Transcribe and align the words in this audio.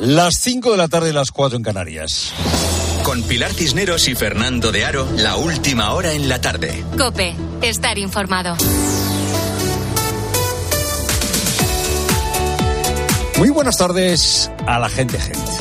Las 0.00 0.36
5 0.40 0.70
de 0.70 0.76
la 0.78 0.88
tarde 0.88 1.10
y 1.10 1.12
las 1.12 1.30
4 1.30 1.58
en 1.58 1.62
Canarias. 1.62 2.32
Con 3.02 3.22
Pilar 3.22 3.52
Cisneros 3.52 4.08
y 4.08 4.14
Fernando 4.14 4.72
de 4.72 4.86
Aro, 4.86 5.06
la 5.18 5.36
última 5.36 5.92
hora 5.92 6.14
en 6.14 6.26
la 6.26 6.40
tarde. 6.40 6.82
Cope, 6.96 7.36
estar 7.60 7.98
informado. 7.98 8.56
Muy 13.36 13.50
buenas 13.50 13.76
tardes 13.76 14.50
a 14.66 14.78
la 14.78 14.88
gente, 14.88 15.20
gente. 15.20 15.52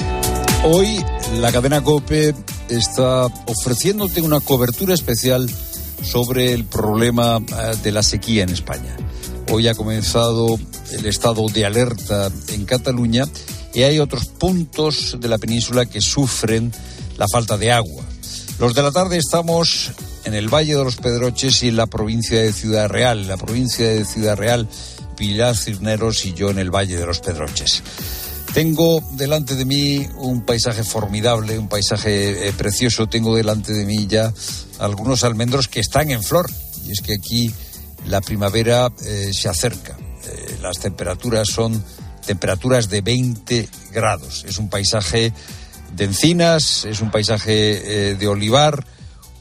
Hoy 0.63 1.03
la 1.41 1.51
cadena 1.51 1.81
Cope 1.81 2.33
está 2.69 3.25
ofreciéndote 3.25 4.21
una 4.21 4.39
cobertura 4.39 4.93
especial 4.93 5.49
sobre 6.01 6.53
el 6.53 6.63
problema 6.63 7.39
eh, 7.39 7.75
de 7.83 7.91
la 7.91 8.03
sequía 8.03 8.43
en 8.43 8.51
España. 8.51 8.95
Hoy 9.51 9.67
ha 9.67 9.75
comenzado 9.75 10.57
el 10.93 11.05
estado 11.07 11.45
de 11.49 11.65
alerta 11.65 12.31
en 12.53 12.63
Cataluña 12.63 13.25
y 13.73 13.83
hay 13.83 13.99
otros 13.99 14.25
puntos 14.25 15.17
de 15.19 15.27
la 15.27 15.37
península 15.37 15.85
que 15.85 16.01
sufren 16.01 16.71
la 17.17 17.25
falta 17.31 17.57
de 17.57 17.71
agua. 17.71 18.03
Los 18.59 18.73
de 18.73 18.83
la 18.83 18.91
tarde 18.91 19.17
estamos 19.17 19.91
en 20.25 20.33
el 20.33 20.53
Valle 20.53 20.75
de 20.75 20.83
los 20.83 20.97
Pedroches 20.97 21.63
y 21.63 21.69
en 21.69 21.77
la 21.77 21.87
provincia 21.87 22.41
de 22.41 22.51
Ciudad 22.51 22.89
Real. 22.89 23.27
La 23.27 23.37
provincia 23.37 23.87
de 23.87 24.03
Ciudad 24.05 24.35
Real, 24.35 24.67
Pilar 25.15 25.55
Cisneros 25.55 26.25
y 26.25 26.33
yo 26.33 26.49
en 26.49 26.59
el 26.59 26.69
Valle 26.69 26.97
de 26.97 27.05
los 27.05 27.19
Pedroches. 27.19 27.83
Tengo 28.53 29.01
delante 29.13 29.55
de 29.55 29.63
mí 29.63 30.07
un 30.17 30.43
paisaje 30.43 30.83
formidable, 30.83 31.59
un 31.59 31.69
paisaje 31.69 32.47
eh, 32.47 32.53
precioso. 32.53 33.07
Tengo 33.07 33.35
delante 33.35 33.73
de 33.73 33.85
mí 33.85 34.07
ya 34.07 34.33
algunos 34.79 35.23
almendros 35.23 35.67
que 35.67 35.79
están 35.79 36.09
en 36.09 36.23
flor. 36.23 36.49
Y 36.85 36.91
es 36.91 37.01
que 37.01 37.13
aquí 37.13 37.53
la 38.07 38.21
primavera 38.21 38.91
eh, 39.05 39.31
se 39.33 39.49
acerca. 39.49 39.95
Eh, 40.25 40.57
las 40.61 40.79
temperaturas 40.79 41.47
son 41.47 41.83
temperaturas 42.25 42.89
de 42.89 43.01
20 43.01 43.69
grados. 43.91 44.45
Es 44.47 44.57
un 44.57 44.69
paisaje 44.69 45.33
de 45.95 46.03
encinas, 46.03 46.85
es 46.85 47.01
un 47.01 47.11
paisaje 47.11 48.15
de 48.15 48.27
olivar, 48.27 48.85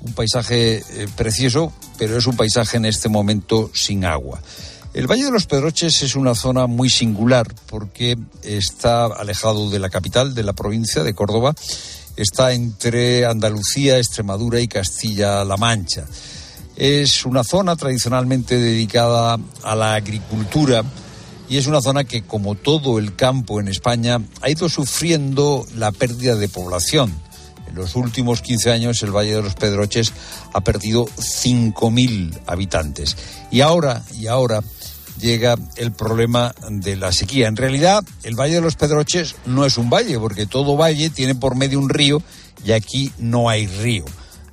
un 0.01 0.13
paisaje 0.13 0.83
precioso, 1.17 1.73
pero 1.99 2.17
es 2.17 2.27
un 2.27 2.37
paisaje 2.37 2.77
en 2.77 2.85
este 2.87 3.09
momento 3.09 3.71
sin 3.75 4.05
agua. 4.05 4.41
El 4.95 5.07
Valle 5.07 5.27
de 5.27 5.31
los 5.31 5.47
Pedroches 5.47 6.03
es 6.03 6.17
una 6.17 6.35
zona 6.35 6.67
muy 6.67 6.89
singular 6.89 7.55
porque 7.67 8.17
está 8.43 9.05
alejado 9.05 9.69
de 9.71 9.79
la 9.79 9.91
capital, 9.91 10.35
de 10.35 10.43
la 10.43 10.55
provincia 10.55 11.05
de 11.05 11.15
Córdoba, 11.15 11.55
está 12.17 12.53
entre 12.53 13.27
Andalucía, 13.27 13.99
Extremadura 13.99 14.61
y 14.61 14.67
Castilla-La 14.67 15.57
Mancha. 15.57 16.05
Es 16.75 17.27
una 17.27 17.45
zona 17.45 17.77
tradicionalmente 17.77 18.57
dedicada 18.57 19.39
a 19.63 19.75
la 19.77 19.95
agricultura 19.95 20.83
y 21.49 21.57
es 21.57 21.67
una 21.67 21.81
zona 21.81 22.05
que, 22.05 22.23
como 22.23 22.55
todo 22.55 22.99
el 22.99 23.17
campo 23.17 23.61
en 23.61 23.69
España, 23.69 24.21
ha 24.41 24.51
ido 24.51 24.69
sufriendo 24.69 25.67
la 25.77 25.93
pérdida 25.93 26.37
de 26.37 26.49
población. 26.49 27.13
En 27.69 27.75
los 27.75 27.97
últimos 27.97 28.43
15 28.43 28.71
años 28.71 29.03
el 29.03 29.15
Valle 29.15 29.35
de 29.35 29.43
los 29.43 29.55
Pedroches 29.55 30.13
ha 30.53 30.61
perdido 30.63 31.07
5.000 31.07 32.41
habitantes. 32.47 33.17
Y 33.51 33.61
ahora, 33.61 34.05
y 34.19 34.27
ahora, 34.27 34.63
llega 35.19 35.57
el 35.77 35.93
problema 35.93 36.55
de 36.71 36.97
la 36.97 37.13
sequía. 37.13 37.49
En 37.49 37.57
realidad, 37.57 38.05
el 38.23 38.35
Valle 38.35 38.57
de 38.57 38.61
los 38.61 38.77
Pedroches 38.77 39.37
no 39.47 39.65
es 39.65 39.77
un 39.79 39.91
valle, 39.91 40.19
porque 40.19 40.47
todo 40.47 40.77
valle 40.77 41.11
tiene 41.11 41.35
por 41.35 41.57
medio 41.57 41.79
un 41.79 41.89
río 41.89 42.23
y 42.65 42.73
aquí 42.73 43.13
no 43.19 43.49
hay 43.49 43.67
río. 43.67 44.05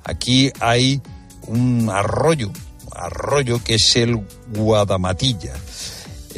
Aquí 0.04 0.52
hay 0.60 1.00
un 1.46 1.88
arroyo, 1.90 2.50
arroyo 2.92 3.62
que 3.62 3.74
es 3.74 3.96
el 3.96 4.24
Guadamatilla. 4.54 5.54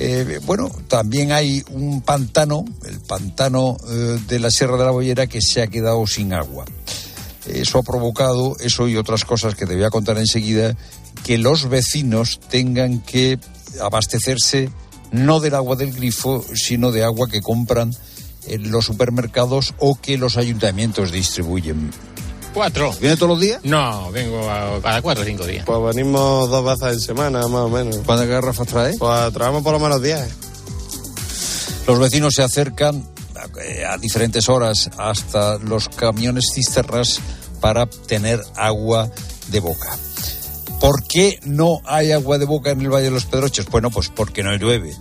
Eh, 0.00 0.38
bueno, 0.46 0.70
también 0.86 1.32
hay 1.32 1.64
un 1.70 2.02
pantano, 2.02 2.64
el 2.86 3.00
pantano 3.00 3.76
eh, 3.88 4.20
de 4.28 4.38
la 4.38 4.52
Sierra 4.52 4.76
de 4.76 4.84
la 4.84 4.92
Boyera, 4.92 5.26
que 5.26 5.42
se 5.42 5.60
ha 5.60 5.66
quedado 5.66 6.06
sin 6.06 6.32
agua. 6.32 6.66
Eso 7.46 7.78
ha 7.78 7.82
provocado, 7.82 8.56
eso 8.60 8.86
y 8.86 8.96
otras 8.96 9.24
cosas 9.24 9.56
que 9.56 9.66
te 9.66 9.74
voy 9.74 9.82
a 9.82 9.90
contar 9.90 10.16
enseguida, 10.18 10.76
que 11.24 11.36
los 11.36 11.68
vecinos 11.68 12.38
tengan 12.48 13.00
que 13.00 13.40
abastecerse 13.80 14.70
no 15.10 15.40
del 15.40 15.56
agua 15.56 15.74
del 15.74 15.92
grifo, 15.92 16.44
sino 16.54 16.92
de 16.92 17.02
agua 17.02 17.28
que 17.28 17.40
compran 17.40 17.92
en 18.46 18.70
los 18.70 18.84
supermercados 18.84 19.74
o 19.78 20.00
que 20.00 20.16
los 20.16 20.36
ayuntamientos 20.36 21.10
distribuyen. 21.10 21.90
Cuatro. 22.58 22.92
¿Viene 23.00 23.14
todos 23.14 23.30
los 23.30 23.40
días? 23.40 23.60
No, 23.62 24.10
vengo 24.10 24.50
a 24.50 24.82
cada 24.82 25.00
cuatro 25.00 25.22
o 25.22 25.24
cinco 25.24 25.46
días. 25.46 25.64
Pues 25.64 25.94
venimos 25.94 26.50
dos 26.50 26.64
veces 26.64 26.94
en 26.94 27.00
semana, 27.00 27.46
más 27.46 27.60
o 27.60 27.68
menos. 27.68 27.98
¿Cuántas 28.04 28.26
garrafas 28.26 28.66
trae? 28.66 28.98
Pues 28.98 29.32
traemos 29.32 29.62
por 29.62 29.74
lo 29.74 29.78
menos 29.78 30.02
diez. 30.02 30.28
Los 31.86 32.00
vecinos 32.00 32.34
se 32.34 32.42
acercan 32.42 33.08
a, 33.36 33.92
a 33.92 33.98
diferentes 33.98 34.48
horas 34.48 34.90
hasta 34.98 35.58
los 35.58 35.88
camiones 35.88 36.46
cisternas 36.52 37.20
para 37.60 37.86
tener 37.86 38.40
agua 38.56 39.08
de 39.52 39.60
boca. 39.60 39.96
¿Por 40.80 41.04
qué 41.04 41.38
no 41.44 41.78
hay 41.84 42.10
agua 42.10 42.38
de 42.38 42.46
boca 42.46 42.72
en 42.72 42.80
el 42.80 42.90
Valle 42.92 43.04
de 43.04 43.12
los 43.12 43.26
Pedroches? 43.26 43.66
Bueno, 43.66 43.92
pues 43.92 44.08
porque 44.08 44.42
no 44.42 44.52
llueve. 44.56 44.96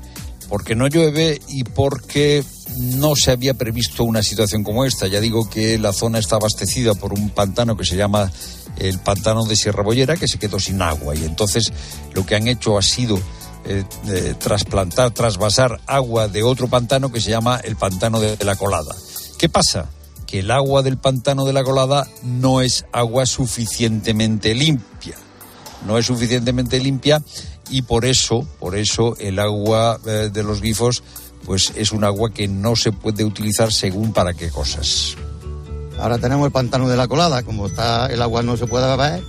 Porque 0.47 0.75
no 0.75 0.85
llueve 0.85 1.41
y 1.47 1.63
porque 1.63 2.43
no 2.77 3.15
se 3.15 3.31
había 3.31 3.53
previsto 3.53 4.03
una 4.03 4.23
situación 4.23 4.63
como 4.63 4.85
esta. 4.85 5.07
Ya 5.07 5.19
digo 5.19 5.49
que 5.49 5.77
la 5.77 5.93
zona 5.93 6.19
está 6.19 6.35
abastecida 6.35 6.93
por 6.95 7.13
un 7.13 7.29
pantano 7.29 7.75
que 7.75 7.85
se 7.85 7.95
llama 7.95 8.31
el 8.77 8.99
pantano 8.99 9.45
de 9.45 9.55
Sierra 9.55 9.83
Bollera, 9.83 10.17
que 10.17 10.27
se 10.27 10.39
quedó 10.39 10.59
sin 10.59 10.81
agua. 10.81 11.15
Y 11.15 11.23
entonces 11.25 11.71
lo 12.13 12.25
que 12.25 12.35
han 12.35 12.47
hecho 12.47 12.77
ha 12.77 12.81
sido 12.81 13.17
eh, 13.65 13.83
eh, 14.07 14.35
trasplantar, 14.39 15.11
trasvasar 15.11 15.81
agua 15.85 16.27
de 16.27 16.43
otro 16.43 16.67
pantano 16.67 17.11
que 17.11 17.21
se 17.21 17.31
llama 17.31 17.59
el 17.63 17.75
pantano 17.75 18.19
de 18.19 18.37
la 18.43 18.55
Colada. 18.55 18.95
¿Qué 19.37 19.49
pasa? 19.49 19.89
Que 20.25 20.39
el 20.39 20.51
agua 20.51 20.83
del 20.83 20.97
pantano 20.97 21.45
de 21.45 21.53
la 21.53 21.63
Colada 21.63 22.07
no 22.23 22.61
es 22.61 22.85
agua 22.91 23.25
suficientemente 23.25 24.53
limpia 24.53 25.15
no 25.85 25.97
es 25.97 26.05
suficientemente 26.05 26.79
limpia 26.79 27.21
y 27.69 27.81
por 27.81 28.05
eso, 28.05 28.47
por 28.59 28.75
eso 28.75 29.15
el 29.19 29.39
agua 29.39 29.99
eh, 30.05 30.29
de 30.31 30.43
los 30.43 30.61
grifos 30.61 31.03
pues 31.47 31.71
es 31.77 31.93
un 31.93 32.03
agua 32.03 32.29
que 32.29 32.49
no 32.49 32.75
se 32.75 32.91
puede 32.91 33.23
utilizar 33.23 33.71
según 33.71 34.11
para 34.11 34.33
qué 34.33 34.49
cosas. 34.49 35.15
Ahora 35.97 36.19
tenemos 36.19 36.45
el 36.45 36.51
pantano 36.51 36.89
de 36.89 36.97
la 36.97 37.07
colada, 37.07 37.41
como 37.41 37.67
está 37.67 38.07
el 38.07 38.21
agua 38.21 38.43
no 38.43 38.57
se 38.57 38.67
puede 38.67 38.85
beber. 38.85 39.23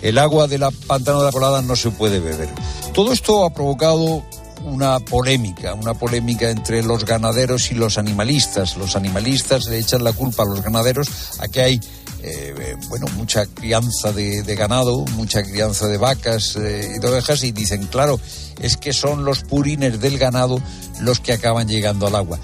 El 0.00 0.16
agua 0.16 0.46
del 0.46 0.62
pantano 0.86 1.18
de 1.18 1.24
la 1.26 1.32
colada 1.32 1.60
no 1.60 1.74
se 1.74 1.90
puede 1.90 2.20
beber. 2.20 2.48
Todo 2.94 3.12
esto 3.12 3.44
ha 3.44 3.52
provocado 3.52 4.22
una 4.62 5.00
polémica, 5.00 5.74
una 5.74 5.94
polémica 5.94 6.50
entre 6.50 6.84
los 6.84 7.04
ganaderos 7.04 7.72
y 7.72 7.74
los 7.74 7.98
animalistas. 7.98 8.76
Los 8.76 8.94
animalistas 8.94 9.66
le 9.66 9.78
echan 9.78 10.04
la 10.04 10.12
culpa 10.12 10.44
a 10.44 10.46
los 10.46 10.62
ganaderos 10.62 11.08
a 11.40 11.48
que 11.48 11.62
hay 11.62 11.80
eh, 12.22 12.76
bueno, 12.88 13.06
mucha 13.16 13.46
crianza 13.46 14.12
de, 14.12 14.42
ganado, 14.56 15.04
mucha 15.14 15.42
crianza 15.42 15.86
de 15.86 15.98
vacas 15.98 16.56
eh, 16.56 16.94
y 16.96 16.98
de 16.98 17.08
ovejas 17.08 17.44
y 17.44 17.52
dicen, 17.52 17.86
claro, 17.86 18.18
es 18.60 18.76
que 18.76 18.92
son 18.92 19.24
los 19.24 19.42
purines 19.44 20.00
del 20.00 20.18
ganado 20.18 20.60
los 21.00 21.20
que 21.20 21.32
acaban 21.32 21.68
llegando 21.68 22.06
al 22.06 22.16
agua. 22.16 22.38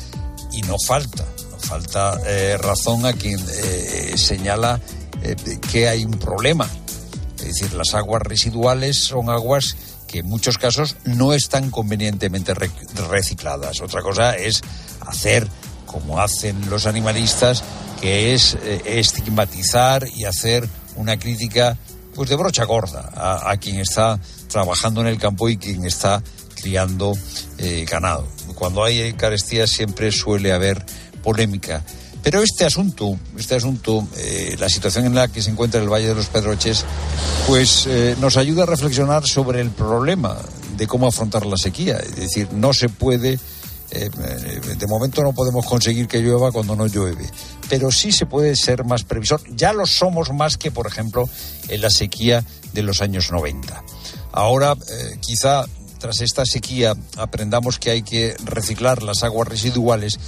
Y 0.53 0.63
no 0.63 0.77
falta, 0.87 1.25
no 1.51 1.59
falta 1.59 2.21
eh, 2.27 2.57
razón 2.59 3.07
a 3.07 3.13
quien 3.13 3.39
señala 4.17 4.81
que 5.73 5.89
hay 5.89 6.05
un 6.05 6.19
problema. 6.19 6.69
Es 7.39 7.47
decir, 7.47 7.73
las 7.75 7.95
aguas 7.95 8.23
residuales 8.23 8.97
son 8.99 9.31
aguas 9.31 9.77
que 10.07 10.21
en 10.21 10.27
muchos 10.27 10.59
casos 10.59 10.97
no 11.05 11.33
están 11.33 11.71
convenientemente 11.71 12.55
recicladas. 12.55 13.81
Otra 13.81 14.01
cosa 14.01 14.37
es 14.37 14.63
hacer 15.01 15.49
como 15.87 16.21
hacen 16.21 16.71
los 16.71 16.87
animalistas, 16.87 17.63
que 18.01 18.35
es 18.35 18.57
eh, 18.63 18.83
estigmatizar 18.85 20.07
y 20.09 20.25
hacer 20.25 20.69
una 20.97 21.19
crítica 21.19 21.77
pues 22.15 22.29
de 22.29 22.37
brocha 22.37 22.65
gorda 22.65 23.11
a, 23.15 23.57
quien 23.57 23.81
está 23.81 24.21
trabajando 24.55 25.01
en 25.01 25.09
el 25.09 25.19
campo 25.19 25.49
y 25.49 25.57
quien 25.57 25.85
está 25.85 26.23
criando 26.55 27.13
eh, 27.59 27.85
ganado. 27.91 28.25
Cuando 28.55 28.85
hay 28.85 29.13
carestía 29.15 29.67
siempre 29.67 30.13
suele 30.13 30.53
haber 30.53 30.87
polémica. 31.25 31.85
Pero 32.23 32.41
este 32.41 32.65
asunto, 32.65 33.19
este 33.37 33.57
asunto, 33.57 34.07
eh, 34.17 34.55
la 34.61 34.69
situación 34.69 35.07
en 35.07 35.17
la 35.17 35.27
que 35.27 35.43
se 35.43 35.51
encuentra 35.51 35.83
el 35.83 35.93
Valle 35.93 36.07
de 36.07 36.15
los 36.15 36.29
Pedroches, 36.29 36.85
pues 37.49 37.89
nos 38.21 38.37
ayuda 38.37 38.63
a 38.63 38.67
reflexionar 38.67 39.27
sobre 39.27 39.61
el 39.61 39.71
problema 39.71 40.39
de 40.77 40.87
cómo 40.87 41.09
afrontar 41.09 41.45
la 41.47 41.57
sequía. 41.57 41.99
Es 41.99 42.15
decir, 42.15 42.53
no 42.53 42.73
se 42.73 42.89
puede 42.89 43.41
eh, 43.95 44.11
de 44.77 44.87
momento 44.87 45.23
no 45.23 45.33
podemos 45.33 45.65
conseguir 45.67 46.09
que 46.09 46.19
llueva 46.19 46.51
cuando 46.51 46.75
no 46.75 46.87
llueve, 46.87 47.29
pero 47.69 47.93
sí 47.93 48.11
se 48.11 48.27
puede 48.27 48.57
ser 48.57 48.85
más 48.85 49.05
previsor. 49.05 49.41
Ya 49.55 49.73
lo 49.73 49.87
somos 49.87 50.33
más 50.33 50.57
que, 50.57 50.71
por 50.71 50.87
ejemplo, 50.87 51.29
en 51.69 51.81
la 51.81 51.91
sequía 51.91 52.45
de 52.73 52.83
los 52.83 53.01
años 53.03 53.31
90. 53.31 53.85
Ahora, 54.37 54.73
eh, 54.73 55.17
quizá 55.21 55.65
tras 56.01 56.21
esta 56.21 56.45
sequía 56.45 56.97
aprendamos 57.17 57.79
que 57.79 57.91
hay 57.91 58.03
que 58.03 58.37
reciclar 58.45 59.05
las 59.05 59.23
aguas 59.23 59.47
residuales 59.47 60.19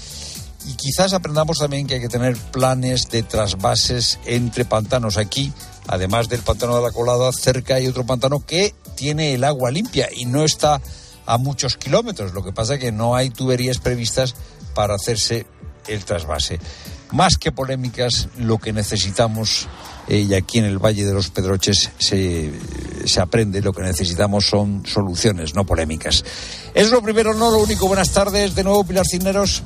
y 0.64 0.74
quizás 0.74 1.12
aprendamos 1.12 1.58
también 1.58 1.88
que 1.88 1.94
hay 1.94 2.00
que 2.00 2.08
tener 2.08 2.36
planes 2.36 3.08
de 3.10 3.24
trasvases 3.24 4.20
entre 4.24 4.64
pantanos. 4.64 5.16
Aquí, 5.16 5.52
además 5.88 6.28
del 6.28 6.42
pantano 6.42 6.76
de 6.76 6.82
la 6.82 6.92
Colada, 6.92 7.32
cerca 7.32 7.74
hay 7.74 7.88
otro 7.88 8.06
pantano 8.06 8.46
que 8.46 8.76
tiene 8.94 9.34
el 9.34 9.42
agua 9.42 9.72
limpia 9.72 10.08
y 10.14 10.24
no 10.24 10.44
está 10.44 10.80
a 11.26 11.36
muchos 11.36 11.76
kilómetros. 11.76 12.32
Lo 12.32 12.44
que 12.44 12.52
pasa 12.52 12.74
es 12.74 12.80
que 12.80 12.92
no 12.92 13.16
hay 13.16 13.30
tuberías 13.30 13.78
previstas 13.78 14.36
para 14.72 14.94
hacerse 14.94 15.48
el 15.88 16.04
trasvase. 16.04 16.60
Más 17.10 17.36
que 17.38 17.50
polémicas, 17.50 18.28
lo 18.38 18.58
que 18.58 18.72
necesitamos, 18.72 19.66
eh, 20.08 20.26
y 20.28 20.34
aquí 20.34 20.58
en 20.58 20.64
el 20.64 20.78
Valle 20.78 21.04
de 21.04 21.12
los 21.12 21.30
Pedroches 21.30 21.90
se, 21.98 22.52
se 23.04 23.20
aprende, 23.20 23.60
lo 23.60 23.72
que 23.72 23.82
necesitamos 23.82 24.46
son 24.46 24.84
soluciones, 24.86 25.54
no 25.54 25.64
polémicas. 25.64 26.24
Es 26.74 26.90
lo 26.90 27.02
primero, 27.02 27.34
no 27.34 27.50
lo 27.50 27.58
único. 27.58 27.88
Buenas 27.88 28.12
tardes, 28.12 28.54
de 28.54 28.64
nuevo 28.64 28.84
Pilar 28.84 29.04
Cisneros. 29.10 29.62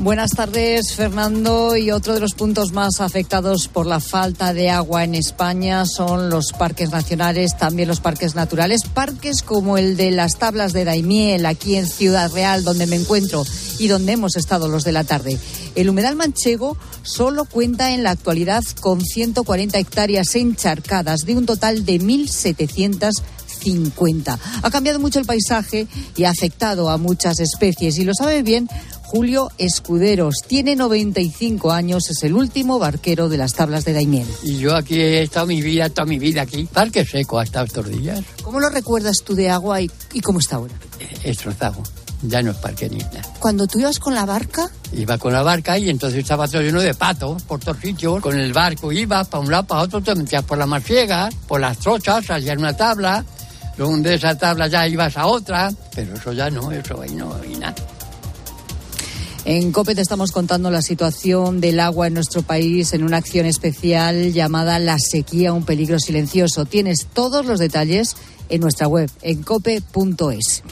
Buenas 0.00 0.30
tardes, 0.30 0.94
Fernando. 0.94 1.76
Y 1.76 1.90
otro 1.90 2.14
de 2.14 2.20
los 2.20 2.34
puntos 2.34 2.70
más 2.70 3.00
afectados 3.00 3.66
por 3.66 3.84
la 3.84 3.98
falta 3.98 4.54
de 4.54 4.70
agua 4.70 5.02
en 5.02 5.16
España 5.16 5.84
son 5.86 6.30
los 6.30 6.52
parques 6.52 6.90
nacionales, 6.90 7.58
también 7.58 7.88
los 7.88 7.98
parques 7.98 8.36
naturales. 8.36 8.82
Parques 8.84 9.42
como 9.42 9.76
el 9.76 9.96
de 9.96 10.12
las 10.12 10.38
tablas 10.38 10.72
de 10.72 10.84
Daimiel, 10.84 11.46
aquí 11.46 11.74
en 11.74 11.88
Ciudad 11.88 12.30
Real, 12.32 12.62
donde 12.62 12.86
me 12.86 12.94
encuentro 12.94 13.44
y 13.80 13.88
donde 13.88 14.12
hemos 14.12 14.36
estado 14.36 14.68
los 14.68 14.84
de 14.84 14.92
la 14.92 15.02
tarde. 15.02 15.36
El 15.74 15.90
humedal 15.90 16.14
manchego 16.14 16.76
solo 17.02 17.44
cuenta 17.44 17.92
en 17.92 18.04
la 18.04 18.12
actualidad 18.12 18.62
con 18.80 19.00
140 19.00 19.78
hectáreas 19.78 20.32
encharcadas 20.36 21.22
de 21.22 21.36
un 21.36 21.44
total 21.44 21.84
de 21.84 22.00
1.750. 22.00 24.38
Ha 24.62 24.70
cambiado 24.70 25.00
mucho 25.00 25.18
el 25.18 25.26
paisaje 25.26 25.88
y 26.16 26.22
ha 26.22 26.30
afectado 26.30 26.88
a 26.88 26.98
muchas 26.98 27.40
especies 27.40 27.98
y 27.98 28.04
lo 28.04 28.14
sabe 28.14 28.44
bien 28.44 28.68
Julio 29.08 29.50
Escuderos. 29.56 30.34
Tiene 30.46 30.76
95 30.76 31.72
años, 31.72 32.10
es 32.10 32.22
el 32.24 32.34
último 32.34 32.78
barquero 32.78 33.30
de 33.30 33.38
las 33.38 33.54
tablas 33.54 33.86
de 33.86 33.94
Daimiel. 33.94 34.26
Y 34.42 34.58
yo 34.58 34.76
aquí 34.76 35.00
he 35.00 35.22
estado 35.22 35.46
mi 35.46 35.62
vida, 35.62 35.88
toda 35.88 36.04
mi 36.04 36.18
vida 36.18 36.42
aquí. 36.42 36.68
Parque 36.70 37.06
seco 37.06 37.38
hasta 37.38 37.62
estos 37.62 37.88
días. 37.88 38.22
¿Cómo 38.42 38.60
lo 38.60 38.68
recuerdas 38.68 39.22
tú 39.24 39.34
de 39.34 39.48
agua 39.48 39.80
y, 39.80 39.90
y 40.12 40.20
cómo 40.20 40.40
está 40.40 40.56
ahora? 40.56 40.74
Destrozado. 41.24 41.82
Ya 42.20 42.42
no 42.42 42.50
es 42.50 42.58
parque 42.58 42.90
ni 42.90 42.98
nada. 42.98 43.22
Cuando 43.40 43.66
tú 43.66 43.78
ibas 43.78 43.98
con 43.98 44.14
la 44.14 44.26
barca, 44.26 44.70
Iba 44.92 45.16
con 45.16 45.32
la 45.32 45.42
barca 45.42 45.78
y 45.78 45.88
entonces 45.88 46.18
estaba 46.18 46.46
todo 46.46 46.60
lleno 46.60 46.82
de 46.82 46.92
patos 46.92 47.42
por 47.44 47.60
todos 47.60 47.78
sitios. 47.78 48.20
Con 48.20 48.38
el 48.38 48.52
barco 48.52 48.92
ibas 48.92 49.26
para 49.28 49.42
un 49.42 49.50
lado, 49.50 49.66
para 49.66 49.82
otro, 49.84 50.02
te 50.02 50.14
metías 50.14 50.44
por 50.44 50.58
la 50.58 50.66
marciega, 50.66 51.30
por 51.46 51.62
las 51.62 51.78
trochas, 51.78 52.26
salía 52.26 52.52
en 52.52 52.58
una 52.58 52.76
tabla. 52.76 53.24
Luego 53.78 53.96
de 53.96 54.14
esa 54.16 54.36
tabla 54.36 54.66
ya 54.66 54.86
ibas 54.86 55.16
a 55.16 55.26
otra. 55.26 55.70
Pero 55.94 56.14
eso 56.14 56.34
ya 56.34 56.50
no, 56.50 56.70
eso 56.70 57.00
ahí 57.00 57.14
no 57.14 57.34
hay 57.42 57.56
nada. 57.56 57.74
En 59.50 59.72
COPE 59.72 59.94
te 59.94 60.02
estamos 60.02 60.30
contando 60.30 60.70
la 60.70 60.82
situación 60.82 61.58
del 61.62 61.80
agua 61.80 62.06
en 62.06 62.12
nuestro 62.12 62.42
país 62.42 62.92
en 62.92 63.02
una 63.02 63.16
acción 63.16 63.46
especial 63.46 64.34
llamada 64.34 64.78
La 64.78 64.98
sequía, 64.98 65.54
un 65.54 65.64
peligro 65.64 65.98
silencioso. 65.98 66.66
Tienes 66.66 67.06
todos 67.14 67.46
los 67.46 67.58
detalles 67.58 68.14
en 68.50 68.60
nuestra 68.60 68.88
web, 68.88 69.10
en 69.22 69.42
cope.es. 69.42 70.62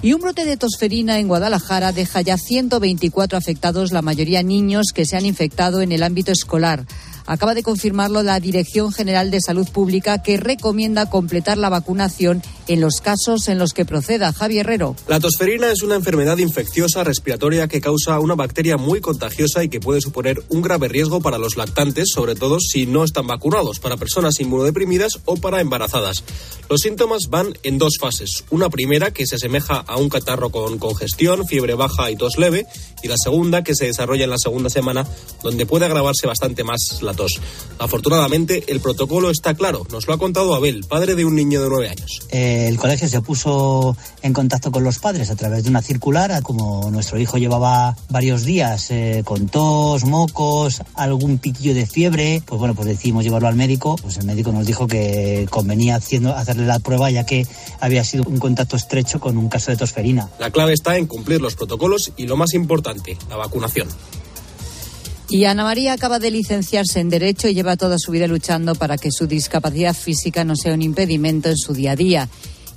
Y 0.00 0.12
un 0.12 0.20
brote 0.20 0.44
de 0.44 0.56
tosferina 0.56 1.18
en 1.18 1.26
Guadalajara 1.26 1.90
deja 1.90 2.20
ya 2.20 2.38
124 2.38 3.36
afectados, 3.36 3.90
la 3.90 4.00
mayoría 4.00 4.44
niños 4.44 4.92
que 4.94 5.06
se 5.06 5.16
han 5.16 5.26
infectado 5.26 5.82
en 5.82 5.90
el 5.90 6.04
ámbito 6.04 6.30
escolar. 6.30 6.86
Acaba 7.26 7.54
de 7.54 7.64
confirmarlo 7.64 8.22
la 8.22 8.38
Dirección 8.38 8.92
General 8.92 9.32
de 9.32 9.40
Salud 9.40 9.68
Pública 9.68 10.22
que 10.22 10.36
recomienda 10.36 11.10
completar 11.10 11.58
la 11.58 11.68
vacunación 11.68 12.42
en 12.70 12.80
los 12.80 13.00
casos 13.00 13.48
en 13.48 13.58
los 13.58 13.72
que 13.72 13.84
proceda. 13.84 14.32
Javier 14.32 14.60
Herrero. 14.60 14.94
La 15.08 15.18
tosferina 15.18 15.72
es 15.72 15.82
una 15.82 15.96
enfermedad 15.96 16.38
infecciosa 16.38 17.02
respiratoria 17.02 17.66
que 17.66 17.80
causa 17.80 18.20
una 18.20 18.36
bacteria 18.36 18.76
muy 18.76 19.00
contagiosa 19.00 19.64
y 19.64 19.68
que 19.68 19.80
puede 19.80 20.00
suponer 20.00 20.40
un 20.50 20.62
grave 20.62 20.86
riesgo 20.86 21.20
para 21.20 21.36
los 21.36 21.56
lactantes, 21.56 22.10
sobre 22.14 22.36
todo 22.36 22.60
si 22.60 22.86
no 22.86 23.02
están 23.02 23.26
vacunados, 23.26 23.80
para 23.80 23.96
personas 23.96 24.38
inmunodeprimidas 24.38 25.18
o 25.24 25.36
para 25.36 25.60
embarazadas. 25.60 26.22
Los 26.68 26.82
síntomas 26.82 27.28
van 27.28 27.58
en 27.64 27.78
dos 27.78 27.98
fases. 27.98 28.44
Una 28.50 28.70
primera 28.70 29.10
que 29.10 29.26
se 29.26 29.34
asemeja 29.34 29.78
a 29.78 29.96
un 29.96 30.08
catarro 30.08 30.50
con 30.50 30.78
congestión, 30.78 31.48
fiebre 31.48 31.74
baja 31.74 32.08
y 32.12 32.16
tos 32.16 32.38
leve, 32.38 32.66
y 33.02 33.08
la 33.08 33.16
segunda 33.16 33.64
que 33.64 33.74
se 33.74 33.86
desarrolla 33.86 34.24
en 34.24 34.30
la 34.30 34.38
segunda 34.38 34.70
semana, 34.70 35.04
donde 35.42 35.66
puede 35.66 35.86
agravarse 35.86 36.28
bastante 36.28 36.62
más 36.62 37.02
la 37.02 37.14
tos. 37.14 37.40
Afortunadamente, 37.78 38.64
el 38.68 38.78
protocolo 38.78 39.30
está 39.30 39.54
claro. 39.54 39.84
Nos 39.90 40.06
lo 40.06 40.14
ha 40.14 40.18
contado 40.18 40.54
Abel, 40.54 40.84
padre 40.88 41.16
de 41.16 41.24
un 41.24 41.34
niño 41.34 41.60
de 41.62 41.68
nueve 41.68 41.88
años. 41.88 42.20
Eh, 42.30 42.59
el 42.68 42.76
colegio 42.76 43.08
se 43.08 43.20
puso 43.20 43.96
en 44.22 44.32
contacto 44.32 44.70
con 44.70 44.84
los 44.84 44.98
padres 44.98 45.30
a 45.30 45.36
través 45.36 45.64
de 45.64 45.70
una 45.70 45.82
circular. 45.82 46.42
Como 46.42 46.90
nuestro 46.90 47.18
hijo 47.18 47.38
llevaba 47.38 47.96
varios 48.08 48.44
días 48.44 48.90
eh, 48.90 49.22
con 49.24 49.48
tos, 49.48 50.04
mocos, 50.04 50.82
algún 50.94 51.38
piquillo 51.38 51.74
de 51.74 51.86
fiebre, 51.86 52.42
pues 52.44 52.58
bueno, 52.58 52.74
pues 52.74 52.88
decidimos 52.88 53.24
llevarlo 53.24 53.48
al 53.48 53.56
médico. 53.56 53.96
Pues 54.00 54.16
el 54.18 54.26
médico 54.26 54.52
nos 54.52 54.66
dijo 54.66 54.86
que 54.86 55.46
convenía 55.50 55.96
haciendo, 55.96 56.34
hacerle 56.34 56.66
la 56.66 56.78
prueba 56.78 57.10
ya 57.10 57.24
que 57.24 57.46
había 57.80 58.04
sido 58.04 58.24
un 58.24 58.38
contacto 58.38 58.76
estrecho 58.76 59.20
con 59.20 59.36
un 59.36 59.48
caso 59.48 59.70
de 59.70 59.76
tosferina. 59.76 60.28
La 60.38 60.50
clave 60.50 60.72
está 60.72 60.96
en 60.96 61.06
cumplir 61.06 61.40
los 61.40 61.54
protocolos 61.54 62.12
y 62.16 62.26
lo 62.26 62.36
más 62.36 62.54
importante, 62.54 63.16
la 63.28 63.36
vacunación. 63.36 63.88
Y 65.30 65.44
Ana 65.44 65.62
María 65.62 65.92
acaba 65.92 66.18
de 66.18 66.32
licenciarse 66.32 66.98
en 66.98 67.08
Derecho 67.08 67.46
y 67.46 67.54
lleva 67.54 67.76
toda 67.76 67.98
su 68.00 68.10
vida 68.10 68.26
luchando 68.26 68.74
para 68.74 68.98
que 68.98 69.12
su 69.12 69.28
discapacidad 69.28 69.94
física 69.94 70.42
no 70.42 70.56
sea 70.56 70.74
un 70.74 70.82
impedimento 70.82 71.48
en 71.48 71.56
su 71.56 71.72
día 71.72 71.92
a 71.92 71.96
día. 71.96 72.28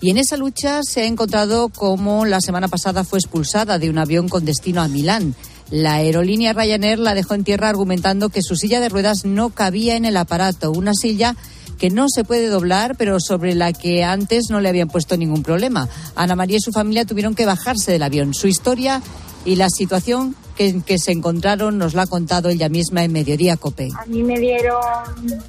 Y 0.02 0.12
en 0.12 0.18
esa 0.18 0.38
lucha 0.38 0.82
se 0.84 1.02
ha 1.02 1.06
encontrado 1.06 1.70
como 1.70 2.26
la 2.26 2.42
semana 2.42 2.68
pasada 2.68 3.04
fue 3.04 3.18
expulsada 3.18 3.80
de 3.80 3.90
un 3.90 3.98
avión 3.98 4.30
con 4.30 4.46
destino 4.46 4.84
a 4.84 4.88
Milán. 4.88 5.34
La 5.72 5.96
aerolínea 5.96 6.54
Ryanair 6.54 7.00
la 7.00 7.16
dejó 7.16 7.34
en 7.34 7.44
tierra 7.44 7.70
argumentando 7.70 8.30
que 8.30 8.44
su 8.44 8.56
silla 8.56 8.80
de 8.80 8.90
ruedas 8.90 9.26
no 9.26 9.50
cabía 9.50 9.96
en 9.96 10.06
el 10.06 10.16
aparato, 10.16 10.72
una 10.72 10.94
silla 10.94 11.36
que 11.80 11.90
no 11.90 12.06
se 12.08 12.24
puede 12.24 12.50
doblar, 12.50 12.98
pero 12.98 13.20
sobre 13.20 13.56
la 13.56 13.74
que 13.74 14.04
antes 14.04 14.52
no 14.52 14.60
le 14.60 14.70
habían 14.70 14.90
puesto 14.90 15.18
ningún 15.18 15.42
problema. 15.42 15.90
Ana 16.16 16.36
María 16.36 16.58
y 16.58 16.62
su 16.62 16.72
familia 16.72 17.06
tuvieron 17.06 17.34
que 17.34 17.48
bajarse 17.48 17.92
del 17.92 18.04
avión. 18.04 18.36
Su 18.36 18.48
historia 18.48 19.02
y 19.44 19.56
la 19.56 19.70
situación 19.70 20.36
que, 20.56 20.82
que 20.82 20.98
se 20.98 21.12
encontraron 21.12 21.78
nos 21.78 21.94
la 21.94 22.04
ha 22.04 22.08
contado 22.08 22.50
ella 22.50 22.70
misma 22.70 23.04
en 23.04 23.12
Mediodía 23.12 23.58
Cope. 23.58 23.90
A 24.00 24.06
mí 24.06 24.24
me 24.24 24.40
dieron 24.40 24.82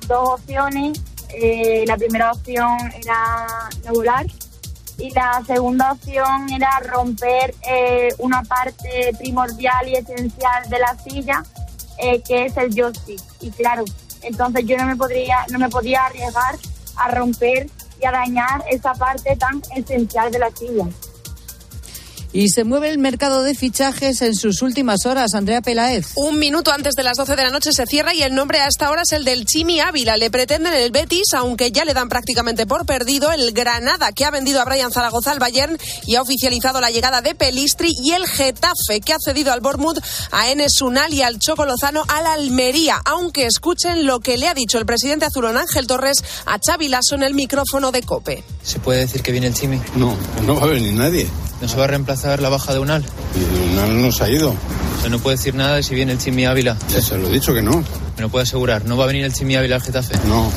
dos 0.06 0.29
opciones. 0.41 1.01
Eh, 1.37 1.85
la 1.87 1.97
primera 1.97 2.31
opción 2.31 2.79
era 3.03 3.47
volar 3.93 4.27
y 4.99 5.11
la 5.11 5.43
segunda 5.47 5.93
opción 5.93 6.51
era 6.53 6.81
romper 6.81 7.55
eh, 7.69 8.09
una 8.19 8.43
parte 8.43 9.11
primordial 9.19 9.89
y 9.89 9.97
esencial 9.97 10.69
de 10.69 10.79
la 10.79 10.97
silla, 11.03 11.43
eh, 11.99 12.23
que 12.23 12.47
es 12.47 12.57
el 12.57 12.75
joystick. 12.75 13.21
Y 13.41 13.50
claro, 13.50 13.85
entonces 14.23 14.65
yo 14.67 14.77
no 14.77 14.87
me 14.87 14.97
podría, 14.97 15.45
no 15.50 15.59
me 15.59 15.69
podía 15.69 16.07
arriesgar 16.07 16.57
a 16.97 17.11
romper 17.11 17.69
y 18.00 18.07
a 18.07 18.12
dañar 18.12 18.65
esa 18.71 18.95
parte 18.95 19.37
tan 19.37 19.61
esencial 19.75 20.31
de 20.31 20.39
la 20.39 20.50
silla. 20.50 20.87
Y 22.35 22.49
se 22.49 22.65
mueve 22.65 22.91
el 22.91 22.99
mercado 22.99 23.45
de 23.45 23.55
fichajes 23.55 24.21
en 24.21 24.35
sus 24.35 24.61
últimas 24.61 25.07
horas. 25.07 25.35
Andrea 25.35 25.63
Peláez. 25.63 26.09
Un 26.17 26.41
minuto 26.41 26.73
antes 26.73 26.95
de 26.95 27.05
las 27.05 27.17
12 27.17 27.37
de 27.37 27.45
la 27.45 27.50
noche 27.50 27.71
se 27.73 27.87
cierra 27.87 28.12
y 28.12 28.25
el 28.25 28.35
nombre 28.35 28.59
a 28.59 28.67
esta 28.67 28.91
hora 28.91 29.03
es 29.03 29.12
el 29.12 29.25
del 29.25 29.45
Chimi 29.47 29.79
Ávila. 29.79 30.17
Le 30.17 30.33
pretenden 30.33 30.75
el 30.75 30.91
Betis, 30.91 31.33
aunque 31.37 31.71
ya 31.71 31.85
le 31.85 31.95
dan 31.95 32.09
prácticamente 32.09 32.67
por 32.67 32.87
perdido. 32.87 33.31
El 33.31 33.53
Granada, 33.53 34.11
que 34.11 34.25
ha 34.25 34.33
vendido 34.33 34.61
a 34.61 34.64
Brian 34.64 34.91
Zaragoza 34.91 35.31
al 35.31 35.38
Bayern 35.38 35.79
y 36.09 36.17
ha 36.17 36.23
oficializado 36.23 36.81
la 36.81 36.91
llegada 36.91 37.23
de 37.23 37.37
Pelistri. 37.37 37.95
Y 38.03 38.11
el 38.11 38.26
Getafe, 38.26 39.00
que 39.00 39.12
ha 39.12 39.19
cedido 39.25 39.53
al 39.53 39.61
Bournemouth 39.61 40.03
a 40.33 40.50
Enes 40.50 40.83
Unal 40.83 41.14
y 41.14 41.23
al 41.23 41.38
Choco 41.38 41.64
Lozano 41.64 42.03
al 42.09 42.26
Almería. 42.26 43.00
Aunque 43.05 43.47
escuchen 43.47 44.07
lo 44.07 44.19
que 44.19 44.38
le 44.38 44.49
ha 44.49 44.55
dicho 44.55 44.79
el 44.79 44.87
presidente 44.87 45.26
azulón 45.26 45.57
Ángel 45.57 45.87
Torres 45.87 46.25
a 46.47 46.59
Xavi 46.59 46.88
Lasso 46.88 47.14
en 47.14 47.23
el 47.23 47.35
micrófono 47.35 47.93
de 47.93 48.03
COPE. 48.03 48.43
¿Se 48.64 48.81
puede 48.81 49.00
decir 49.00 49.23
que 49.23 49.31
viene 49.31 49.47
el 49.47 49.55
Chimi? 49.55 49.81
No, 49.95 50.17
no 50.45 50.57
va 50.57 50.64
a 50.64 50.67
venir 50.67 50.95
nadie. 50.95 51.29
¿No 51.61 51.69
se 51.69 51.76
va 51.76 51.85
a 51.85 51.87
reemplazar 51.87 52.24
la 52.25 52.49
baja 52.49 52.73
de 52.73 52.78
Unal? 52.78 53.04
Y 53.35 53.73
Unal 53.73 54.00
no 54.00 54.12
se 54.12 54.25
ha 54.25 54.31
ido. 54.31 54.50
O 54.50 55.00
sea, 55.00 55.11
no 55.11 55.19
puede 55.19 55.37
decir 55.37 55.54
nada 55.54 55.76
de 55.76 55.83
si 55.83 55.95
viene 55.95 56.12
el 56.12 56.19
Chimi 56.19 56.47
Ávila. 56.47 56.76
Ya 56.88 57.02
se 57.02 57.16
lo 57.19 57.28
he 57.28 57.33
dicho 57.33 57.52
que 57.54 57.62
no. 57.62 57.85
Me 58.16 58.23
lo 58.23 58.28
puede 58.28 58.45
asegurar. 58.45 58.85
¿No 58.85 58.97
va 58.97 59.04
a 59.04 59.07
venir 59.07 59.25
el 59.25 59.33
Chimi 59.33 59.57
Ávila 59.57 59.76
al 59.76 59.83
Getafe? 59.83 60.14
No. 60.26 60.50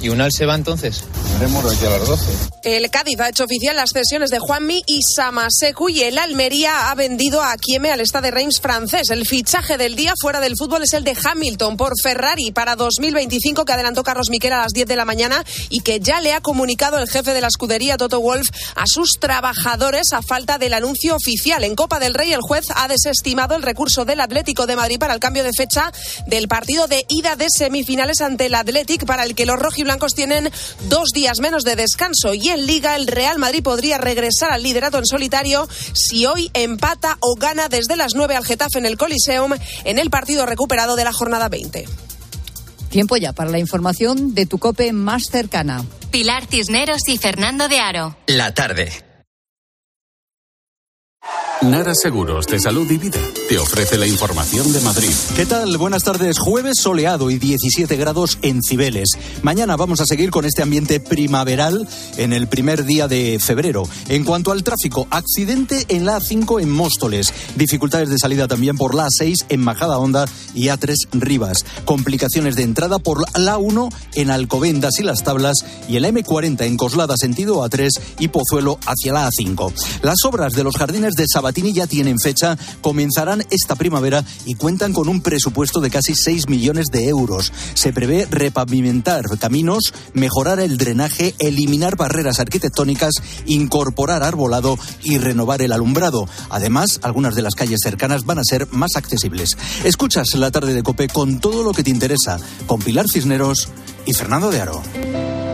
¿Y 0.00 0.10
Unal 0.10 0.30
se 0.30 0.44
va 0.44 0.54
entonces? 0.54 1.04
Haremos 1.36 1.64
aquí 1.72 1.86
a 1.86 1.90
las 1.90 2.06
12. 2.06 2.24
El 2.64 2.90
Cádiz 2.90 3.20
ha 3.20 3.28
hecho 3.28 3.44
oficial 3.44 3.76
las 3.76 3.90
cesiones 3.92 4.30
de 4.30 4.38
Juanmi 4.38 4.82
y 4.86 5.00
Samaseku 5.14 5.88
y 5.88 6.02
el 6.02 6.18
Almería 6.18 6.90
ha 6.90 6.94
vendido 6.94 7.42
a 7.42 7.56
Kieme 7.56 7.92
al 7.92 8.00
Stade 8.00 8.30
Reims 8.30 8.60
francés. 8.60 9.10
El 9.10 9.26
fichaje 9.26 9.78
del 9.78 9.96
día 9.96 10.14
fuera 10.20 10.40
del 10.40 10.54
fútbol 10.58 10.82
es 10.82 10.92
el 10.92 11.04
de 11.04 11.16
Hamilton 11.22 11.76
por 11.76 11.92
Ferrari 12.02 12.50
para 12.50 12.74
2025 12.76 13.64
que 13.64 13.72
adelantó 13.72 14.02
Carlos 14.02 14.28
Miquel 14.30 14.52
a 14.52 14.62
las 14.62 14.72
10 14.72 14.86
de 14.86 14.96
la 14.96 15.04
mañana 15.04 15.44
y 15.70 15.80
que 15.80 16.00
ya 16.00 16.20
le 16.20 16.32
ha 16.32 16.40
comunicado 16.40 16.98
el 16.98 17.08
jefe 17.08 17.32
de 17.32 17.40
la 17.40 17.48
escudería 17.48 17.96
Toto 17.96 18.20
Wolf 18.20 18.48
a 18.74 18.84
sus 18.86 19.12
trabajadores 19.20 20.12
a 20.12 20.22
falta 20.22 20.58
del 20.58 20.74
anuncio 20.74 21.05
oficial. 21.14 21.64
En 21.64 21.74
Copa 21.74 21.98
del 21.98 22.14
Rey 22.14 22.32
el 22.32 22.40
juez 22.40 22.66
ha 22.74 22.88
desestimado 22.88 23.54
el 23.54 23.62
recurso 23.62 24.04
del 24.04 24.20
Atlético 24.20 24.66
de 24.66 24.76
Madrid 24.76 24.98
para 24.98 25.14
el 25.14 25.20
cambio 25.20 25.44
de 25.44 25.52
fecha 25.52 25.92
del 26.26 26.48
partido 26.48 26.86
de 26.86 27.04
ida 27.08 27.36
de 27.36 27.46
semifinales 27.50 28.20
ante 28.20 28.46
el 28.46 28.54
Athletic 28.54 29.04
para 29.04 29.24
el 29.24 29.34
que 29.34 29.46
los 29.46 29.58
rojiblancos 29.58 30.14
tienen 30.14 30.50
dos 30.88 31.10
días 31.12 31.40
menos 31.40 31.64
de 31.64 31.76
descanso 31.76 32.34
y 32.34 32.48
en 32.48 32.66
Liga 32.66 32.96
el 32.96 33.06
Real 33.06 33.38
Madrid 33.38 33.62
podría 33.62 33.98
regresar 33.98 34.50
al 34.50 34.62
liderato 34.62 34.98
en 34.98 35.06
solitario 35.06 35.68
si 35.92 36.26
hoy 36.26 36.50
empata 36.54 37.18
o 37.20 37.34
gana 37.36 37.68
desde 37.68 37.96
las 37.96 38.14
9 38.14 38.36
al 38.36 38.44
Getafe 38.44 38.78
en 38.78 38.86
el 38.86 38.96
Coliseum 38.96 39.52
en 39.84 39.98
el 39.98 40.10
partido 40.10 40.46
recuperado 40.46 40.96
de 40.96 41.04
la 41.04 41.12
jornada 41.12 41.48
20. 41.48 41.86
Tiempo 42.88 43.16
ya 43.16 43.32
para 43.32 43.50
la 43.50 43.58
información 43.58 44.34
de 44.34 44.46
tu 44.46 44.58
COPE 44.58 44.92
más 44.92 45.24
cercana. 45.30 45.84
Pilar 46.10 46.46
Cisneros 46.46 47.08
y 47.08 47.18
Fernando 47.18 47.68
de 47.68 47.78
Aro. 47.78 48.16
La 48.26 48.54
tarde. 48.54 49.05
Nara 51.62 51.94
Seguros 51.94 52.46
de 52.46 52.60
Salud 52.60 52.88
y 52.90 52.98
Vida 52.98 53.18
te 53.48 53.58
ofrece 53.58 53.96
la 53.96 54.06
información 54.06 54.72
de 54.72 54.80
Madrid. 54.82 55.10
¿Qué 55.34 55.46
tal? 55.46 55.78
Buenas 55.78 56.02
tardes. 56.02 56.38
Jueves 56.38 56.74
soleado 56.78 57.30
y 57.30 57.38
17 57.38 57.96
grados 57.96 58.38
en 58.42 58.60
Cibeles. 58.62 59.10
Mañana 59.42 59.74
vamos 59.76 60.00
a 60.00 60.06
seguir 60.06 60.30
con 60.30 60.44
este 60.44 60.62
ambiente 60.62 61.00
primaveral 61.00 61.88
en 62.18 62.34
el 62.34 62.46
primer 62.46 62.84
día 62.84 63.08
de 63.08 63.38
febrero. 63.40 63.88
En 64.08 64.24
cuanto 64.24 64.52
al 64.52 64.64
tráfico, 64.64 65.08
accidente 65.10 65.86
en 65.88 66.04
la 66.04 66.18
A5 66.18 66.60
en 66.60 66.70
Móstoles. 66.70 67.32
Dificultades 67.56 68.10
de 68.10 68.18
salida 68.18 68.48
también 68.48 68.76
por 68.76 68.94
la 68.94 69.06
A6 69.06 69.46
en 69.48 69.60
Majada 69.60 69.98
Honda 69.98 70.26
y 70.54 70.66
A3 70.66 70.94
Rivas. 71.12 71.64
Complicaciones 71.86 72.56
de 72.56 72.64
entrada 72.64 72.98
por 72.98 73.24
la 73.38 73.56
A1 73.56 73.92
en 74.14 74.30
Alcobendas 74.30 75.00
y 75.00 75.04
Las 75.04 75.24
Tablas 75.24 75.64
y 75.88 75.96
el 75.96 76.04
M40 76.04 76.66
en 76.66 76.76
Coslada 76.76 77.14
sentido 77.16 77.64
A3 77.64 77.88
y 78.18 78.28
Pozuelo 78.28 78.78
hacia 78.86 79.14
la 79.14 79.30
A5. 79.30 79.72
Las 80.02 80.18
obras 80.24 80.52
de 80.52 80.64
los 80.64 80.76
jardines 80.76 81.14
de 81.14 81.26
Sabatini 81.46 81.72
ya 81.72 81.86
tienen 81.86 82.18
fecha, 82.18 82.58
comenzarán 82.80 83.44
esta 83.50 83.76
primavera 83.76 84.24
y 84.46 84.56
cuentan 84.56 84.92
con 84.92 85.08
un 85.08 85.20
presupuesto 85.20 85.78
de 85.80 85.90
casi 85.90 86.16
6 86.16 86.48
millones 86.48 86.86
de 86.90 87.08
euros. 87.08 87.52
Se 87.74 87.92
prevé 87.92 88.26
repavimentar 88.28 89.24
caminos, 89.38 89.94
mejorar 90.12 90.58
el 90.58 90.76
drenaje, 90.76 91.36
eliminar 91.38 91.94
barreras 91.94 92.40
arquitectónicas, 92.40 93.14
incorporar 93.44 94.24
arbolado 94.24 94.76
y 95.04 95.18
renovar 95.18 95.62
el 95.62 95.70
alumbrado. 95.70 96.28
Además, 96.50 96.98
algunas 97.02 97.36
de 97.36 97.42
las 97.42 97.54
calles 97.54 97.78
cercanas 97.80 98.24
van 98.24 98.40
a 98.40 98.44
ser 98.44 98.66
más 98.72 98.96
accesibles. 98.96 99.56
Escuchas 99.84 100.34
la 100.34 100.50
tarde 100.50 100.74
de 100.74 100.82
Cope 100.82 101.06
con 101.06 101.38
todo 101.38 101.62
lo 101.62 101.72
que 101.72 101.84
te 101.84 101.90
interesa, 101.90 102.40
con 102.66 102.80
Pilar 102.80 103.08
Cisneros 103.08 103.68
y 104.04 104.14
Fernando 104.14 104.50
de 104.50 104.62
Aro. 104.62 105.45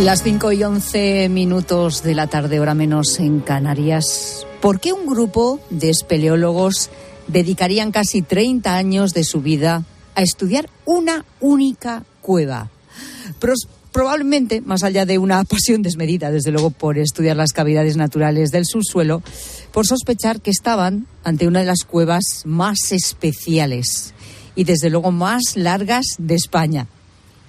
Las 0.00 0.22
5 0.22 0.52
y 0.52 0.64
11 0.64 1.28
minutos 1.28 2.02
de 2.02 2.14
la 2.14 2.26
tarde, 2.26 2.58
hora 2.58 2.72
menos 2.72 3.20
en 3.20 3.40
Canarias. 3.40 4.46
¿Por 4.62 4.80
qué 4.80 4.94
un 4.94 5.04
grupo 5.04 5.60
de 5.68 5.90
espeleólogos 5.90 6.88
dedicarían 7.26 7.92
casi 7.92 8.22
30 8.22 8.76
años 8.76 9.12
de 9.12 9.24
su 9.24 9.42
vida 9.42 9.84
a 10.14 10.22
estudiar 10.22 10.70
una 10.86 11.26
única 11.38 12.04
cueva? 12.22 12.70
Pros 13.40 13.68
probablemente, 13.92 14.62
más 14.62 14.84
allá 14.84 15.04
de 15.04 15.18
una 15.18 15.44
pasión 15.44 15.82
desmedida, 15.82 16.30
desde 16.30 16.50
luego, 16.50 16.70
por 16.70 16.96
estudiar 16.96 17.36
las 17.36 17.52
cavidades 17.52 17.98
naturales 17.98 18.50
del 18.52 18.64
subsuelo, 18.64 19.22
por 19.70 19.86
sospechar 19.86 20.40
que 20.40 20.50
estaban 20.50 21.08
ante 21.24 21.46
una 21.46 21.60
de 21.60 21.66
las 21.66 21.84
cuevas 21.84 22.42
más 22.46 22.90
especiales 22.90 24.14
y, 24.54 24.64
desde 24.64 24.88
luego, 24.88 25.12
más 25.12 25.56
largas 25.56 26.06
de 26.16 26.36
España. 26.36 26.86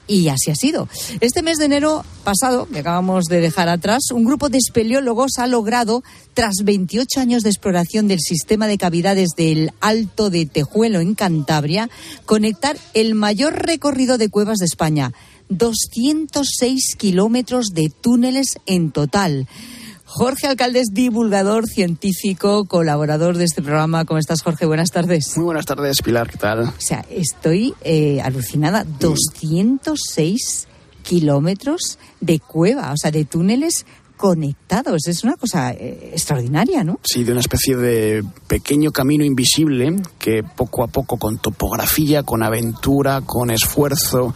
Y 0.08 0.28
así 0.28 0.52
ha 0.52 0.56
sido. 0.56 0.90
Este 1.20 1.42
mes 1.42 1.58
de 1.58 1.66
enero 1.66 2.04
pasado, 2.24 2.68
que 2.68 2.80
acabamos 2.80 3.26
de 3.26 3.40
dejar 3.40 3.70
atrás, 3.70 4.12
un 4.12 4.26
grupo 4.26 4.50
de 4.50 4.58
espeleólogos 4.58 5.38
ha 5.38 5.48
logrado, 5.48 6.04
tras 6.34 6.56
28 6.64 7.20
años 7.20 7.44
de 7.44 7.50
exploración 7.50 8.08
del 8.08 8.20
sistema 8.20 8.68
de 8.68 8.78
cavidades 8.78 9.30
del 9.38 9.72
Alto 9.80 10.30
de 10.30 10.46
Tejuelo 10.46 11.00
en 11.00 11.16
Cantabria, 11.16 11.90
conectar 12.26 12.78
el 12.94 13.16
mayor 13.16 13.66
recorrido 13.66 14.18
de 14.18 14.30
cuevas 14.30 14.58
de 14.58 14.66
España. 14.66 15.14
206 15.50 16.96
kilómetros 16.98 17.68
de 17.74 17.90
túneles 17.90 18.58
en 18.66 18.92
total. 18.92 19.48
Jorge 20.14 20.48
Alcalde 20.48 20.82
es 20.82 20.90
divulgador 20.92 21.68
científico, 21.68 22.66
colaborador 22.66 23.38
de 23.38 23.46
este 23.46 23.62
programa. 23.62 24.04
¿Cómo 24.04 24.18
estás, 24.18 24.42
Jorge? 24.42 24.66
Buenas 24.66 24.92
tardes. 24.92 25.38
Muy 25.38 25.46
buenas 25.46 25.66
tardes, 25.66 26.02
Pilar. 26.02 26.30
¿Qué 26.30 26.38
tal? 26.38 26.64
O 26.64 26.74
sea, 26.80 27.06
estoy 27.10 27.74
eh, 27.82 28.20
alucinada. 28.20 28.84
206 28.84 30.68
kilómetros 31.02 31.98
de 32.20 32.40
cueva, 32.40 32.92
o 32.92 32.98
sea, 32.98 33.10
de 33.10 33.24
túneles 33.24 33.86
conectados. 34.18 35.08
Es 35.08 35.24
una 35.24 35.38
cosa 35.38 35.72
eh, 35.72 36.10
extraordinaria, 36.12 36.84
¿no? 36.84 37.00
Sí, 37.06 37.24
de 37.24 37.32
una 37.32 37.40
especie 37.40 37.78
de 37.78 38.22
pequeño 38.48 38.92
camino 38.92 39.24
invisible 39.24 39.96
que 40.20 40.44
poco 40.44 40.84
a 40.84 40.88
poco, 40.88 41.18
con 41.18 41.38
topografía, 41.38 42.24
con 42.24 42.44
aventura, 42.44 43.22
con 43.22 43.50
esfuerzo, 43.50 44.36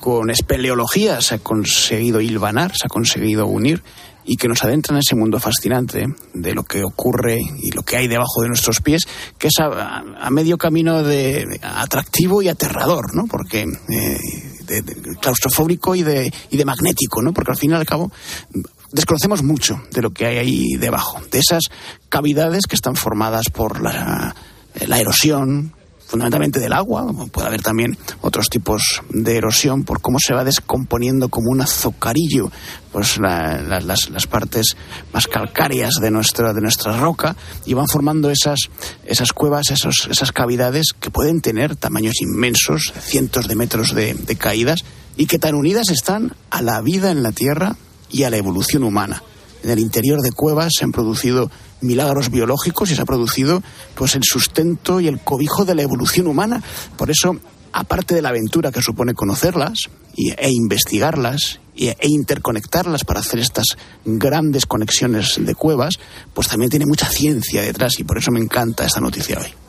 con 0.00 0.30
espeleología, 0.30 1.20
se 1.20 1.34
ha 1.34 1.38
conseguido 1.38 2.22
hilvanar, 2.22 2.72
se 2.74 2.86
ha 2.86 2.88
conseguido 2.88 3.46
unir 3.46 3.82
y 4.24 4.36
que 4.36 4.48
nos 4.48 4.62
adentra 4.64 4.94
en 4.94 5.00
ese 5.00 5.16
mundo 5.16 5.38
fascinante 5.40 6.06
de 6.32 6.54
lo 6.54 6.62
que 6.62 6.82
ocurre 6.84 7.38
y 7.40 7.70
lo 7.72 7.82
que 7.82 7.96
hay 7.96 8.08
debajo 8.08 8.42
de 8.42 8.48
nuestros 8.48 8.80
pies, 8.80 9.02
que 9.38 9.48
es 9.48 9.54
a, 9.60 9.98
a 10.20 10.30
medio 10.30 10.58
camino 10.58 11.02
de 11.02 11.60
atractivo 11.62 12.42
y 12.42 12.48
aterrador, 12.48 13.14
¿no? 13.14 13.26
Porque 13.26 13.62
eh, 13.62 14.18
de, 14.66 14.82
claustrofóbico 15.20 15.94
y 15.94 16.02
de, 16.02 16.32
y 16.50 16.56
de 16.56 16.64
magnético, 16.64 17.22
¿no? 17.22 17.32
Porque 17.32 17.52
al 17.52 17.58
fin 17.58 17.72
y 17.72 17.74
al 17.74 17.86
cabo 17.86 18.12
desconocemos 18.92 19.42
mucho 19.42 19.82
de 19.90 20.02
lo 20.02 20.10
que 20.10 20.26
hay 20.26 20.38
ahí 20.38 20.66
debajo, 20.78 21.20
de 21.30 21.38
esas 21.38 21.62
cavidades 22.08 22.66
que 22.66 22.76
están 22.76 22.94
formadas 22.94 23.48
por 23.50 23.80
la, 23.80 24.34
la 24.86 24.98
erosión, 24.98 25.74
fundamentalmente 26.12 26.60
del 26.60 26.74
agua, 26.74 27.06
puede 27.32 27.48
haber 27.48 27.62
también 27.62 27.96
otros 28.20 28.50
tipos 28.50 29.00
de 29.08 29.34
erosión 29.34 29.82
por 29.82 30.02
cómo 30.02 30.18
se 30.18 30.34
va 30.34 30.44
descomponiendo 30.44 31.30
como 31.30 31.50
un 31.50 31.62
azucarillo 31.62 32.50
pues 32.92 33.16
la, 33.18 33.62
la, 33.62 33.80
las, 33.80 34.10
las, 34.10 34.26
partes 34.26 34.76
más 35.14 35.26
calcáreas 35.26 35.94
de 36.02 36.10
nuestra, 36.10 36.52
de 36.52 36.60
nuestra 36.60 36.98
roca 36.98 37.34
y 37.64 37.72
van 37.72 37.88
formando 37.88 38.28
esas, 38.28 38.58
esas 39.06 39.32
cuevas, 39.32 39.70
esos, 39.70 40.06
esas 40.10 40.32
cavidades 40.32 40.88
que 41.00 41.10
pueden 41.10 41.40
tener 41.40 41.76
tamaños 41.76 42.20
inmensos, 42.20 42.92
cientos 43.00 43.48
de 43.48 43.56
metros 43.56 43.94
de 43.94 44.36
caídas 44.38 44.80
y 45.16 45.24
que 45.24 45.38
tan 45.38 45.54
unidas 45.54 45.88
están 45.88 46.36
a 46.50 46.60
la 46.60 46.82
vida 46.82 47.10
en 47.10 47.22
la 47.22 47.32
Tierra 47.32 47.76
y 48.10 48.24
a 48.24 48.30
la 48.30 48.36
evolución 48.36 48.84
humana. 48.84 49.22
En 49.62 49.70
el 49.70 49.78
interior 49.78 50.20
de 50.20 50.32
cuevas 50.32 50.72
se 50.76 50.84
han 50.84 50.92
producido 50.92 51.50
milagros 51.80 52.30
biológicos 52.30 52.90
y 52.90 52.96
se 52.96 53.02
ha 53.02 53.06
producido 53.06 53.62
pues 53.94 54.14
el 54.14 54.22
sustento 54.24 55.00
y 55.00 55.08
el 55.08 55.20
cobijo 55.20 55.64
de 55.64 55.74
la 55.74 55.82
evolución 55.82 56.26
humana. 56.26 56.62
Por 56.96 57.10
eso, 57.10 57.36
aparte 57.72 58.14
de 58.14 58.22
la 58.22 58.30
aventura 58.30 58.72
que 58.72 58.82
supone 58.82 59.14
conocerlas 59.14 59.90
e 60.16 60.50
investigarlas 60.50 61.60
e 61.74 62.08
interconectarlas 62.08 63.04
para 63.04 63.20
hacer 63.20 63.40
estas 63.40 63.66
grandes 64.04 64.66
conexiones 64.66 65.36
de 65.38 65.54
cuevas, 65.54 65.94
pues 66.34 66.48
también 66.48 66.70
tiene 66.70 66.86
mucha 66.86 67.08
ciencia 67.08 67.62
detrás 67.62 67.98
y 67.98 68.04
por 68.04 68.18
eso 68.18 68.30
me 68.30 68.40
encanta 68.40 68.84
esta 68.84 69.00
noticia 69.00 69.38
hoy. 69.38 69.61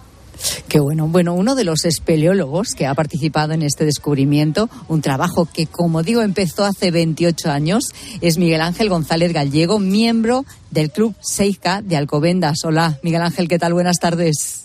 Qué 0.68 0.80
bueno. 0.80 1.08
Bueno, 1.08 1.34
uno 1.34 1.56
de 1.56 1.64
los 1.64 1.86
espeleólogos 1.86 2.70
que 2.76 2.86
ha 2.86 2.94
participado 2.94 3.54
en 3.54 3.62
este 3.62 3.86
descubrimiento, 3.86 4.70
un 4.88 5.02
trabajo 5.02 5.48
que, 5.52 5.68
como 5.68 6.04
digo, 6.04 6.22
empezó 6.22 6.66
hace 6.66 6.92
28 6.92 7.52
años, 7.52 7.84
es 8.22 8.38
Miguel 8.38 8.62
Ángel 8.62 8.90
González 8.90 9.34
Gallego, 9.34 9.80
miembro 9.80 10.46
del 10.72 10.92
Club 10.92 11.16
Seica 11.22 11.82
de 11.82 11.98
Alcobendas. 11.98 12.58
Hola, 12.66 13.00
Miguel 13.04 13.22
Ángel, 13.22 13.48
¿qué 13.48 13.60
tal? 13.60 13.74
Buenas 13.74 14.00
tardes. 14.00 14.64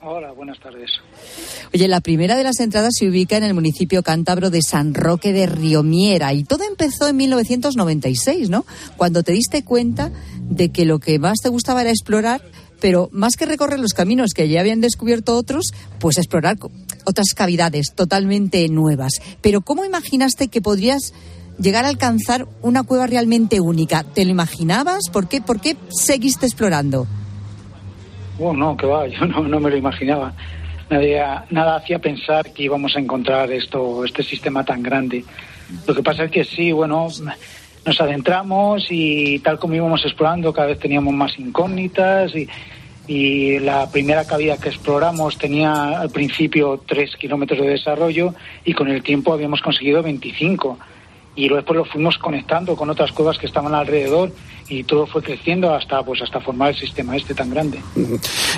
Hola, 0.00 0.32
buenas 0.32 0.60
tardes. 0.60 0.90
Oye, 1.74 1.88
la 1.88 2.00
primera 2.00 2.36
de 2.36 2.44
las 2.44 2.60
entradas 2.60 2.94
se 2.96 3.08
ubica 3.08 3.36
en 3.36 3.42
el 3.42 3.52
municipio 3.52 4.02
cántabro 4.02 4.48
de 4.48 4.62
San 4.62 4.94
Roque 4.94 5.32
de 5.32 5.46
Riomiera 5.46 6.32
y 6.32 6.44
todo 6.44 6.64
empezó 6.64 7.08
en 7.08 7.16
1996, 7.16 8.48
¿no? 8.48 8.64
Cuando 8.96 9.22
te 9.22 9.32
diste 9.32 9.64
cuenta 9.64 10.12
de 10.40 10.70
que 10.70 10.84
lo 10.84 10.98
que 10.98 11.18
más 11.18 11.38
te 11.42 11.48
gustaba 11.48 11.82
era 11.82 11.90
explorar 11.90 12.42
pero 12.80 13.08
más 13.12 13.36
que 13.36 13.46
recorrer 13.46 13.80
los 13.80 13.92
caminos 13.92 14.32
que 14.34 14.48
ya 14.48 14.60
habían 14.60 14.80
descubierto 14.80 15.36
otros, 15.36 15.72
pues 15.98 16.18
explorar 16.18 16.56
otras 17.04 17.28
cavidades 17.34 17.94
totalmente 17.94 18.68
nuevas. 18.68 19.12
Pero 19.40 19.60
¿cómo 19.60 19.84
imaginaste 19.84 20.48
que 20.48 20.60
podrías 20.60 21.14
llegar 21.58 21.84
a 21.84 21.88
alcanzar 21.88 22.46
una 22.62 22.82
cueva 22.82 23.06
realmente 23.06 23.60
única? 23.60 24.04
¿Te 24.04 24.24
lo 24.24 24.30
imaginabas? 24.30 25.10
¿Por 25.12 25.28
qué, 25.28 25.40
por 25.40 25.60
qué 25.60 25.76
seguiste 25.90 26.46
explorando? 26.46 27.06
Oh, 28.38 28.52
no, 28.52 28.76
que 28.76 28.86
va, 28.86 29.06
yo 29.08 29.26
no, 29.26 29.60
me 29.60 29.70
lo 29.70 29.76
imaginaba. 29.76 30.34
Nadie, 30.90 31.22
nada 31.50 31.76
hacía 31.76 31.98
pensar 31.98 32.52
que 32.52 32.62
íbamos 32.62 32.96
a 32.96 33.00
encontrar 33.00 33.52
esto, 33.52 34.04
este 34.04 34.22
sistema 34.22 34.64
tan 34.64 34.82
grande. 34.82 35.24
Lo 35.86 35.94
que 35.94 36.02
pasa 36.02 36.24
es 36.24 36.30
que 36.30 36.44
sí, 36.44 36.72
bueno, 36.72 37.08
nos 37.88 38.00
adentramos 38.02 38.86
y 38.90 39.38
tal 39.38 39.58
como 39.58 39.74
íbamos 39.74 40.04
explorando 40.04 40.52
cada 40.52 40.68
vez 40.68 40.78
teníamos 40.78 41.14
más 41.14 41.38
incógnitas 41.38 42.32
y, 42.34 42.48
la 43.60 43.90
primera 43.90 44.26
cavidad 44.26 44.58
que 44.58 44.68
exploramos 44.68 45.38
tenía 45.38 45.98
al 45.98 46.10
principio 46.10 46.82
tres 46.86 47.16
kilómetros 47.16 47.58
de 47.58 47.70
desarrollo 47.70 48.34
y 48.66 48.74
con 48.74 48.88
el 48.88 49.02
tiempo 49.02 49.32
habíamos 49.32 49.62
conseguido 49.62 50.02
25 50.02 50.78
y 51.34 51.48
después 51.48 51.78
lo 51.78 51.84
fuimos 51.86 52.18
conectando 52.18 52.76
con 52.76 52.90
otras 52.90 53.12
cuevas 53.12 53.38
que 53.38 53.46
estaban 53.46 53.74
alrededor 53.74 54.30
y 54.68 54.84
todo 54.84 55.06
fue 55.06 55.22
creciendo 55.22 55.74
hasta 55.74 56.02
pues 56.02 56.20
hasta 56.20 56.40
formar 56.40 56.70
el 56.70 56.76
sistema 56.76 57.16
este 57.16 57.34
tan 57.34 57.48
grande. 57.48 57.80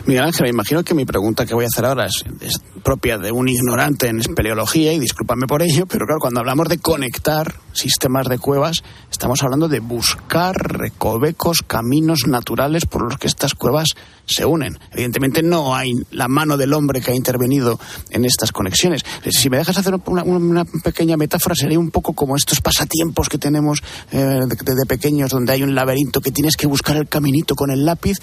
Miguel 0.07 0.25
Ángel, 0.25 0.45
me 0.45 0.49
imagino 0.49 0.83
que 0.83 0.95
mi 0.95 1.05
pregunta 1.05 1.47
que 1.47 1.55
voy 1.55 1.65
a 1.65 1.69
hacer 1.69 1.85
ahora 1.85 2.07
es, 2.07 2.25
es 2.41 2.61
propia 2.83 3.19
de 3.19 3.31
un 3.31 3.49
ignorante 3.49 4.09
en 4.09 4.21
espeleología 4.21 4.93
y 4.93 4.99
discúlpame 4.99 5.47
por 5.47 5.63
ello, 5.63 5.87
pero 5.87 6.07
claro, 6.07 6.19
cuando 6.21 6.41
hablamos 6.41 6.69
de 6.69 6.79
conectar 6.79 7.55
sistemas 7.73 8.29
de 8.29 8.39
cuevas, 8.39 8.83
estamos 9.21 9.43
hablando 9.43 9.69
de 9.69 9.81
buscar 9.81 10.57
recovecos, 10.57 11.59
caminos 11.67 12.21
naturales 12.27 12.87
por 12.87 13.03
los 13.03 13.19
que 13.19 13.27
estas 13.27 13.55
cuevas 13.55 13.89
se 14.25 14.47
unen. 14.47 14.79
Evidentemente 14.93 15.43
no 15.43 15.75
hay 15.75 15.93
la 16.11 16.27
mano 16.27 16.57
del 16.57 16.73
hombre 16.73 17.03
que 17.03 17.11
ha 17.11 17.15
intervenido 17.15 17.79
en 18.09 18.25
estas 18.25 18.50
conexiones. 18.50 19.05
Si 19.29 19.50
me 19.50 19.59
dejas 19.59 19.77
hacer 19.77 19.93
una, 20.07 20.23
una 20.23 20.65
pequeña 20.65 21.19
metáfora, 21.19 21.55
sería 21.55 21.79
un 21.79 21.91
poco 21.91 22.15
como 22.15 22.35
estos 22.35 22.62
pasatiempos 22.62 23.29
que 23.29 23.37
tenemos 23.37 23.83
eh, 24.11 24.17
de, 24.17 24.47
de 24.47 24.87
pequeños, 24.89 25.33
donde 25.33 25.53
hay 25.53 25.62
un 25.62 25.75
laberinto 25.75 26.23
que 26.23 26.31
tienes 26.31 26.57
que 26.57 26.67
buscar 26.67 26.97
el 26.97 27.07
caminito 27.07 27.55
con 27.55 27.71
el 27.71 27.85
lápiz, 27.85 28.17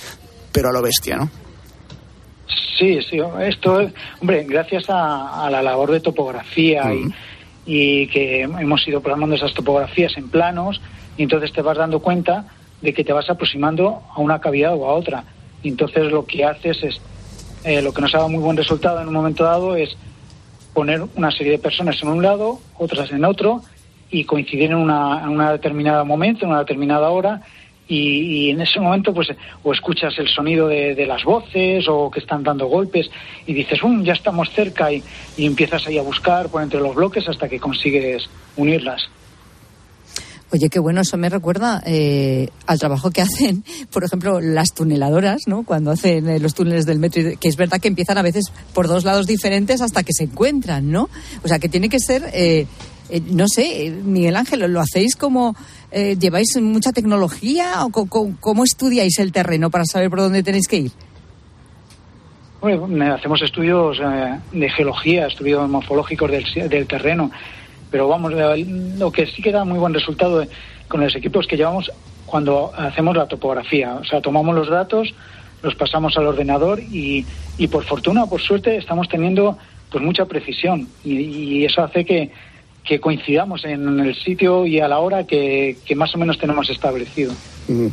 pero 0.52 0.70
a 0.70 0.72
lo 0.72 0.82
bestia, 0.82 1.18
¿no? 1.18 1.30
Sí, 2.80 2.98
sí, 3.08 3.20
esto, 3.42 3.80
hombre, 4.20 4.46
gracias 4.46 4.90
a, 4.90 5.46
a 5.46 5.50
la 5.52 5.62
labor 5.62 5.92
de 5.92 6.00
topografía 6.00 6.86
Mm. 6.86 7.10
y, 7.10 7.14
y 7.68 8.08
que 8.08 8.42
hemos 8.44 8.88
ido 8.88 9.02
plasmando 9.02 9.36
esas 9.36 9.54
topografías 9.54 10.18
en 10.18 10.30
planos, 10.30 10.82
y 11.18 11.24
entonces 11.24 11.52
te 11.52 11.62
vas 11.62 11.78
dando 11.78 12.00
cuenta 12.00 12.46
de 12.82 12.94
que 12.94 13.04
te 13.04 13.12
vas 13.14 13.30
aproximando 13.30 14.02
a 14.16 14.22
una 14.22 14.40
cavidad 14.40 14.74
o 14.74 14.88
a 14.88 14.94
otra. 14.94 15.26
Y 15.62 15.70
entonces 15.70 16.12
lo 16.12 16.26
que 16.26 16.46
haces 16.46 16.82
es, 16.82 17.02
eh, 17.66 17.82
lo 17.82 17.94
que 17.94 18.02
nos 18.02 18.16
ha 18.16 18.20
dado 18.20 18.30
muy 18.30 18.40
buen 18.40 18.56
resultado 18.56 19.02
en 19.02 19.10
un 19.10 19.14
momento 19.14 19.44
dado 19.44 19.76
es 19.76 19.98
poner 20.74 21.04
una 21.16 21.32
serie 21.32 21.52
de 21.54 21.60
personas 21.60 22.02
en 22.02 22.10
un 22.10 22.24
lado, 22.24 22.60
otras 22.78 23.12
en 23.12 23.26
otro, 23.26 23.62
y 24.10 24.24
coincidir 24.24 24.72
en 24.72 24.78
una, 24.78 25.22
en 25.24 25.30
una 25.30 25.52
determinada 25.52 26.04
momento, 26.06 26.46
en 26.46 26.52
una 26.52 26.60
determinada 26.60 27.10
hora, 27.10 27.42
y, 27.88 28.50
en 28.50 28.62
ese 28.62 28.80
momento 28.80 29.14
pues 29.14 29.30
o 29.64 29.74
escuchas 29.74 30.14
el 30.18 30.28
sonido 30.28 30.68
de, 30.68 31.06
las 31.06 31.24
voces 31.24 31.86
o 31.88 32.12
que 32.12 32.20
están 32.20 32.44
dando 32.44 32.68
golpes 32.68 33.10
y 33.46 33.54
dices, 33.54 33.82
um, 33.84 34.04
ya 34.04 34.14
estamos 34.14 34.50
cerca 34.52 34.92
y, 34.92 35.02
y 35.38 35.46
empiezas 35.46 35.88
ahí 35.88 35.98
a 35.98 36.02
buscar 36.02 36.50
por 36.50 36.62
entre 36.62 36.80
los 36.80 36.96
bloques 36.96 37.28
hasta 37.28 37.48
que 37.48 37.60
consigues 37.60 38.30
unirlas. 38.56 39.10
Oye, 40.50 40.70
qué 40.70 40.80
bueno, 40.80 41.02
eso 41.02 41.18
me 41.18 41.28
recuerda 41.28 41.84
eh, 41.86 42.50
al 42.68 42.80
trabajo 42.80 43.12
que 43.12 43.22
hacen, 43.22 43.66
por 43.92 44.06
ejemplo, 44.06 44.40
las 44.40 44.74
tuneladoras, 44.74 45.42
¿no? 45.46 45.64
Cuando 45.64 45.92
hacen 45.92 46.30
eh, 46.30 46.40
los 46.40 46.54
túneles 46.54 46.86
del 46.86 47.00
metro, 47.00 47.22
que 47.40 47.50
es 47.50 47.58
verdad 47.58 47.82
que 47.82 47.90
empiezan 47.90 48.18
a 48.18 48.22
veces 48.22 48.46
por 48.74 48.88
dos 48.88 49.04
lados 49.04 49.28
diferentes 49.28 49.82
hasta 49.82 50.04
que 50.04 50.14
se 50.14 50.24
encuentran, 50.24 50.90
¿no? 50.90 51.10
O 51.44 51.48
sea, 51.50 51.60
que 51.60 51.68
tiene 51.68 51.90
que 51.90 52.00
ser, 52.00 52.30
eh, 52.34 52.66
no 53.30 53.48
sé, 53.50 53.92
Miguel 53.92 54.38
Ángel, 54.38 54.72
¿lo 54.72 54.80
hacéis 54.80 55.18
como, 55.18 55.54
eh, 55.92 56.18
lleváis 56.20 56.58
mucha 56.62 56.92
tecnología 56.92 57.86
o 57.86 57.92
cómo 58.40 58.64
estudiáis 58.64 59.20
el 59.20 59.32
terreno 59.32 59.70
para 59.70 59.86
saber 59.86 60.10
por 60.10 60.20
dónde 60.20 60.44
tenéis 60.44 60.68
que 60.68 60.78
ir? 60.78 60.92
Hacemos 62.62 63.42
estudios 63.42 64.00
eh, 64.04 64.40
de 64.52 64.70
geología, 64.70 65.28
estudios 65.28 65.70
morfológicos 65.70 66.30
del, 66.32 66.70
del 66.70 66.88
terreno, 66.88 67.32
pero 67.92 68.08
vamos, 68.08 68.34
eh, 68.36 68.66
lo 68.98 69.12
que 69.12 69.28
sí 69.28 69.42
que 69.42 69.52
da 69.52 69.64
muy 69.64 69.80
buen 69.80 69.94
resultado 69.94 70.44
con 70.88 71.02
los 71.02 71.16
equipos 71.16 71.48
que 71.48 71.56
llevamos 71.56 71.92
cuando 72.26 72.74
hacemos 72.76 73.16
la 73.16 73.28
topografía. 73.28 73.96
O 73.96 74.04
sea, 74.04 74.22
tomamos 74.22 74.56
los 74.56 74.70
datos, 74.70 75.14
los 75.62 75.76
pasamos 75.76 76.18
al 76.18 76.28
ordenador 76.28 76.80
y, 76.80 77.26
y 77.58 77.68
por 77.68 77.86
fortuna, 77.86 78.26
por 78.26 78.42
suerte, 78.42 78.76
estamos 78.76 79.08
teniendo 79.08 79.58
pues 79.90 80.04
mucha 80.04 80.26
precisión 80.26 80.90
y 81.06 81.64
eso 81.64 81.82
hace 81.82 82.04
que, 82.04 82.32
que 82.88 83.00
coincidamos 83.00 83.66
en 83.66 84.00
el 84.00 84.16
sitio 84.16 84.66
y 84.66 84.80
a 84.80 84.88
la 84.88 85.00
hora 85.00 85.26
que, 85.26 85.78
más 85.96 86.16
o 86.16 86.18
menos 86.18 86.40
tenemos 86.40 86.70
establecido. 86.70 87.34
Mm. 87.68 87.88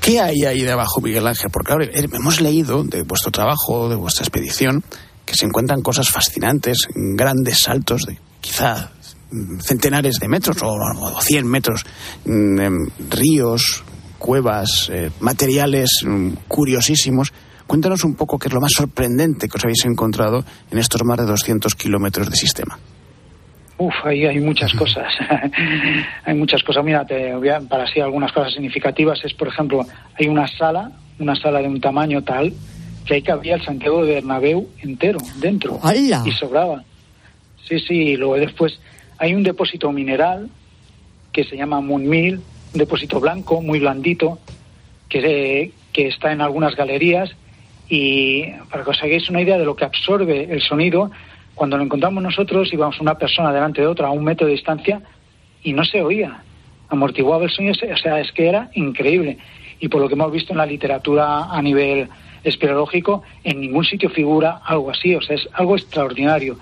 ¿Qué 0.00 0.20
hay 0.20 0.44
ahí 0.44 0.60
debajo, 0.60 1.00
Miguel 1.00 1.26
Ángel? 1.26 1.50
Porque 1.50 1.72
eh, 1.84 2.06
hemos 2.12 2.40
leído 2.40 2.84
de 2.84 3.02
vuestro 3.02 3.30
trabajo, 3.30 3.88
de 3.88 3.96
vuestra 3.96 4.22
expedición, 4.22 4.84
que 5.24 5.34
se 5.34 5.46
encuentran 5.46 5.80
cosas 5.80 6.10
fascinantes, 6.10 6.86
grandes 6.94 7.60
saltos 7.60 8.02
de 8.02 8.18
quizá 8.42 8.90
mm, 9.30 9.60
centenares 9.60 10.18
de 10.20 10.28
metros 10.28 10.58
o, 10.62 10.74
o 10.74 11.20
100 11.22 11.46
metros, 11.46 11.86
mm, 12.26 12.60
em, 12.60 12.88
ríos, 13.08 13.82
cuevas, 14.18 14.90
eh, 14.92 15.10
materiales 15.20 16.04
curiosísimos. 16.48 17.32
Cuéntanos 17.66 18.04
un 18.04 18.14
poco 18.14 18.38
qué 18.38 18.48
es 18.48 18.54
lo 18.54 18.60
más 18.60 18.72
sorprendente 18.72 19.48
que 19.48 19.56
os 19.56 19.64
habéis 19.64 19.86
encontrado 19.86 20.44
en 20.70 20.78
estos 20.78 21.02
más 21.04 21.16
de 21.16 21.24
200 21.24 21.74
kilómetros 21.74 22.28
de 22.28 22.36
sistema. 22.36 22.78
Uf, 23.86 23.94
ahí 24.04 24.24
hay 24.24 24.40
muchas 24.40 24.72
cosas. 24.74 25.12
hay 26.24 26.34
muchas 26.34 26.62
cosas. 26.62 26.84
Mira, 26.84 27.04
te 27.06 27.34
voy 27.34 27.48
a- 27.48 27.60
para 27.60 27.84
así 27.84 28.00
algunas 28.00 28.32
cosas 28.32 28.52
significativas 28.52 29.20
es, 29.24 29.34
por 29.34 29.48
ejemplo, 29.48 29.84
hay 30.18 30.26
una 30.28 30.46
sala, 30.48 30.90
una 31.18 31.34
sala 31.36 31.60
de 31.60 31.68
un 31.68 31.80
tamaño 31.80 32.22
tal 32.22 32.52
que 33.04 33.14
ahí 33.14 33.22
cabía 33.22 33.56
el 33.56 33.62
Santiago 33.62 34.04
de 34.04 34.14
Bernabéu 34.14 34.66
entero 34.80 35.18
dentro 35.36 35.78
¡Hala! 35.82 36.22
y 36.24 36.32
sobraba. 36.32 36.82
Sí, 37.68 37.78
sí. 37.78 37.94
Y 37.94 38.16
luego 38.16 38.36
después 38.36 38.80
hay 39.18 39.34
un 39.34 39.42
depósito 39.42 39.92
mineral 39.92 40.48
que 41.32 41.44
se 41.44 41.56
llama 41.56 41.80
Moonmill, 41.80 42.36
un 42.72 42.78
depósito 42.78 43.20
blanco 43.20 43.60
muy 43.60 43.80
blandito 43.80 44.38
que, 45.08 45.72
que 45.92 46.08
está 46.08 46.32
en 46.32 46.40
algunas 46.40 46.74
galerías 46.76 47.30
y 47.88 48.44
para 48.70 48.82
que 48.84 48.90
os 48.90 49.02
hagáis 49.02 49.28
una 49.28 49.42
idea 49.42 49.58
de 49.58 49.64
lo 49.66 49.76
que 49.76 49.84
absorbe 49.84 50.48
el 50.50 50.62
sonido, 50.62 51.10
cuando 51.54 51.76
lo 51.76 51.84
encontramos 51.84 52.22
nosotros 52.22 52.72
íbamos 52.72 53.00
una 53.00 53.16
persona 53.16 53.52
delante 53.52 53.80
de 53.80 53.86
otra 53.86 54.08
a 54.08 54.10
un 54.10 54.24
metro 54.24 54.46
de 54.46 54.52
distancia 54.52 55.00
y 55.62 55.72
no 55.72 55.84
se 55.84 56.02
oía, 56.02 56.42
amortiguaba 56.88 57.44
el 57.44 57.50
sonido, 57.50 57.72
o 57.72 57.96
sea, 57.96 58.20
es 58.20 58.32
que 58.32 58.48
era 58.48 58.70
increíble. 58.74 59.38
Y 59.80 59.88
por 59.88 60.00
lo 60.00 60.08
que 60.08 60.14
hemos 60.14 60.30
visto 60.30 60.52
en 60.52 60.58
la 60.58 60.66
literatura 60.66 61.44
a 61.44 61.62
nivel 61.62 62.08
espeleológico, 62.42 63.22
en 63.42 63.60
ningún 63.60 63.84
sitio 63.84 64.10
figura 64.10 64.60
algo 64.64 64.90
así, 64.90 65.14
o 65.14 65.22
sea, 65.22 65.36
es 65.36 65.48
algo 65.52 65.76
extraordinario. 65.76 66.58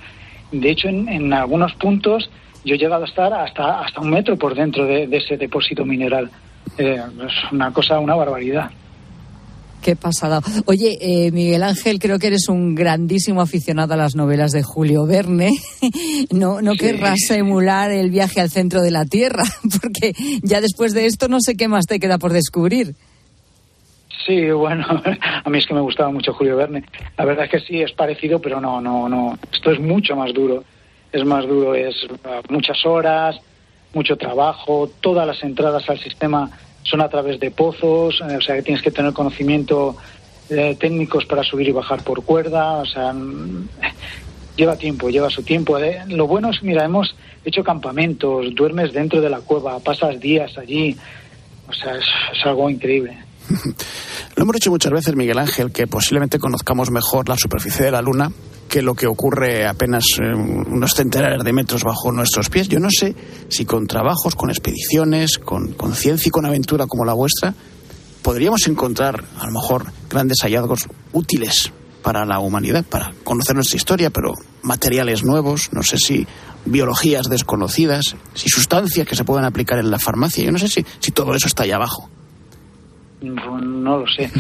De 0.52 0.70
hecho, 0.70 0.88
en, 0.88 1.08
en 1.08 1.32
algunos 1.32 1.72
puntos 1.74 2.30
yo 2.64 2.74
he 2.74 2.78
llegado 2.78 3.04
a 3.04 3.08
estar 3.08 3.32
hasta, 3.32 3.80
hasta 3.80 4.00
un 4.00 4.10
metro 4.10 4.36
por 4.36 4.54
dentro 4.54 4.86
de, 4.86 5.06
de 5.06 5.16
ese 5.16 5.36
depósito 5.36 5.84
mineral. 5.84 6.30
Eh, 6.78 7.02
es 7.26 7.52
una 7.52 7.72
cosa, 7.72 7.98
una 7.98 8.14
barbaridad. 8.14 8.70
Qué 9.82 9.96
pasada. 9.96 10.40
Oye, 10.66 10.96
eh, 11.00 11.32
Miguel 11.32 11.64
Ángel, 11.64 11.98
creo 11.98 12.20
que 12.20 12.28
eres 12.28 12.48
un 12.48 12.76
grandísimo 12.76 13.40
aficionado 13.40 13.94
a 13.94 13.96
las 13.96 14.14
novelas 14.14 14.52
de 14.52 14.62
Julio 14.62 15.06
Verne. 15.06 15.50
No, 16.30 16.62
no 16.62 16.74
querrás 16.74 17.30
emular 17.30 17.90
el 17.90 18.10
viaje 18.10 18.40
al 18.40 18.48
centro 18.48 18.80
de 18.80 18.90
la 18.90 19.04
Tierra, 19.04 19.42
porque 19.82 20.12
ya 20.42 20.60
después 20.60 20.94
de 20.94 21.06
esto 21.06 21.28
no 21.28 21.38
sé 21.40 21.56
qué 21.56 21.68
más 21.68 21.86
te 21.86 21.98
queda 21.98 22.18
por 22.18 22.32
descubrir. 22.32 22.94
Sí, 24.26 24.50
bueno, 24.50 24.86
a 25.44 25.50
mí 25.50 25.58
es 25.58 25.66
que 25.66 25.74
me 25.74 25.80
gustaba 25.80 26.10
mucho 26.10 26.32
Julio 26.32 26.56
Verne. 26.56 26.84
La 27.18 27.24
verdad 27.24 27.46
es 27.46 27.50
que 27.50 27.60
sí, 27.60 27.82
es 27.82 27.92
parecido, 27.92 28.40
pero 28.40 28.60
no, 28.60 28.80
no, 28.80 29.08
no. 29.08 29.38
Esto 29.52 29.72
es 29.72 29.80
mucho 29.80 30.16
más 30.16 30.32
duro. 30.32 30.64
Es 31.12 31.24
más 31.24 31.46
duro, 31.46 31.74
es 31.74 31.94
uh, 32.04 32.52
muchas 32.52 32.86
horas, 32.86 33.36
mucho 33.92 34.16
trabajo, 34.16 34.90
todas 35.00 35.26
las 35.26 35.42
entradas 35.42 35.88
al 35.90 35.98
sistema 35.98 36.50
son 36.82 37.00
a 37.00 37.08
través 37.08 37.38
de 37.40 37.50
pozos, 37.50 38.20
eh, 38.20 38.36
o 38.36 38.40
sea 38.40 38.56
que 38.56 38.62
tienes 38.62 38.82
que 38.82 38.90
tener 38.90 39.12
conocimiento 39.12 39.96
eh, 40.50 40.76
técnicos 40.78 41.24
para 41.24 41.42
subir 41.42 41.68
y 41.68 41.72
bajar 41.72 42.02
por 42.02 42.24
cuerda, 42.24 42.78
o 42.78 42.86
sea, 42.86 43.12
mm, 43.12 43.68
lleva 44.56 44.76
tiempo, 44.76 45.08
lleva 45.08 45.30
su 45.30 45.42
tiempo. 45.42 45.78
Eh, 45.78 46.02
Lo 46.08 46.26
bueno 46.26 46.50
es, 46.50 46.62
mira, 46.62 46.84
hemos 46.84 47.14
hecho 47.44 47.64
campamentos, 47.64 48.54
duermes 48.54 48.92
dentro 48.92 49.20
de 49.20 49.30
la 49.30 49.40
cueva, 49.40 49.78
pasas 49.80 50.20
días 50.20 50.58
allí, 50.58 50.96
o 51.68 51.72
sea, 51.72 51.96
es, 51.96 52.06
es 52.32 52.46
algo 52.46 52.68
increíble. 52.68 53.16
Lo 54.36 54.42
hemos 54.42 54.54
dicho 54.54 54.70
muchas 54.70 54.92
veces, 54.92 55.14
Miguel 55.16 55.38
Ángel, 55.38 55.72
que 55.72 55.86
posiblemente 55.86 56.38
conozcamos 56.38 56.90
mejor 56.90 57.28
la 57.28 57.36
superficie 57.36 57.84
de 57.84 57.90
la 57.90 58.02
Luna 58.02 58.30
que 58.68 58.80
lo 58.80 58.94
que 58.94 59.06
ocurre 59.06 59.66
apenas 59.66 60.04
eh, 60.18 60.34
unos 60.34 60.94
centenares 60.94 61.44
de 61.44 61.52
metros 61.52 61.84
bajo 61.84 62.10
nuestros 62.10 62.48
pies. 62.48 62.68
Yo 62.68 62.80
no 62.80 62.88
sé 62.90 63.14
si 63.48 63.66
con 63.66 63.86
trabajos, 63.86 64.34
con 64.34 64.48
expediciones, 64.48 65.36
con, 65.36 65.74
con 65.74 65.94
ciencia 65.94 66.28
y 66.28 66.30
con 66.30 66.46
aventura 66.46 66.86
como 66.86 67.04
la 67.04 67.12
vuestra, 67.12 67.54
podríamos 68.22 68.66
encontrar 68.66 69.24
a 69.38 69.44
lo 69.44 69.52
mejor 69.52 69.92
grandes 70.08 70.38
hallazgos 70.40 70.88
útiles 71.12 71.70
para 72.02 72.24
la 72.24 72.38
humanidad, 72.38 72.82
para 72.84 73.12
conocer 73.24 73.54
nuestra 73.54 73.76
historia, 73.76 74.08
pero 74.08 74.32
materiales 74.62 75.22
nuevos, 75.22 75.68
no 75.72 75.82
sé 75.82 75.98
si 75.98 76.26
biologías 76.64 77.28
desconocidas, 77.28 78.16
si 78.32 78.48
sustancias 78.48 79.06
que 79.06 79.16
se 79.16 79.24
pueden 79.24 79.44
aplicar 79.44 79.80
en 79.80 79.90
la 79.90 79.98
farmacia. 79.98 80.44
Yo 80.44 80.50
no 80.50 80.58
sé 80.58 80.68
si, 80.68 80.86
si 80.98 81.12
todo 81.12 81.34
eso 81.34 81.46
está 81.46 81.64
allá 81.64 81.76
abajo. 81.76 82.08
No, 83.22 83.98
lo 83.98 84.06
sé. 84.06 84.30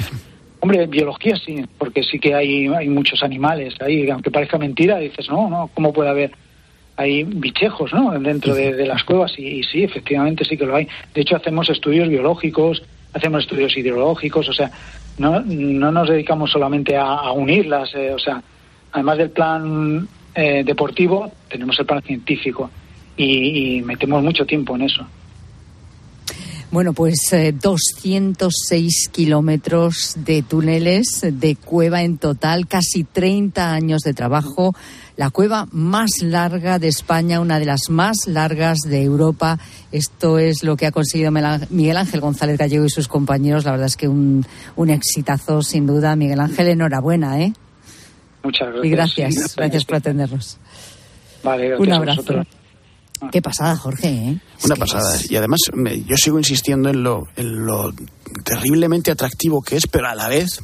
Hombre, 0.60 0.86
biología 0.86 1.36
sí, 1.36 1.64
porque 1.78 2.02
sí 2.02 2.18
que 2.18 2.34
hay, 2.34 2.68
hay 2.68 2.88
muchos 2.88 3.22
animales 3.22 3.74
ahí, 3.80 4.08
aunque 4.10 4.30
parezca 4.30 4.58
mentira, 4.58 4.98
dices, 4.98 5.28
no, 5.28 5.48
no, 5.50 5.70
¿cómo 5.74 5.92
puede 5.92 6.10
haber? 6.10 6.32
Hay 6.96 7.24
bichejos, 7.24 7.92
¿no? 7.92 8.12
Dentro 8.20 8.54
de, 8.54 8.86
las 8.86 9.02
cuevas 9.02 9.36
y, 9.38 9.46
y, 9.46 9.62
sí, 9.64 9.82
efectivamente 9.82 10.44
sí 10.44 10.56
que 10.56 10.66
lo 10.66 10.76
hay. 10.76 10.86
De 11.14 11.22
hecho, 11.22 11.36
hacemos 11.36 11.68
estudios 11.68 12.08
biológicos, 12.08 12.82
hacemos 13.12 13.42
estudios 13.42 13.76
hidrológicos, 13.76 14.48
o 14.48 14.52
sea, 14.52 14.70
no, 15.18 15.40
no 15.40 15.90
nos 15.90 16.08
dedicamos 16.08 16.50
solamente 16.50 16.96
a, 16.96 17.06
a 17.06 17.32
unirlas, 17.32 17.92
eh, 17.94 18.12
o 18.12 18.18
sea, 18.18 18.42
además 18.92 19.18
del 19.18 19.30
plan 19.30 20.06
eh, 20.34 20.62
deportivo, 20.64 21.32
tenemos 21.48 21.78
el 21.80 21.86
plan 21.86 22.02
científico. 22.02 22.70
y, 23.16 23.78
y 23.78 23.82
metemos 23.82 24.22
mucho 24.22 24.46
tiempo 24.46 24.76
en 24.76 24.82
eso. 24.82 25.06
Bueno, 26.72 26.94
pues 26.94 27.30
eh, 27.34 27.52
206 27.52 29.10
kilómetros 29.12 30.14
de 30.16 30.40
túneles 30.40 31.20
de 31.20 31.54
cueva 31.54 32.00
en 32.00 32.16
total, 32.16 32.66
casi 32.66 33.04
30 33.04 33.74
años 33.74 34.00
de 34.00 34.14
trabajo. 34.14 34.74
La 35.18 35.28
cueva 35.28 35.68
más 35.70 36.22
larga 36.22 36.78
de 36.78 36.88
España, 36.88 37.40
una 37.40 37.58
de 37.58 37.66
las 37.66 37.90
más 37.90 38.26
largas 38.26 38.78
de 38.86 39.02
Europa. 39.02 39.58
Esto 39.92 40.38
es 40.38 40.64
lo 40.64 40.78
que 40.78 40.86
ha 40.86 40.92
conseguido 40.92 41.30
Miguel 41.30 41.98
Ángel 41.98 42.22
González 42.22 42.56
Gallego 42.56 42.86
y 42.86 42.90
sus 42.90 43.06
compañeros. 43.06 43.66
La 43.66 43.72
verdad 43.72 43.88
es 43.88 43.98
que 43.98 44.08
un, 44.08 44.46
un 44.74 44.88
exitazo, 44.88 45.60
sin 45.60 45.86
duda. 45.86 46.16
Miguel 46.16 46.40
Ángel, 46.40 46.68
enhorabuena, 46.68 47.38
¿eh? 47.38 47.52
Muchas 48.42 48.68
gracias. 48.68 48.86
Y 48.86 48.90
gracias, 48.90 49.56
gracias 49.56 49.84
por 49.84 49.96
atendernos. 49.96 50.56
Vale, 51.42 51.68
gracias 51.68 51.86
Un 51.86 51.92
abrazo. 51.92 52.46
Vosotros. 53.22 53.30
Qué 53.32 53.42
pasada, 53.42 53.76
Jorge, 53.76 54.08
¿eh? 54.08 54.38
Una 54.64 54.76
pasada. 54.76 55.16
Y 55.28 55.36
además, 55.36 55.60
me- 55.74 56.02
yo 56.02 56.16
sigo 56.16 56.38
insistiendo 56.38 56.88
en 56.90 57.02
lo, 57.02 57.28
en 57.36 57.64
lo 57.66 57.92
terriblemente 58.44 59.10
atractivo 59.10 59.62
que 59.62 59.76
es, 59.76 59.86
pero 59.86 60.08
a 60.08 60.14
la 60.14 60.28
vez 60.28 60.60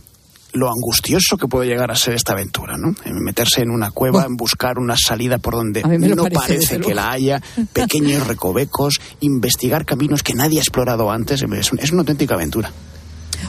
lo 0.52 0.68
angustioso 0.70 1.36
que 1.36 1.46
puede 1.46 1.68
llegar 1.68 1.90
a 1.90 1.94
ser 1.94 2.14
esta 2.14 2.32
aventura, 2.32 2.76
¿no? 2.78 2.94
En 3.04 3.22
meterse 3.22 3.60
en 3.60 3.70
una 3.70 3.90
cueva, 3.90 4.24
en 4.24 4.34
buscar 4.36 4.78
una 4.78 4.96
salida 4.96 5.38
por 5.38 5.54
donde 5.54 5.82
no 6.16 6.22
parece, 6.40 6.76
que 6.86 6.94
la 6.94 7.10
haya, 7.10 7.42
pequeños 7.72 8.26
recovecos, 8.26 8.98
investigar 9.20 9.84
caminos 9.84 10.22
que 10.22 10.34
nadie 10.34 10.58
ha 10.58 10.62
explorado 10.62 11.10
antes. 11.10 11.42
Es 11.78 11.92
una 11.92 12.00
auténtica 12.00 12.34
aventura. 12.34 12.72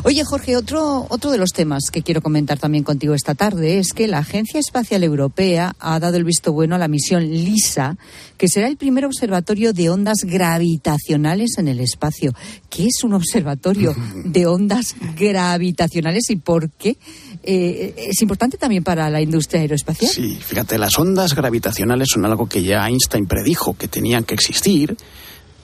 Oye, 0.03 0.23
Jorge, 0.23 0.55
otro, 0.55 1.05
otro 1.09 1.31
de 1.31 1.37
los 1.37 1.51
temas 1.51 1.89
que 1.91 2.01
quiero 2.01 2.21
comentar 2.21 2.57
también 2.57 2.83
contigo 2.83 3.13
esta 3.13 3.35
tarde 3.35 3.79
es 3.79 3.93
que 3.93 4.07
la 4.07 4.19
Agencia 4.19 4.59
Espacial 4.59 5.03
Europea 5.03 5.75
ha 5.79 5.99
dado 5.99 6.17
el 6.17 6.23
visto 6.23 6.53
bueno 6.53 6.75
a 6.75 6.77
la 6.77 6.87
misión 6.87 7.23
LISA, 7.23 7.97
que 8.37 8.47
será 8.47 8.67
el 8.67 8.77
primer 8.77 9.05
observatorio 9.05 9.73
de 9.73 9.89
ondas 9.89 10.19
gravitacionales 10.23 11.57
en 11.57 11.67
el 11.67 11.79
espacio. 11.79 12.33
¿Qué 12.69 12.85
es 12.85 13.03
un 13.03 13.13
observatorio 13.13 13.95
de 14.25 14.47
ondas 14.47 14.95
gravitacionales 15.17 16.29
y 16.29 16.37
por 16.37 16.69
qué? 16.69 16.97
Eh, 17.43 17.93
es 18.09 18.21
importante 18.21 18.57
también 18.57 18.83
para 18.83 19.09
la 19.09 19.21
industria 19.21 19.61
aeroespacial. 19.61 20.11
Sí, 20.11 20.37
fíjate, 20.39 20.77
las 20.77 20.97
ondas 20.97 21.35
gravitacionales 21.35 22.09
son 22.11 22.25
algo 22.25 22.47
que 22.47 22.63
ya 22.63 22.87
Einstein 22.87 23.27
predijo 23.27 23.77
que 23.77 23.87
tenían 23.87 24.23
que 24.23 24.33
existir, 24.33 24.97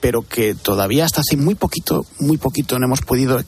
pero 0.00 0.22
que 0.22 0.54
todavía 0.54 1.04
hasta 1.04 1.20
hace 1.22 1.36
muy 1.36 1.54
poquito, 1.54 2.04
muy 2.20 2.36
poquito 2.36 2.78
no 2.78 2.86
hemos 2.86 3.00
podido 3.00 3.42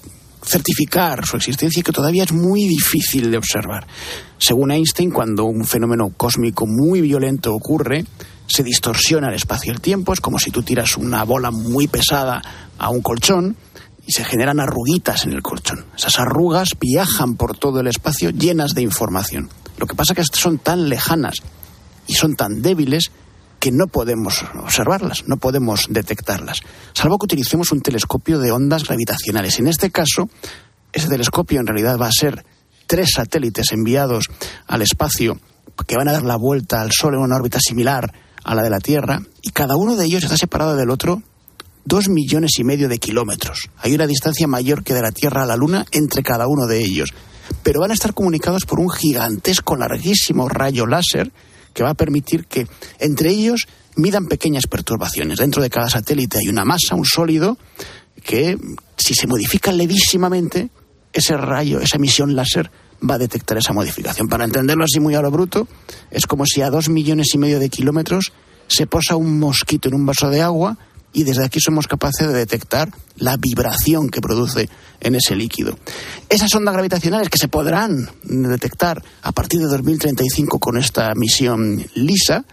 certificar 0.49 1.27
su 1.27 1.37
existencia 1.37 1.83
que 1.83 1.93
todavía 1.93 2.25
es 2.25 2.33
muy 2.33 2.67
difícil 2.67 3.31
de 3.31 3.37
observar. 3.37 3.87
Según 4.39 4.71
Einstein, 4.71 5.11
cuando 5.11 5.45
un 5.45 5.65
fenómeno 5.65 6.11
cósmico 6.17 6.67
muy 6.67 7.01
violento 7.01 7.55
ocurre, 7.55 8.05
se 8.47 8.63
distorsiona 8.63 9.29
el 9.29 9.35
espacio 9.35 9.71
y 9.71 9.75
el 9.75 9.81
tiempo, 9.81 10.13
es 10.13 10.21
como 10.21 10.39
si 10.39 10.51
tú 10.51 10.63
tiras 10.63 10.97
una 10.97 11.23
bola 11.25 11.51
muy 11.51 11.87
pesada 11.87 12.43
a 12.79 12.89
un 12.89 13.03
colchón 13.03 13.57
y 14.07 14.13
se 14.13 14.25
generan 14.25 14.59
arruguitas 14.59 15.27
en 15.27 15.33
el 15.33 15.43
colchón. 15.43 15.85
Esas 15.95 16.19
arrugas 16.19 16.71
viajan 16.81 17.37
por 17.37 17.57
todo 17.59 17.81
el 17.81 17.89
espacio 17.89 18.31
llenas 18.31 18.75
de 18.75 18.81
información. 18.81 19.51
Lo 19.77 19.87
que 19.87 19.95
pasa 19.95 20.15
es 20.15 20.31
que 20.31 20.39
son 20.39 20.59
tan 20.59 20.89
lejanas 20.89 21.37
y 22.07 22.15
son 22.15 22.35
tan 22.35 22.63
débiles 22.63 23.11
que 23.59 23.73
no 23.73 23.87
podemos 23.87 24.45
observarlas, 24.55 25.25
no 25.27 25.37
podemos 25.37 25.87
detectarlas, 25.91 26.61
salvo 26.93 27.19
que 27.19 27.25
utilicemos 27.25 27.73
un 27.73 27.81
telescopio 27.81 28.39
de 28.39 28.53
ondas 28.53 28.85
gravitacionales. 28.85 29.59
En 29.59 29.67
este 29.67 29.91
caso, 29.91 30.29
ese 30.93 31.09
telescopio 31.09 31.61
en 31.61 31.67
realidad 31.67 31.99
va 31.99 32.07
a 32.07 32.13
ser 32.13 32.45
tres 32.87 33.11
satélites 33.15 33.73
enviados 33.73 34.27
al 34.67 34.83
espacio 34.83 35.39
que 35.87 35.97
van 35.97 36.09
a 36.09 36.13
dar 36.13 36.25
la 36.25 36.37
vuelta 36.37 36.81
al 36.81 36.91
Sol 36.93 37.15
en 37.15 37.21
una 37.21 37.37
órbita 37.37 37.59
similar 37.61 38.13
a 38.45 38.55
la 38.55 38.63
de 38.63 38.71
la 38.71 38.79
Tierra, 38.79 39.21
y 39.43 39.51
cada 39.51 39.77
uno 39.77 39.97
de 39.97 40.07
ellos 40.07 40.25
está 40.25 40.37
separado 40.37 40.75
del 40.77 40.91
otro 40.91 41.23
dos 41.85 42.09
millones 42.09 42.59
y 42.59 42.65
medio 42.65 42.89
de 42.89 42.99
kilómetros. 42.99 43.71
Hay 43.79 43.95
una 43.95 44.07
distancia 44.07 44.47
mayor 44.47 44.85
que 44.85 44.93
de 44.93 45.01
la 45.01 45.11
Tierra 45.11 45.43
a 45.43 45.47
la 45.47 45.57
Luna 45.57 45.87
entre 45.91 46.23
cada 46.23 46.47
uno 46.47 46.67
de 46.67 46.81
ellos. 46.81 47.15
Pero 47.63 47.81
van 47.81 47.91
a 47.91 47.95
estar 47.95 48.13
comunicados 48.13 48.67
por 48.67 48.79
un 48.79 48.91
gigantesco, 48.91 49.75
larguísimo 49.75 50.51
rayo 50.51 50.87
láser 50.87 51.33
que 51.79 51.85
va 51.85 51.91
a 51.91 51.95
permitir 51.95 52.47
que 52.47 52.67
entre 52.99 53.31
ellos 53.31 53.69
midan 53.95 54.27
pequeñas 54.27 54.67
perturbaciones. 54.67 55.39
Dentro 55.39 55.63
de 55.63 55.71
cada 55.71 55.89
satélite 55.89 56.39
hay 56.39 56.49
una 56.49 56.65
masa, 56.65 56.97
un 56.97 57.05
sólido, 57.05 57.57
que 58.25 58.59
si 58.97 59.15
se 59.15 59.29
modifica 59.29 59.71
levísimamente, 59.71 60.71
ese 61.13 61.37
rayo, 61.37 61.81
esa 61.81 61.97
emisión 61.97 62.35
láser 62.35 62.73
va 63.09 63.15
a 63.15 63.19
detectar 63.19 63.59
esa 63.59 63.73
modificación. 63.73 64.27
Para 64.27 64.45
entenderlo 64.45 64.83
así 64.83 64.99
muy 64.99 65.15
a 65.15 65.23
lo 65.23 65.31
bruto, 65.31 65.69
es 66.11 66.27
como 66.27 66.47
si 66.47 66.63
a 66.63 66.71
dos 66.71 66.89
millones 66.89 67.29
y 67.35 67.39
medio 67.39 67.61
de 67.61 67.69
kilómetros 67.69 68.33
se 68.67 68.89
posa 68.89 69.15
un 69.15 69.39
mosquito 69.39 69.89
en 69.89 69.95
un 69.95 70.05
vaso 70.05 70.31
de 70.31 70.43
agua 70.43 70.77
y 71.19 71.25
desde 71.25 71.45
aquí 71.45 71.59
somos 71.59 71.89
capaces 71.89 72.29
de 72.29 72.33
detectar 72.33 72.93
la 73.17 73.37
vibración 73.37 74.09
que 74.09 74.21
produce 74.21 74.69
en 75.01 75.17
ese 75.17 75.35
líquido. 75.35 75.77
Esas 76.29 76.55
ondas 76.55 76.75
gravitacionales 76.75 77.29
que 77.29 77.39
se 77.39 77.49
podrán 77.49 78.09
detectar 78.23 79.03
a 79.23 79.33
partir 79.33 79.59
de 79.59 79.67
2035 79.67 80.61
con 80.61 80.79
esta 80.79 81.13
misión 81.17 81.85
LISA 81.95 82.45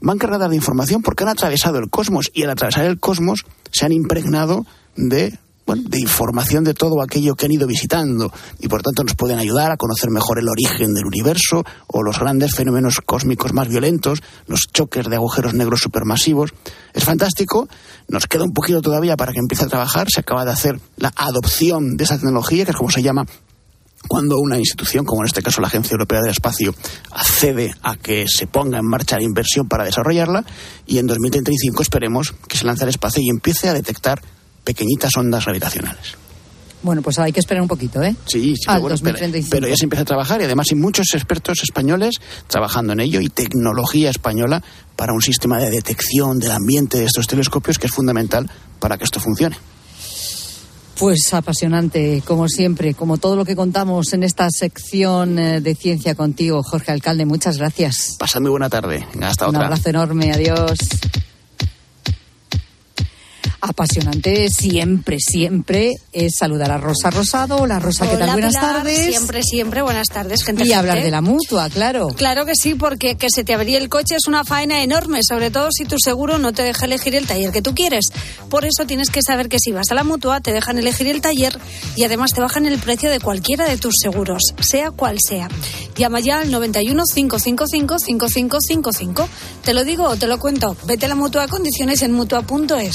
van 0.00 0.18
cargadas 0.18 0.50
de 0.50 0.56
información 0.56 1.00
porque 1.00 1.22
han 1.22 1.30
atravesado 1.30 1.78
el 1.78 1.90
cosmos 1.90 2.32
y 2.34 2.42
al 2.42 2.50
atravesar 2.50 2.86
el 2.86 2.98
cosmos 2.98 3.44
se 3.70 3.86
han 3.86 3.92
impregnado 3.92 4.66
de 4.96 5.38
bueno, 5.68 5.82
de 5.86 6.00
información 6.00 6.64
de 6.64 6.72
todo 6.72 7.02
aquello 7.02 7.34
que 7.34 7.44
han 7.44 7.52
ido 7.52 7.66
visitando. 7.66 8.32
Y 8.58 8.68
por 8.68 8.80
tanto 8.80 9.04
nos 9.04 9.14
pueden 9.14 9.38
ayudar 9.38 9.70
a 9.70 9.76
conocer 9.76 10.08
mejor 10.08 10.38
el 10.38 10.48
origen 10.48 10.94
del 10.94 11.04
universo 11.04 11.62
o 11.88 12.02
los 12.02 12.18
grandes 12.18 12.54
fenómenos 12.54 13.02
cósmicos 13.04 13.52
más 13.52 13.68
violentos, 13.68 14.22
los 14.46 14.60
choques 14.72 15.10
de 15.10 15.16
agujeros 15.16 15.52
negros 15.52 15.80
supermasivos. 15.80 16.54
Es 16.94 17.04
fantástico, 17.04 17.68
nos 18.08 18.26
queda 18.26 18.44
un 18.44 18.54
poquito 18.54 18.80
todavía 18.80 19.14
para 19.18 19.32
que 19.32 19.40
empiece 19.40 19.64
a 19.64 19.68
trabajar, 19.68 20.08
se 20.10 20.20
acaba 20.20 20.46
de 20.46 20.52
hacer 20.52 20.80
la 20.96 21.12
adopción 21.14 21.98
de 21.98 22.04
esa 22.04 22.16
tecnología, 22.16 22.64
que 22.64 22.70
es 22.70 22.76
como 22.76 22.90
se 22.90 23.02
llama 23.02 23.26
cuando 24.08 24.38
una 24.38 24.56
institución, 24.56 25.04
como 25.04 25.20
en 25.20 25.26
este 25.26 25.42
caso 25.42 25.60
la 25.60 25.66
Agencia 25.66 25.92
Europea 25.92 26.22
del 26.22 26.30
Espacio, 26.30 26.74
accede 27.10 27.74
a 27.82 27.96
que 27.96 28.24
se 28.26 28.46
ponga 28.46 28.78
en 28.78 28.86
marcha 28.86 29.18
la 29.18 29.24
inversión 29.24 29.68
para 29.68 29.84
desarrollarla. 29.84 30.46
Y 30.86 30.96
en 30.96 31.06
2035 31.06 31.82
esperemos 31.82 32.32
que 32.48 32.56
se 32.56 32.64
lance 32.64 32.84
al 32.84 32.90
espacio 32.90 33.22
y 33.22 33.28
empiece 33.28 33.68
a 33.68 33.74
detectar 33.74 34.22
pequeñitas 34.64 35.16
ondas 35.16 35.44
gravitacionales. 35.44 36.16
Bueno, 36.80 37.02
pues 37.02 37.18
hay 37.18 37.32
que 37.32 37.40
esperar 37.40 37.60
un 37.60 37.66
poquito, 37.68 38.00
¿eh? 38.02 38.14
Sí, 38.26 38.54
sí, 38.54 38.62
Al 38.68 38.80
bueno, 38.80 38.96
pero, 38.96 39.12
2035. 39.12 39.50
pero 39.50 39.66
ya 39.68 39.74
se 39.76 39.84
empieza 39.84 40.02
a 40.02 40.04
trabajar 40.04 40.40
y 40.40 40.44
además 40.44 40.68
hay 40.70 40.78
muchos 40.78 41.06
expertos 41.12 41.58
españoles 41.64 42.16
trabajando 42.46 42.92
en 42.92 43.00
ello 43.00 43.20
y 43.20 43.28
tecnología 43.28 44.10
española 44.10 44.62
para 44.94 45.12
un 45.12 45.20
sistema 45.20 45.58
de 45.58 45.70
detección 45.70 46.38
del 46.38 46.52
ambiente 46.52 46.98
de 46.98 47.06
estos 47.06 47.26
telescopios 47.26 47.78
que 47.80 47.88
es 47.88 47.92
fundamental 47.92 48.48
para 48.78 48.96
que 48.96 49.02
esto 49.04 49.18
funcione. 49.18 49.56
Pues 50.96 51.32
apasionante, 51.32 52.22
como 52.24 52.48
siempre, 52.48 52.94
como 52.94 53.18
todo 53.18 53.36
lo 53.36 53.44
que 53.44 53.54
contamos 53.54 54.12
en 54.12 54.22
esta 54.24 54.48
sección 54.50 55.38
eh, 55.38 55.60
de 55.60 55.74
ciencia 55.76 56.14
contigo, 56.16 56.62
Jorge 56.64 56.90
Alcalde. 56.90 57.24
Muchas 57.24 57.56
gracias. 57.58 58.16
Pasa 58.18 58.40
muy 58.40 58.50
buena 58.50 58.68
tarde. 58.68 59.06
Hasta 59.22 59.46
Un 59.48 59.54
otra. 59.56 59.66
abrazo 59.66 59.90
enorme, 59.90 60.32
adiós. 60.32 60.78
Apasionante 63.60 64.48
siempre, 64.50 65.18
siempre 65.18 65.94
es 66.12 66.34
saludar 66.38 66.70
a 66.70 66.78
Rosa 66.78 67.10
Rosado. 67.10 67.56
Hola 67.56 67.80
Rosa, 67.80 68.04
¿qué 68.04 68.12
tal? 68.16 68.22
Hola, 68.22 68.32
Buenas 68.34 68.54
Pilar. 68.54 68.76
tardes. 68.76 69.06
Siempre, 69.06 69.42
siempre, 69.42 69.82
buenas 69.82 70.08
tardes, 70.08 70.44
gente. 70.44 70.64
Y 70.64 70.72
hablar 70.72 71.02
de 71.02 71.10
la 71.10 71.20
mutua, 71.20 71.68
claro. 71.68 72.06
Claro 72.08 72.46
que 72.46 72.52
sí, 72.54 72.74
porque 72.76 73.16
que 73.16 73.26
se 73.34 73.42
te 73.42 73.54
averíe 73.54 73.76
el 73.78 73.88
coche 73.88 74.14
es 74.14 74.28
una 74.28 74.44
faena 74.44 74.82
enorme, 74.84 75.20
sobre 75.22 75.50
todo 75.50 75.70
si 75.72 75.84
tu 75.86 75.96
seguro 75.98 76.38
no 76.38 76.52
te 76.52 76.62
deja 76.62 76.86
elegir 76.86 77.16
el 77.16 77.26
taller 77.26 77.50
que 77.50 77.60
tú 77.60 77.74
quieres. 77.74 78.10
Por 78.48 78.64
eso 78.64 78.86
tienes 78.86 79.10
que 79.10 79.22
saber 79.22 79.48
que 79.48 79.58
si 79.58 79.72
vas 79.72 79.90
a 79.90 79.94
la 79.94 80.04
mutua 80.04 80.40
te 80.40 80.52
dejan 80.52 80.78
elegir 80.78 81.08
el 81.08 81.20
taller 81.20 81.58
y 81.96 82.04
además 82.04 82.32
te 82.32 82.40
bajan 82.40 82.64
el 82.64 82.78
precio 82.78 83.10
de 83.10 83.18
cualquiera 83.18 83.68
de 83.68 83.76
tus 83.76 83.94
seguros, 84.00 84.42
sea 84.60 84.92
cual 84.92 85.16
sea. 85.20 85.48
Llama 85.96 86.20
ya 86.20 86.38
al 86.38 86.52
91 86.52 87.02
555 87.12 87.98
5555. 87.98 89.28
Te 89.64 89.74
lo 89.74 89.82
digo 89.82 90.04
o 90.04 90.16
te 90.16 90.28
lo 90.28 90.38
cuento. 90.38 90.76
Vete 90.86 91.06
a 91.06 91.08
la 91.08 91.16
mutua 91.16 91.42
a 91.42 91.48
condiciones 91.48 92.02
en 92.02 92.12
mutua.es. 92.12 92.94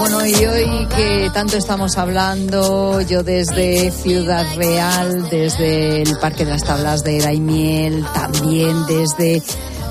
Bueno, 0.00 0.26
y 0.26 0.34
hoy 0.46 0.86
que 0.94 1.30
tanto 1.32 1.56
estamos 1.56 1.96
hablando, 1.98 3.00
yo 3.02 3.22
desde 3.22 3.90
Ciudad 3.90 4.46
Real, 4.56 5.28
desde 5.30 6.02
el 6.02 6.18
Parque 6.18 6.44
de 6.44 6.52
las 6.52 6.64
Tablas 6.64 7.04
de 7.04 7.20
Daimiel, 7.20 8.04
también 8.14 8.86
desde 8.86 9.42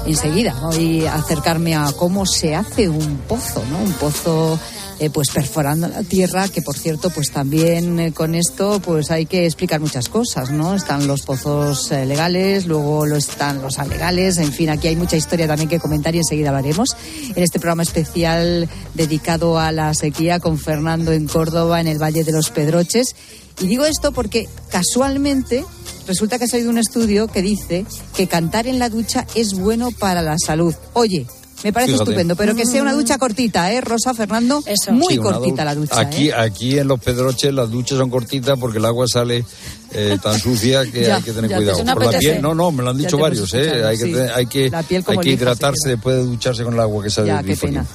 enseguida 0.06 0.56
voy 0.62 1.06
a 1.06 1.16
acercarme 1.16 1.76
a 1.76 1.92
cómo 1.96 2.26
se 2.26 2.56
hace 2.56 2.90
un 2.90 3.18
pozo, 3.28 3.64
¿no? 3.70 3.80
Un 3.80 3.94
pozo 3.94 4.60
eh, 5.00 5.10
pues 5.12 5.30
perforando 5.30 5.88
la 5.88 6.02
tierra, 6.02 6.48
que 6.48 6.62
por 6.62 6.76
cierto, 6.76 7.12
pues 7.12 7.32
también 7.32 8.00
eh, 8.00 8.14
con 8.14 8.34
esto 8.34 8.80
pues 8.80 9.12
hay 9.12 9.28
que 9.28 9.46
explicar 9.46 9.80
muchas 9.80 10.10
cosas, 10.10 10.50
¿no? 10.50 10.74
Están 10.74 11.06
los 11.06 11.22
pozos 11.22 11.92
eh, 11.92 12.06
legales, 12.06 12.66
luego 12.66 13.06
lo 13.06 13.16
están 13.16 13.62
los 13.62 13.78
alegales, 13.78 14.38
en 14.38 14.52
fin, 14.52 14.70
aquí 14.70 14.88
hay 14.88 14.96
mucha 14.96 15.16
historia 15.16 15.46
también 15.48 15.70
que 15.70 15.80
comentar 15.80 16.16
y 16.16 16.20
enseguida 16.20 16.50
hablaremos 16.50 16.90
en 17.36 17.44
este 17.44 17.60
programa 17.60 17.84
especial 17.84 18.68
dedicado 18.96 19.60
a 19.60 19.72
la 19.72 19.94
sequía 19.94 20.40
con 20.40 20.58
Fernando 20.58 21.12
en 21.12 21.28
Córdoba, 21.28 21.80
en 21.80 21.88
el 21.88 22.02
Valle 22.02 22.24
de 22.24 22.32
los 22.32 22.50
Pedroches. 22.50 23.16
Y 23.60 23.68
digo 23.68 23.86
esto 23.86 24.12
porque 24.12 24.48
casualmente 24.70 25.64
resulta 26.08 26.38
que 26.38 26.46
ha 26.46 26.48
salido 26.48 26.70
un 26.70 26.78
estudio 26.78 27.28
que 27.28 27.42
dice 27.42 27.86
que 28.16 28.28
cantar 28.28 28.68
en 28.68 28.80
la 28.80 28.90
ducha 28.90 29.28
es 29.36 29.54
bueno 29.54 29.92
para 29.92 30.22
la 30.22 30.38
salud. 30.38 30.74
Oye, 30.94 31.28
me 31.64 31.74
parece 31.74 31.94
Fíjate. 31.94 32.12
estupendo, 32.12 32.36
pero 32.36 32.56
que 32.56 32.66
sea 32.66 32.82
una 32.82 32.94
ducha 32.94 33.18
cortita, 33.18 33.72
¿eh, 33.72 33.82
Rosa, 33.82 34.14
Fernando? 34.14 34.64
Muy 34.92 35.14
Sí, 35.14 35.20
una 35.20 35.32
cortita 35.32 35.66
la 35.66 35.76
ducha, 35.76 36.00
Aquí, 36.00 36.30
¿eh? 36.30 36.34
aquí 36.34 36.78
en 36.78 36.88
los 36.88 37.00
Pedroches 37.00 37.54
las 37.54 37.70
duchas 37.72 37.98
son 37.98 38.10
cortitas 38.10 38.58
porque 38.60 38.78
el 38.78 38.86
agua 38.86 39.08
sale 39.08 39.44
eh, 39.92 40.18
tan 40.22 40.40
sucia 40.40 40.90
que 40.92 41.04
Ya, 41.04 41.16
hay 41.18 41.24
que 41.24 41.32
tener 41.34 41.50
cuidado. 41.52 41.78
eso 41.78 41.84
no 41.84 41.94
Por 41.94 42.14
la 42.14 42.20
piel, 42.20 42.42
no, 42.42 42.54
no, 42.54 42.72
me 42.72 42.84
lo 42.84 42.92
han 42.92 42.98
dicho 42.98 43.18
varios, 43.18 43.54
¿eh? 43.54 43.84
Hay 43.86 43.98
que, 43.98 44.06
sí. 44.06 44.14
hay 44.36 44.46
que, 44.46 44.70
La 44.70 44.84
piel 44.84 45.04
hay 45.08 45.18
que 45.18 45.24
lija, 45.24 45.44
hidratarse 45.44 45.90
después 45.90 46.16
de 46.18 46.24
ducharse 46.24 46.64
con 46.64 46.74
el 46.74 46.80
agua 46.80 47.04
que 47.04 47.10
sale 47.10 47.28
Ya, 47.28 47.42
qué 47.44 47.56
pena. 47.56 47.86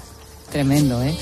Tremendo, 0.51 1.03
¿eh? 1.03 1.17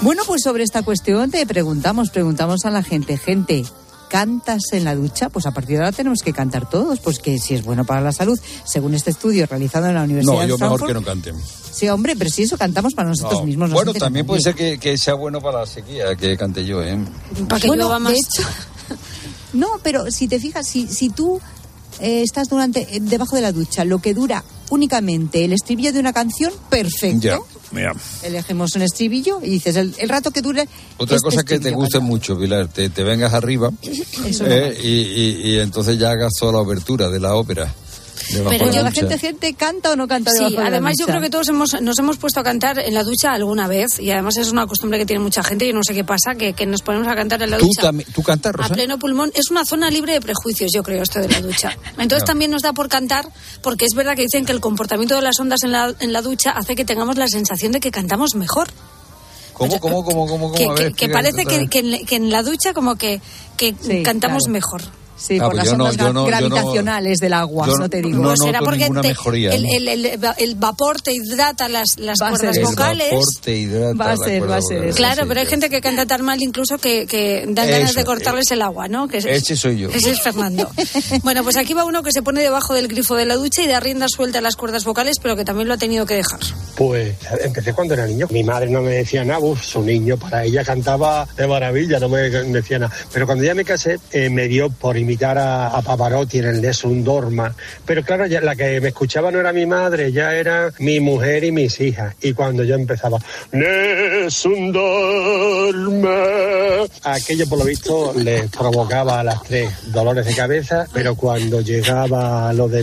Bueno, 0.00 0.22
pues 0.26 0.42
sobre 0.42 0.64
esta 0.64 0.82
cuestión 0.82 1.30
te 1.30 1.46
preguntamos, 1.46 2.10
preguntamos 2.10 2.64
a 2.64 2.70
la 2.70 2.82
gente, 2.82 3.16
gente, 3.16 3.64
¿cantas 4.12 4.60
en 4.72 4.84
la 4.84 4.94
ducha? 4.94 5.30
Pues 5.30 5.46
a 5.46 5.52
partir 5.52 5.78
de 5.78 5.84
ahora 5.84 5.92
tenemos 5.96 6.20
que 6.22 6.34
cantar 6.34 6.68
todos, 6.68 7.00
pues 7.00 7.18
que 7.18 7.38
si 7.38 7.54
es 7.54 7.64
bueno 7.64 7.86
para 7.86 8.02
la 8.02 8.12
salud, 8.12 8.38
según 8.66 8.92
este 8.92 9.08
estudio 9.10 9.46
realizado 9.46 9.86
en 9.86 9.94
la 9.94 10.02
Universidad 10.02 10.34
No, 10.34 10.40
de 10.42 10.48
yo 10.48 10.58
mejor 10.58 10.86
que 10.86 10.92
no 10.92 11.02
cante. 11.02 11.32
Sí, 11.72 11.88
hombre, 11.88 12.14
pero 12.14 12.28
si 12.28 12.42
eso 12.42 12.58
cantamos 12.58 12.92
para 12.92 13.08
nosotros 13.08 13.40
No. 13.40 13.46
mismos. 13.46 13.70
no 13.70 13.74
Bueno, 13.74 13.94
también 13.94 14.26
puede 14.26 14.42
ser 14.42 14.54
que, 14.54 14.76
que 14.78 14.98
sea 14.98 15.14
bueno 15.14 15.40
para 15.40 15.60
la 15.60 15.66
sequía, 15.66 16.14
que 16.14 16.36
cante 16.36 16.66
yo, 16.66 16.82
¿eh? 16.82 16.98
Para 17.48 17.58
que 17.58 17.68
Bueno, 17.68 17.98
más. 17.98 18.12
de 18.12 18.18
hecho, 18.18 18.42
no, 19.54 19.68
pero 19.82 20.10
si 20.10 20.28
te 20.28 20.38
fijas, 20.38 20.66
si, 20.68 20.86
si 20.88 21.08
tú 21.08 21.40
eh, 22.00 22.22
estás 22.22 22.48
durante 22.48 22.80
eh, 22.96 23.00
debajo 23.00 23.36
de 23.36 23.42
la 23.42 23.52
ducha, 23.52 23.84
lo 23.84 23.98
que 24.00 24.14
dura 24.14 24.42
únicamente 24.70 25.44
el 25.44 25.52
estribillo 25.52 25.92
de 25.92 26.00
una 26.00 26.12
canción, 26.14 26.52
perfecto. 26.70 27.20
Ya. 27.20 27.38
Elegimos 28.22 28.74
un 28.74 28.82
estribillo 28.82 29.40
y 29.42 29.50
dices, 29.50 29.76
el, 29.76 29.94
el 29.98 30.08
rato 30.08 30.30
que 30.30 30.40
dure... 30.42 30.66
Otra 30.96 31.16
este 31.16 31.24
cosa 31.24 31.42
que 31.44 31.58
te 31.58 31.70
guste 31.72 31.98
mucho, 32.00 32.38
Pilar, 32.38 32.68
te, 32.68 32.88
te 32.90 33.02
vengas 33.02 33.32
arriba 33.34 33.70
no 33.70 34.46
eh, 34.46 34.78
y, 34.82 34.88
y- 34.88 35.40
y 35.52 35.58
entonces 35.58 35.98
ya 35.98 36.10
hagas 36.10 36.32
toda 36.38 36.52
la 36.52 36.58
obertura 36.60 37.08
de 37.10 37.20
la 37.20 37.34
ópera. 37.34 37.74
Pero 38.30 38.48
Pero 38.48 38.66
la 38.66 38.82
la 38.82 38.90
gente, 38.92 39.18
gente 39.18 39.54
canta 39.54 39.90
o 39.92 39.96
no 39.96 40.06
canta 40.08 40.30
debajo 40.32 40.50
Sí, 40.50 40.56
de 40.56 40.62
la 40.62 40.68
además 40.68 40.94
yo 40.98 41.06
creo 41.06 41.20
que 41.20 41.30
todos 41.30 41.48
hemos, 41.48 41.80
nos 41.80 41.98
hemos 41.98 42.16
puesto 42.18 42.40
a 42.40 42.42
cantar 42.42 42.78
en 42.78 42.94
la 42.94 43.02
ducha 43.04 43.32
alguna 43.32 43.66
vez 43.68 43.98
y 43.98 44.10
además 44.10 44.36
es 44.36 44.50
una 44.52 44.66
costumbre 44.66 44.98
que 44.98 45.06
tiene 45.06 45.22
mucha 45.22 45.42
gente 45.42 45.66
y 45.66 45.72
no 45.72 45.82
sé 45.82 45.94
qué 45.94 46.04
pasa, 46.04 46.34
que, 46.34 46.52
que 46.54 46.66
nos 46.66 46.82
ponemos 46.82 47.08
a 47.08 47.14
cantar 47.14 47.42
en 47.42 47.50
la 47.50 47.58
¿Tú, 47.58 47.66
ducha. 47.66 47.90
¿Tú 48.14 48.22
cantas, 48.22 48.50
A 48.50 48.56
Rosa? 48.56 48.74
pleno 48.74 48.98
pulmón. 48.98 49.30
Es 49.34 49.50
una 49.50 49.64
zona 49.64 49.90
libre 49.90 50.12
de 50.14 50.20
prejuicios, 50.20 50.70
yo 50.74 50.82
creo, 50.82 51.02
esto 51.02 51.20
de 51.20 51.28
la 51.28 51.40
ducha. 51.40 51.76
Entonces 51.98 52.24
también 52.24 52.50
nos 52.50 52.62
da 52.62 52.72
por 52.72 52.88
cantar, 52.88 53.26
porque 53.62 53.84
es 53.86 53.94
verdad 53.94 54.14
que 54.16 54.22
dicen 54.22 54.44
que 54.44 54.52
el 54.52 54.60
comportamiento 54.60 55.14
de 55.16 55.22
las 55.22 55.38
ondas 55.40 55.62
en 55.64 55.72
la, 55.72 55.94
en 56.00 56.12
la 56.12 56.22
ducha 56.22 56.50
hace 56.52 56.74
que 56.74 56.84
tengamos 56.84 57.16
la 57.18 57.28
sensación 57.28 57.72
de 57.72 57.80
que 57.80 57.90
cantamos 57.90 58.34
mejor. 58.34 58.68
¿Cómo, 59.52 59.78
cómo, 59.80 60.02
cómo, 60.04 60.26
cómo? 60.26 60.52
Que, 60.52 60.64
cómo? 60.64 60.72
A 60.72 60.76
que- 60.76 60.82
ver, 60.84 60.92
que 60.94 61.04
explica 61.06 61.12
parece 61.12 61.44
que, 61.68 61.78
en, 61.80 62.06
que 62.06 62.16
en 62.16 62.30
la 62.30 62.42
ducha 62.42 62.72
como 62.72 62.96
que, 62.96 63.20
que 63.56 63.74
Sí, 63.80 64.02
cantamos 64.02 64.44
claro. 64.44 64.52
mejor. 64.52 64.82
Sí, 65.22 65.38
Ah, 65.40 65.44
por 65.44 65.52
pues 65.52 65.64
las 65.68 65.78
no- 65.78 65.84
ondas 65.84 65.96
no- 65.98 66.12
no- 66.12 66.24
gravitacionales 66.26 67.18
del 67.18 67.32
agua, 67.32 67.66
no 67.66 67.88
te 67.88 68.02
digo. 68.02 68.18
no 68.22 68.36
será 68.36 68.58
porque 68.60 68.88
te- 68.90 69.08
mejoría, 69.08 69.50
el, 69.52 69.62
¿no? 69.62 69.68
el- 69.72 69.88
el- 70.06 70.20
el 70.38 70.54
vapor 70.56 71.00
te 71.00 71.12
hidrata 71.12 71.68
las, 71.68 71.96
las 71.98 72.18
Va 72.20 72.30
cuerdas 72.30 72.54
ser 72.56 72.64
vocales. 72.64 73.06
El 73.12 73.18
vapor 73.18 73.28
te 73.42 73.56
hidrata 73.56 73.94
Va 74.04 74.12
a 74.12 74.16
ser, 74.16 74.50
va 74.50 74.56
a 74.56 74.62
ser 74.62 74.76
vocal. 74.78 74.88
eso. 74.88 74.96
Claro, 74.96 75.22
Sí, 75.22 75.28
pero 75.28 75.40
hay 75.40 75.46
sí. 75.46 75.50
gente 75.50 75.70
que 75.70 75.80
canta 75.80 76.06
tan 76.06 76.22
mal 76.22 76.42
incluso 76.42 76.78
que, 76.78 77.06
que 77.06 77.44
dan 77.48 77.68
ganas 77.70 77.90
Eso, 77.90 78.00
de 78.00 78.04
cortarles 78.04 78.50
el 78.50 78.62
agua, 78.62 78.88
¿no? 78.88 79.06
Que 79.08 79.18
es- 79.18 79.26
Ese 79.26 79.54
soy 79.56 79.78
yo. 79.78 79.88
Ese 79.90 80.10
es 80.10 80.20
Fernando. 80.20 80.68
bueno, 81.22 81.42
pues 81.44 81.56
aquí 81.56 81.72
va 81.74 81.84
uno 81.84 82.02
que 82.02 82.10
se 82.12 82.22
pone 82.22 82.40
debajo 82.42 82.74
del 82.74 82.88
grifo 82.88 83.14
de 83.14 83.24
la 83.24 83.36
ducha 83.36 83.62
y 83.62 83.68
da 83.68 83.78
rienda 83.80 84.06
suelta 84.08 84.38
a 84.38 84.42
las 84.42 84.56
cuerdas 84.56 84.84
vocales, 84.84 85.18
pero 85.22 85.36
que 85.36 85.44
también 85.44 85.68
lo 85.68 85.74
ha 85.74 85.78
tenido 85.78 86.04
que 86.04 86.14
dejar. 86.14 86.40
Pues 86.74 87.14
empecé 87.44 87.72
cuando 87.74 87.94
era 87.94 88.06
niño. 88.06 88.26
Mi 88.30 88.42
madre 88.42 88.68
no 88.70 88.80
me 88.82 88.90
decía 88.92 89.24
nada, 89.24 89.38
uf, 89.40 89.62
su 89.62 89.82
niño, 89.82 90.16
para 90.16 90.44
ella 90.44 90.64
cantaba 90.64 91.28
de 91.36 91.46
maravilla, 91.46 92.00
no 92.00 92.08
me 92.08 92.22
decía 92.30 92.78
nada. 92.78 92.92
Pero 93.12 93.26
cuando 93.26 93.44
ya 93.44 93.54
me 93.54 93.64
casé, 93.64 93.98
eh, 94.10 94.28
me 94.30 94.48
dio 94.48 94.68
por 94.70 94.96
imitar 94.96 95.11
a, 95.38 95.68
a 95.68 95.82
Pavarotti 95.82 96.38
en 96.38 96.46
el 96.46 96.62
Nessun 96.62 97.04
Dorma. 97.04 97.54
Pero 97.84 98.02
claro, 98.02 98.26
ya 98.26 98.40
la 98.40 98.56
que 98.56 98.80
me 98.80 98.88
escuchaba 98.88 99.30
no 99.30 99.40
era 99.40 99.52
mi 99.52 99.66
madre, 99.66 100.12
ya 100.12 100.34
era 100.34 100.72
mi 100.78 101.00
mujer 101.00 101.44
y 101.44 101.52
mis 101.52 101.80
hijas. 101.80 102.14
Y 102.20 102.32
cuando 102.32 102.64
yo 102.64 102.74
empezaba, 102.74 103.18
Nessun 103.52 104.72
Dorma, 104.72 106.16
aquello 107.04 107.48
por 107.48 107.58
lo 107.58 107.64
visto 107.64 108.12
les 108.16 108.50
provocaba 108.50 109.20
a 109.20 109.24
las 109.24 109.42
tres 109.42 109.92
dolores 109.92 110.26
de 110.26 110.34
cabeza, 110.34 110.86
pero 110.92 111.14
cuando 111.14 111.60
llegaba 111.60 112.52
lo 112.52 112.68
de 112.68 112.82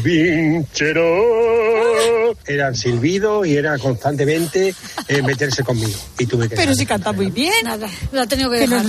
Eran 2.45 2.75
silbidos 2.75 3.45
y 3.47 3.55
era 3.55 3.77
constantemente 3.77 4.73
eh, 5.07 5.21
meterse 5.21 5.63
conmigo. 5.63 5.97
Y 6.17 6.25
tuve 6.25 6.49
que 6.49 6.55
Pero 6.55 6.73
si 6.73 6.85
canta 6.85 7.11
muy 7.11 7.29
bien. 7.31 7.53
Nada, 7.63 7.87
lo 8.11 8.21
ha 8.21 8.27
tenido 8.27 8.49
que 8.49 8.59
dejar. 8.59 8.85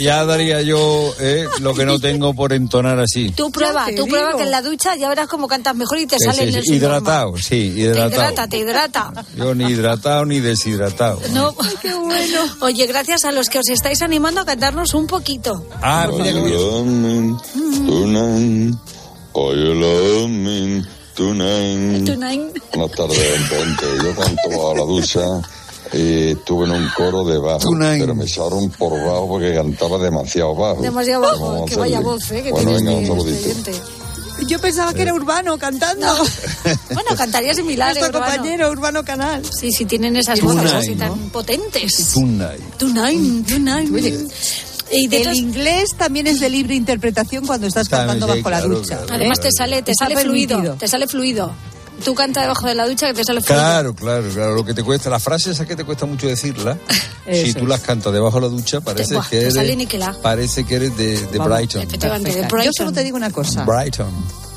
ya 0.00 0.24
daría 0.24 0.62
yo 0.62 1.14
eh, 1.20 1.46
lo 1.60 1.74
que 1.74 1.84
no 1.86 1.98
tengo 2.00 2.34
por 2.34 2.52
entonar 2.52 2.98
así. 2.98 3.30
Tú 3.30 3.50
prueba, 3.50 3.86
te 3.86 3.94
tú 3.94 4.06
prueba 4.06 4.28
digo. 4.28 4.38
que 4.38 4.44
en 4.44 4.50
la 4.50 4.62
ducha 4.62 4.96
ya 4.96 5.08
verás 5.08 5.28
cómo 5.28 5.48
cantas 5.48 5.74
mejor 5.74 5.98
y 5.98 6.06
te 6.06 6.16
sale 6.18 6.38
sí, 6.50 6.56
en 6.56 6.62
sí, 6.64 6.70
el 6.70 6.76
hidratado, 6.76 7.36
sí, 7.38 7.44
Te 7.48 7.80
hidratado. 7.80 8.10
hidrata, 8.10 8.48
te 8.48 8.58
hidrata. 8.58 9.12
Yo 9.36 9.54
ni 9.54 9.64
hidratado 9.64 10.24
ni 10.24 10.40
deshidratado. 10.40 11.20
No. 11.32 11.54
qué 11.82 11.94
bueno. 11.94 12.40
Oye, 12.60 12.86
gracias 12.86 13.24
a 13.24 13.32
los 13.32 13.48
que 13.48 13.58
os 13.58 13.68
estáis 13.68 14.02
animando 14.02 14.40
a 14.40 14.44
cantarnos 14.44 14.94
un 14.94 15.06
poquito. 15.06 15.66
Ah, 15.82 16.08
mira 16.10 16.32
tonight. 21.18 22.04
Tonight. 22.06 22.58
Buenas 22.72 22.96
tardes, 22.96 23.40
Ponte. 23.50 23.86
Yo 24.04 24.14
canto 24.14 24.70
a 24.70 24.74
la 24.76 24.84
ducha 24.84 25.20
y 25.92 26.30
estuve 26.32 26.66
en 26.66 26.72
un 26.72 26.88
coro 26.96 27.24
de 27.24 27.38
bajo, 27.38 27.58
Tonight. 27.58 28.00
pero 28.00 28.14
me 28.14 28.24
echaron 28.24 28.70
por 28.70 28.92
bajo 28.92 29.28
porque 29.28 29.52
cantaba 29.54 29.98
demasiado 29.98 30.54
bajo. 30.54 30.80
Demasiado 30.80 31.22
¿Cómo 31.32 31.52
bajo. 31.52 31.66
Que 31.66 31.76
vaya 31.76 32.00
voz, 32.00 32.30
¿eh? 32.30 32.42
Que 32.44 32.52
Bueno, 32.52 32.72
venga, 32.72 32.92
un 32.92 33.06
saludito. 33.06 33.30
expediente. 33.50 33.72
Yo 34.46 34.60
pensaba 34.60 34.94
que 34.94 35.02
era 35.02 35.12
Urbano 35.12 35.58
cantando. 35.58 36.06
Bueno, 36.94 37.10
cantaría 37.16 37.52
similar. 37.54 37.92
Nuestro 37.94 38.16
Urbano. 38.18 38.34
compañero 38.36 38.70
Urbano 38.70 39.04
Canal. 39.04 39.42
Sí, 39.44 39.72
sí, 39.72 39.84
tienen 39.84 40.14
esas 40.14 40.40
voces 40.40 40.72
así 40.72 40.94
¿no? 40.94 40.98
tan 41.08 41.30
potentes. 41.30 42.12
Tonight. 42.14 42.60
Tonight, 42.78 43.48
tonight. 43.48 43.90
Y 44.90 45.06
de 45.08 45.22
El 45.22 45.34
inglés 45.34 45.90
también 45.96 46.26
es 46.26 46.40
de 46.40 46.48
libre 46.48 46.74
interpretación 46.74 47.46
cuando 47.46 47.66
estás 47.66 47.88
También, 47.88 48.20
cantando 48.20 48.34
sí, 48.34 48.42
bajo 48.42 48.50
la 48.50 48.60
ducha. 48.62 48.96
claro. 48.98 49.14
Además 49.14 49.40
te 49.40 49.50
sale, 49.52 49.82
te 49.82 49.92
sale 49.98 50.16
fluido, 50.16 50.74
te 50.74 50.88
sale 50.88 51.06
fluido. 51.06 51.52
Tú 52.04 52.14
canta 52.14 52.42
debajo 52.42 52.66
de 52.68 52.76
la 52.76 52.86
ducha 52.86 53.08
que 53.08 53.14
te 53.14 53.24
sale 53.24 53.40
fluido. 53.40 53.60
Claro, 53.60 53.94
claro, 53.94 54.28
claro. 54.32 54.54
Lo 54.54 54.64
que 54.64 54.72
te 54.72 54.84
cuesta, 54.84 55.10
las 55.10 55.22
frases 55.22 55.48
esas 55.54 55.66
que 55.66 55.74
te 55.74 55.84
cuesta 55.84 56.06
mucho 56.06 56.28
decirlas, 56.28 56.78
si 57.32 57.52
tú 57.54 57.66
las 57.66 57.80
cantas 57.80 58.12
debajo 58.12 58.36
de 58.36 58.42
la 58.42 58.48
ducha, 58.48 58.80
parece 58.80 59.14
buah, 59.14 59.28
que 59.28 59.40
eres, 59.40 59.54
parece 60.22 60.64
que 60.64 60.74
eres 60.76 60.96
de, 60.96 61.26
de 61.26 61.38
Vamos, 61.38 61.56
Brighton. 61.56 61.82
Efectivamente, 61.82 62.30
de 62.30 62.36
Perfecta. 62.42 62.64
Yo 62.64 62.72
solo 62.72 62.92
te 62.92 63.02
digo 63.02 63.16
una 63.16 63.30
cosa. 63.30 63.64
Brighton. 63.64 64.12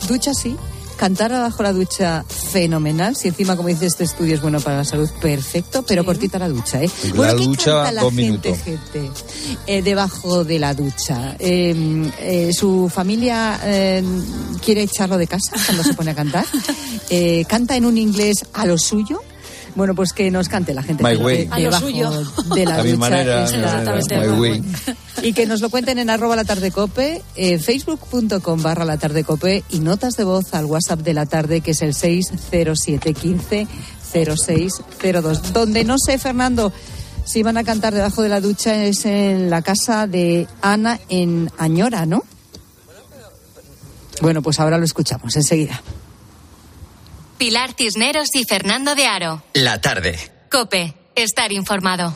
Ducha 0.07 0.33
sí. 0.33 0.55
Cantar 1.01 1.31
bajo 1.31 1.63
la 1.63 1.73
ducha, 1.73 2.23
fenomenal. 2.29 3.15
Si 3.15 3.27
encima, 3.27 3.55
como 3.55 3.69
dice 3.69 3.87
este 3.87 4.03
estudio, 4.03 4.35
es 4.35 4.41
bueno 4.43 4.59
para 4.59 4.77
la 4.77 4.83
salud, 4.83 5.09
perfecto, 5.19 5.81
pero 5.81 6.05
cortita 6.05 6.37
la 6.37 6.47
ducha, 6.47 6.79
¿eh? 6.83 6.91
La 7.15 7.29
¿qué 7.35 7.43
ducha, 7.43 7.71
canta 7.71 7.91
la 7.91 8.01
dos 8.03 8.13
gente, 8.13 8.49
minutos. 8.51 8.57
gente, 8.63 9.11
eh, 9.65 9.81
debajo 9.81 10.43
de 10.43 10.59
la 10.59 10.75
ducha? 10.75 11.35
Eh, 11.39 12.07
eh, 12.19 12.53
¿Su 12.53 12.87
familia 12.93 13.59
eh, 13.63 14.03
quiere 14.63 14.83
echarlo 14.83 15.17
de 15.17 15.25
casa 15.25 15.53
cuando 15.65 15.83
se 15.83 15.95
pone 15.95 16.11
a 16.11 16.15
cantar? 16.15 16.45
Eh, 17.13 17.43
¿Canta 17.49 17.75
en 17.75 17.83
un 17.85 17.97
inglés 17.97 18.45
a 18.53 18.65
lo 18.65 18.77
suyo? 18.77 19.19
Bueno, 19.75 19.93
pues 19.95 20.13
que 20.13 20.31
nos 20.31 20.47
cante 20.47 20.73
la 20.73 20.81
gente 20.83 21.03
My 21.03 21.17
que 21.17 21.23
way. 21.23 21.37
de- 21.39 21.47
A 21.51 21.55
lo 21.59 21.63
debajo 21.65 21.85
suyo. 21.87 22.11
de 22.55 22.65
la 22.65 22.75
A 22.79 22.83
mi 22.83 22.91
ducha. 22.91 22.99
manera, 22.99 23.47
mi 23.51 23.57
manera, 23.57 23.99
my 24.21 24.39
way. 24.39 24.63
Y 25.21 25.33
que 25.33 25.45
nos 25.45 25.61
lo 25.61 25.69
cuenten 25.69 25.99
en 25.99 26.09
arroba 26.09 26.35
la 26.35 26.45
tarde 26.45 26.71
cope, 26.71 27.21
eh, 27.35 27.59
facebook.com 27.59 28.61
barra 28.61 28.85
la 28.85 28.97
tarde 28.97 29.23
cope 29.23 29.63
y 29.69 29.79
notas 29.79 30.17
de 30.17 30.23
voz 30.23 30.53
al 30.53 30.65
WhatsApp 30.65 30.99
de 30.99 31.13
la 31.13 31.25
tarde 31.25 31.61
que 31.61 31.71
es 31.71 31.81
el 31.81 31.93
60715 31.93 33.67
0602. 34.11 35.53
Donde 35.53 35.83
no 35.83 35.97
sé, 35.97 36.17
Fernando, 36.17 36.73
si 37.25 37.43
van 37.43 37.57
a 37.57 37.63
cantar 37.63 37.93
debajo 37.93 38.21
de 38.21 38.29
la 38.29 38.41
ducha 38.41 38.83
es 38.83 39.05
en 39.05 39.49
la 39.49 39.61
casa 39.61 40.07
de 40.07 40.47
Ana 40.61 40.99
en 41.09 41.51
Añora, 41.57 42.05
¿no? 42.05 42.23
Bueno, 44.21 44.41
pues 44.41 44.59
ahora 44.59 44.77
lo 44.77 44.85
escuchamos 44.85 45.35
enseguida. 45.35 45.81
Pilar 47.37 47.73
Cisneros 47.75 48.29
y 48.35 48.43
Fernando 48.43 48.93
de 48.93 49.07
Aro. 49.07 49.43
La 49.53 49.81
tarde. 49.81 50.19
Cope, 50.51 50.93
estar 51.15 51.51
informado. 51.51 52.15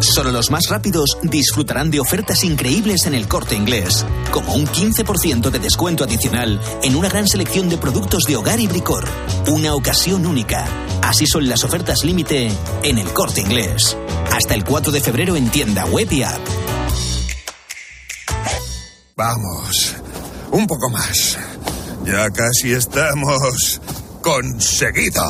Solo 0.00 0.30
los 0.30 0.50
más 0.50 0.68
rápidos 0.68 1.16
disfrutarán 1.22 1.90
de 1.90 2.00
ofertas 2.00 2.44
increíbles 2.44 3.06
en 3.06 3.14
el 3.14 3.26
corte 3.26 3.54
inglés, 3.54 4.04
como 4.30 4.54
un 4.54 4.66
15% 4.66 5.50
de 5.50 5.58
descuento 5.58 6.04
adicional 6.04 6.60
en 6.82 6.96
una 6.96 7.08
gran 7.08 7.26
selección 7.26 7.68
de 7.68 7.78
productos 7.78 8.24
de 8.24 8.36
hogar 8.36 8.60
y 8.60 8.66
bricor. 8.66 9.04
Una 9.48 9.74
ocasión 9.74 10.26
única. 10.26 10.66
Así 11.02 11.26
son 11.26 11.48
las 11.48 11.64
ofertas 11.64 12.04
límite 12.04 12.50
en 12.82 12.98
el 12.98 13.08
corte 13.08 13.40
inglés. 13.40 13.96
Hasta 14.32 14.54
el 14.54 14.64
4 14.64 14.92
de 14.92 15.00
febrero 15.00 15.36
en 15.36 15.48
tienda 15.50 15.86
web 15.86 16.10
y 16.12 16.22
app. 16.22 16.40
Vamos, 19.16 19.94
un 20.50 20.66
poco 20.66 20.90
más. 20.90 21.38
Ya 22.04 22.30
casi 22.30 22.72
estamos 22.72 23.80
conseguido. 24.26 25.22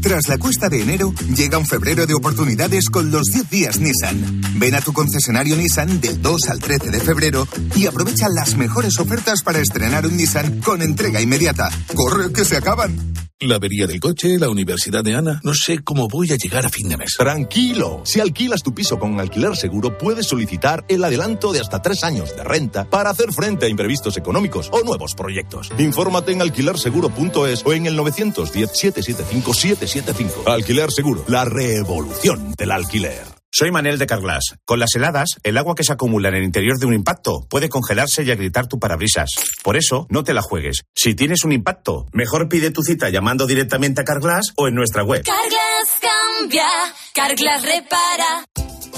Tras 0.00 0.28
la 0.28 0.38
cuesta 0.38 0.68
de 0.68 0.80
enero, 0.80 1.12
llega 1.34 1.58
un 1.58 1.66
febrero 1.66 2.06
de 2.06 2.14
oportunidades 2.14 2.88
con 2.90 3.10
los 3.10 3.24
10 3.32 3.50
días 3.50 3.80
Nissan. 3.80 4.40
Ven 4.54 4.76
a 4.76 4.80
tu 4.80 4.92
concesionario 4.92 5.56
Nissan 5.56 6.00
del 6.00 6.22
2 6.22 6.48
al 6.50 6.60
13 6.60 6.90
de 6.92 7.00
febrero 7.00 7.48
y 7.74 7.86
aprovecha 7.86 8.28
las 8.28 8.56
mejores 8.56 9.00
ofertas 9.00 9.42
para 9.42 9.58
estrenar 9.58 10.06
un 10.06 10.16
Nissan 10.16 10.60
con 10.60 10.80
entrega 10.80 11.20
inmediata. 11.20 11.70
¡Corre, 11.96 12.32
que 12.32 12.44
se 12.44 12.56
acaban! 12.56 13.16
La 13.40 13.56
avería 13.56 13.86
del 13.86 14.00
coche, 14.00 14.38
la 14.38 14.48
universidad 14.48 15.04
de 15.04 15.14
Ana. 15.14 15.42
No 15.44 15.52
sé 15.52 15.80
cómo 15.84 16.08
voy 16.08 16.32
a 16.32 16.36
llegar 16.36 16.64
a 16.64 16.70
fin 16.70 16.88
de 16.88 16.96
mes. 16.96 17.16
Tranquilo. 17.18 18.00
Si 18.06 18.18
alquilas 18.18 18.62
tu 18.62 18.74
piso 18.74 18.98
con 18.98 19.20
alquiler 19.20 19.54
seguro, 19.56 19.98
puedes 19.98 20.26
solicitar 20.26 20.86
el 20.88 21.04
adelanto 21.04 21.52
de 21.52 21.60
hasta 21.60 21.82
tres 21.82 22.02
años 22.02 22.34
de 22.34 22.42
renta 22.42 22.88
para 22.88 23.10
hacer 23.10 23.34
frente 23.34 23.66
a 23.66 23.68
imprevistos 23.68 24.16
económicos 24.16 24.70
o 24.72 24.82
nuevos 24.84 25.14
proyectos. 25.14 25.70
Infórmate 25.76 26.32
en 26.32 26.40
alquilerseguro.es 26.40 27.62
o 27.66 27.74
en 27.74 27.84
el 27.84 27.94
910-775-775. 28.36 30.46
Alquiler 30.46 30.90
Seguro, 30.90 31.24
la 31.28 31.44
revolución 31.44 32.54
del 32.56 32.72
alquiler. 32.72 33.36
Soy 33.58 33.70
Manel 33.70 33.98
de 33.98 34.06
Carglass. 34.06 34.56
Con 34.66 34.80
las 34.80 34.94
heladas, 34.94 35.30
el 35.42 35.56
agua 35.56 35.74
que 35.74 35.82
se 35.82 35.92
acumula 35.92 36.28
en 36.28 36.34
el 36.34 36.44
interior 36.44 36.76
de 36.78 36.84
un 36.84 36.92
impacto 36.92 37.46
puede 37.48 37.70
congelarse 37.70 38.22
y 38.22 38.30
agrietar 38.30 38.66
tu 38.66 38.78
parabrisas. 38.78 39.30
Por 39.62 39.78
eso, 39.78 40.06
no 40.10 40.24
te 40.24 40.34
la 40.34 40.42
juegues. 40.42 40.82
Si 40.94 41.14
tienes 41.14 41.42
un 41.42 41.52
impacto, 41.52 42.04
mejor 42.12 42.50
pide 42.50 42.70
tu 42.70 42.82
cita 42.82 43.08
llamando 43.08 43.46
directamente 43.46 44.02
a 44.02 44.04
Carglass 44.04 44.52
o 44.56 44.68
en 44.68 44.74
nuestra 44.74 45.04
web. 45.04 45.24
Carglass 45.24 45.88
cambia, 46.02 46.66
Carglass 47.14 47.62
repara. 47.62 48.44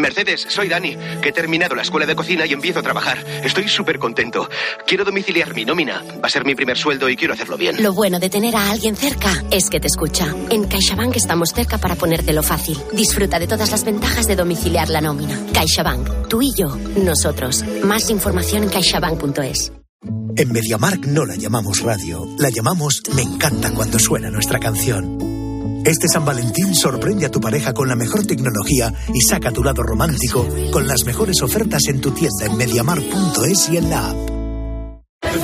Mercedes, 0.00 0.46
soy 0.48 0.68
Dani, 0.68 0.96
que 1.22 1.30
he 1.30 1.32
terminado 1.32 1.74
la 1.74 1.82
escuela 1.82 2.06
de 2.06 2.14
cocina 2.14 2.46
y 2.46 2.52
empiezo 2.52 2.80
a 2.80 2.82
trabajar. 2.82 3.24
Estoy 3.44 3.68
súper 3.68 3.98
contento. 3.98 4.48
Quiero 4.86 5.04
domiciliar 5.04 5.54
mi 5.54 5.64
nómina. 5.64 6.02
Va 6.22 6.26
a 6.26 6.30
ser 6.30 6.44
mi 6.44 6.54
primer 6.54 6.76
sueldo 6.76 7.08
y 7.08 7.16
quiero 7.16 7.34
hacerlo 7.34 7.56
bien. 7.56 7.82
Lo 7.82 7.92
bueno 7.92 8.18
de 8.18 8.30
tener 8.30 8.56
a 8.56 8.70
alguien 8.70 8.96
cerca 8.96 9.44
es 9.50 9.70
que 9.70 9.80
te 9.80 9.86
escucha. 9.86 10.34
En 10.50 10.64
CaixaBank 10.64 11.16
estamos 11.16 11.50
cerca 11.50 11.78
para 11.78 11.94
ponértelo 11.94 12.42
fácil. 12.42 12.78
Disfruta 12.92 13.38
de 13.38 13.46
todas 13.46 13.70
las 13.70 13.84
ventajas 13.84 14.26
de 14.26 14.36
domiciliar 14.36 14.88
la 14.88 15.00
nómina. 15.00 15.38
CaixaBank, 15.52 16.28
tú 16.28 16.42
y 16.42 16.52
yo, 16.56 16.76
nosotros. 16.96 17.64
Más 17.82 18.10
información 18.10 18.64
en 18.64 18.68
caixabank.es. 18.70 19.72
En 20.36 20.52
MediaMark 20.52 21.06
no 21.06 21.24
la 21.24 21.34
llamamos 21.34 21.80
radio, 21.80 22.28
la 22.38 22.50
llamamos 22.50 23.02
Me 23.14 23.22
encanta 23.22 23.72
cuando 23.72 23.98
suena 23.98 24.30
nuestra 24.30 24.58
canción. 24.58 25.45
Este 25.86 26.06
San 26.08 26.24
Valentín 26.24 26.74
sorprende 26.74 27.26
a 27.26 27.30
tu 27.30 27.40
pareja 27.40 27.72
con 27.72 27.86
la 27.86 27.94
mejor 27.94 28.26
tecnología 28.26 28.92
y 29.14 29.20
saca 29.20 29.52
tu 29.52 29.62
lado 29.62 29.84
romántico 29.84 30.44
con 30.72 30.88
las 30.88 31.04
mejores 31.04 31.40
ofertas 31.42 31.86
en 31.86 32.00
tu 32.00 32.10
tienda 32.10 32.46
en 32.46 32.56
mediamar.es 32.56 33.68
y 33.68 33.76
en 33.76 33.88
la 33.88 34.10
app. 34.10 34.16
En 35.22 35.40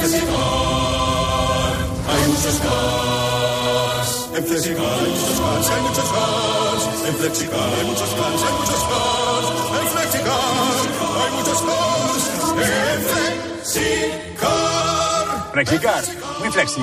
Flexicar 4.44 4.98
hay 4.98 5.06
muchos 5.12 5.38
cars. 5.38 5.70
Hay 5.70 5.82
muchos 5.82 6.10
cars. 6.10 6.82
En 7.06 7.14
Flexicar 7.14 7.74
hay 7.78 7.86
muchos 7.86 8.10
cars, 8.10 8.42
hay 8.42 8.52
muchos 8.58 8.82
cars. 8.90 9.46
En 9.80 9.86
Flexicar 9.92 10.74
hay 11.22 11.30
muchos 11.38 11.60
cars. 11.62 12.22
En 12.58 13.00
Flexicar. 13.62 15.52
Flexicar, 15.52 16.02
muy 16.40 16.50
flexi. 16.50 16.82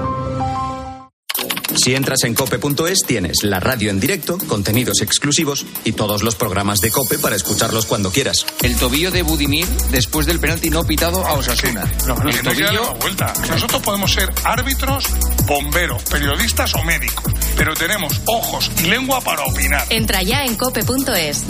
Si 1.75 1.95
entras 1.95 2.23
en 2.23 2.33
cope.es 2.33 2.99
tienes 3.05 3.43
la 3.43 3.59
radio 3.59 3.89
en 3.89 3.99
directo, 3.99 4.37
contenidos 4.47 5.01
exclusivos 5.01 5.65
y 5.83 5.93
todos 5.93 6.23
los 6.23 6.35
programas 6.35 6.79
de 6.79 6.91
cope 6.91 7.17
para 7.17 7.35
escucharlos 7.35 7.85
cuando 7.85 8.11
quieras. 8.11 8.45
El 8.61 8.75
tobillo 8.75 9.11
de 9.11 9.21
Budimir 9.21 9.67
después 9.91 10.25
del 10.25 10.39
penalti 10.39 10.69
no 10.69 10.83
pitado 10.85 11.25
a 11.25 11.33
Osasuna. 11.33 11.91
No, 12.07 12.15
no, 12.15 12.29
el 12.29 12.41
tobillo... 12.41 12.93
vuelta. 12.95 13.33
Nosotros 13.49 13.81
podemos 13.81 14.11
ser 14.11 14.31
árbitros, 14.43 15.05
bomberos, 15.45 16.03
periodistas 16.03 16.73
o 16.75 16.83
médicos, 16.83 17.33
pero 17.55 17.73
tenemos 17.73 18.21
ojos 18.25 18.71
y 18.83 18.87
lengua 18.87 19.21
para 19.21 19.43
opinar. 19.43 19.85
Entra 19.89 20.21
ya 20.23 20.43
en 20.45 20.55
cope.es. 20.55 21.43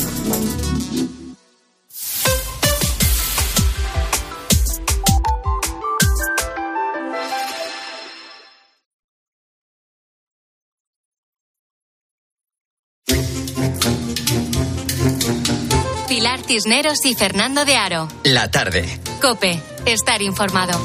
Cisneros 16.51 17.05
y 17.05 17.15
Fernando 17.15 17.63
de 17.63 17.77
Aro. 17.77 18.09
La 18.25 18.51
tarde. 18.51 18.83
Cope, 19.21 19.57
estar 19.85 20.21
informado. 20.21 20.77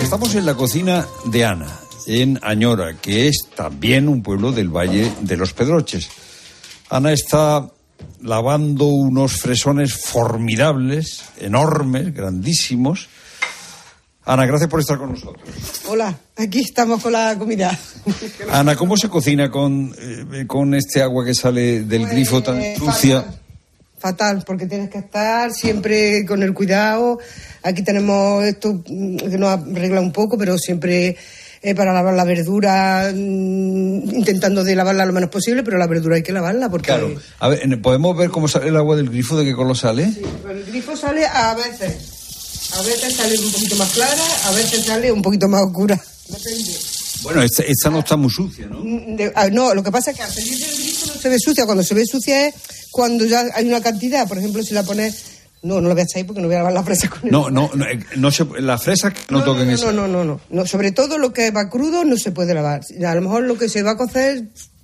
Estamos 0.00 0.34
en 0.34 0.44
la 0.44 0.56
cocina 0.56 1.06
de 1.26 1.44
Ana, 1.44 1.68
en 2.04 2.40
Añora, 2.42 2.94
que 3.00 3.28
es 3.28 3.46
también 3.54 4.08
un 4.08 4.24
pueblo 4.24 4.50
del 4.50 4.70
Valle 4.70 5.12
de 5.20 5.36
los 5.36 5.52
Pedroches. 5.52 6.10
Ana 6.90 7.12
está 7.12 7.68
lavando 8.20 8.86
unos 8.86 9.34
fresones 9.34 9.94
formidables, 9.94 11.22
enormes, 11.38 12.12
grandísimos. 12.12 13.06
Ana, 14.24 14.46
gracias 14.46 14.70
por 14.70 14.80
estar 14.80 14.98
con 14.98 15.10
nosotros. 15.10 15.42
Hola, 15.88 16.16
aquí 16.36 16.60
estamos 16.60 17.02
con 17.02 17.12
la 17.12 17.36
comida. 17.36 17.76
Ana, 18.50 18.76
¿cómo 18.76 18.96
se 18.96 19.08
cocina 19.08 19.50
con, 19.50 19.92
eh, 19.98 20.44
con 20.46 20.74
este 20.74 21.02
agua 21.02 21.24
que 21.24 21.34
sale 21.34 21.82
del 21.82 22.02
Pues, 22.02 22.12
grifo 22.12 22.42
tan 22.42 22.62
sucia? 22.76 23.22
Fatal, 23.22 23.38
fatal, 23.98 24.44
porque 24.46 24.66
tienes 24.66 24.90
que 24.90 24.98
estar 24.98 25.52
siempre 25.52 26.24
con 26.24 26.42
el 26.44 26.54
cuidado. 26.54 27.18
Aquí 27.64 27.82
tenemos 27.82 28.44
esto 28.44 28.74
mm, 28.86 29.16
que 29.16 29.38
nos 29.38 29.48
arregla 29.58 30.00
un 30.00 30.12
poco, 30.12 30.38
pero 30.38 30.56
siempre 30.56 31.16
eh, 31.60 31.74
para 31.74 31.92
lavar 31.92 32.14
la 32.14 32.24
verdura, 32.24 33.10
mm, 33.12 34.14
intentando 34.14 34.62
de 34.62 34.76
lavarla 34.76 35.04
lo 35.04 35.12
menos 35.12 35.30
posible, 35.30 35.64
pero 35.64 35.78
la 35.78 35.88
verdura 35.88 36.14
hay 36.14 36.22
que 36.22 36.32
lavarla 36.32 36.68
porque 36.68 36.86
Claro. 36.86 37.12
A 37.40 37.48
ver, 37.48 37.82
¿podemos 37.82 38.16
ver 38.16 38.30
cómo 38.30 38.46
sale 38.46 38.68
el 38.68 38.76
agua 38.76 38.94
del 38.94 39.10
grifo? 39.10 39.36
¿De 39.36 39.44
qué 39.44 39.52
color 39.52 39.76
sale? 39.76 40.04
el 40.48 40.64
grifo 40.66 40.96
sale 40.96 41.26
a 41.26 41.54
veces. 41.54 42.21
A 42.74 42.82
veces 42.82 43.14
sale 43.14 43.38
un 43.38 43.52
poquito 43.52 43.76
más 43.76 43.90
clara, 43.92 44.22
a 44.46 44.50
veces 44.52 44.84
sale 44.84 45.12
un 45.12 45.22
poquito 45.22 45.48
más 45.48 45.62
oscura. 45.62 46.00
Depende. 46.28 46.76
Bueno, 47.22 47.42
esta, 47.42 47.62
esta 47.62 47.90
no 47.90 48.00
está 48.00 48.16
muy 48.16 48.30
sucia, 48.30 48.66
¿no? 48.66 48.80
Mm, 48.80 49.16
de- 49.16 49.32
ah, 49.34 49.48
no, 49.50 49.74
lo 49.74 49.82
que 49.82 49.92
pasa 49.92 50.10
es 50.10 50.16
que 50.16 50.22
al 50.22 50.32
salir 50.32 50.58
del 50.58 50.74
grifo 50.76 51.06
no 51.14 51.20
se 51.20 51.28
ve 51.28 51.36
sucia. 51.38 51.66
Cuando 51.66 51.82
se 51.84 51.94
ve 51.94 52.04
sucia 52.06 52.48
es 52.48 52.54
cuando 52.90 53.24
ya 53.24 53.44
hay 53.54 53.66
una 53.68 53.80
cantidad. 53.80 54.26
Por 54.26 54.38
ejemplo, 54.38 54.62
si 54.62 54.74
la 54.74 54.82
pones. 54.82 55.24
No, 55.62 55.80
no 55.80 55.86
la 55.86 55.94
voy 55.94 56.00
a 56.00 56.04
echar 56.04 56.16
ahí 56.18 56.24
porque 56.24 56.40
no 56.42 56.48
voy 56.48 56.56
a 56.56 56.58
lavar 56.58 56.72
la 56.72 56.82
fresa 56.82 57.08
con 57.08 57.30
No, 57.30 57.48
no, 57.48 57.70
no, 57.74 57.86
eh, 57.86 58.00
no 58.16 58.32
se, 58.32 58.44
las 58.60 58.82
fresas 58.82 59.14
que 59.14 59.20
no, 59.32 59.44
toquen 59.44 59.68
no, 59.68 59.72
eso. 59.74 59.92
no, 59.92 60.08
no, 60.08 60.24
no, 60.24 60.40
no. 60.50 60.66
Sobre 60.66 60.90
todo 60.90 61.18
lo 61.18 61.32
que 61.32 61.52
va 61.52 61.70
crudo 61.70 62.04
no 62.04 62.16
se 62.16 62.32
puede 62.32 62.52
lavar. 62.52 62.80
A 63.06 63.14
lo 63.14 63.20
mejor 63.20 63.44
lo 63.44 63.56
que 63.56 63.68
se 63.68 63.84
va 63.84 63.92
a 63.92 63.96
cocer, 63.96 64.42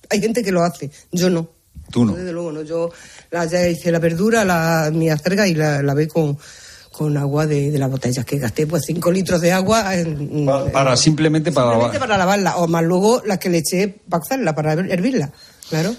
hay 0.09 0.21
gente 0.21 0.45
que 0.45 0.53
lo 0.53 0.63
hace. 0.63 0.89
Yo 1.11 1.31
no. 1.31 1.51
Tú 1.91 2.05
no. 2.05 2.15
Desde 2.15 2.31
luego 2.31 2.53
no. 2.53 2.63
Yo 2.63 2.93
la, 3.33 3.47
ya 3.47 3.67
hice 3.67 3.91
la 3.91 3.99
verdura, 3.99 4.45
la, 4.45 4.93
mi 4.95 5.11
acerga 5.11 5.49
y 5.49 5.55
la, 5.55 5.83
la 5.83 5.95
ve 5.95 6.07
con, 6.07 6.39
con 6.99 7.17
agua 7.17 7.47
de, 7.47 7.71
de 7.71 7.79
las 7.79 7.89
botellas 7.89 8.25
que 8.25 8.39
gasté, 8.39 8.67
pues 8.67 8.83
5 8.87 9.13
litros 9.13 9.41
de 9.41 9.53
agua. 9.53 9.95
En, 9.95 10.45
para, 10.45 10.73
para, 10.73 10.97
simplemente 10.97 11.53
para 11.53 11.71
simplemente 11.71 12.01
para 12.01 12.19
lavarla, 12.19 12.57
o 12.57 12.67
más 12.67 12.83
luego 12.83 13.23
las 13.25 13.39
que 13.39 13.49
le 13.49 13.59
eché 13.59 14.01
para 14.09 14.21
hacerla, 14.21 14.53
para 14.53 14.73
hervirla, 14.73 15.31
claro. 15.71 15.95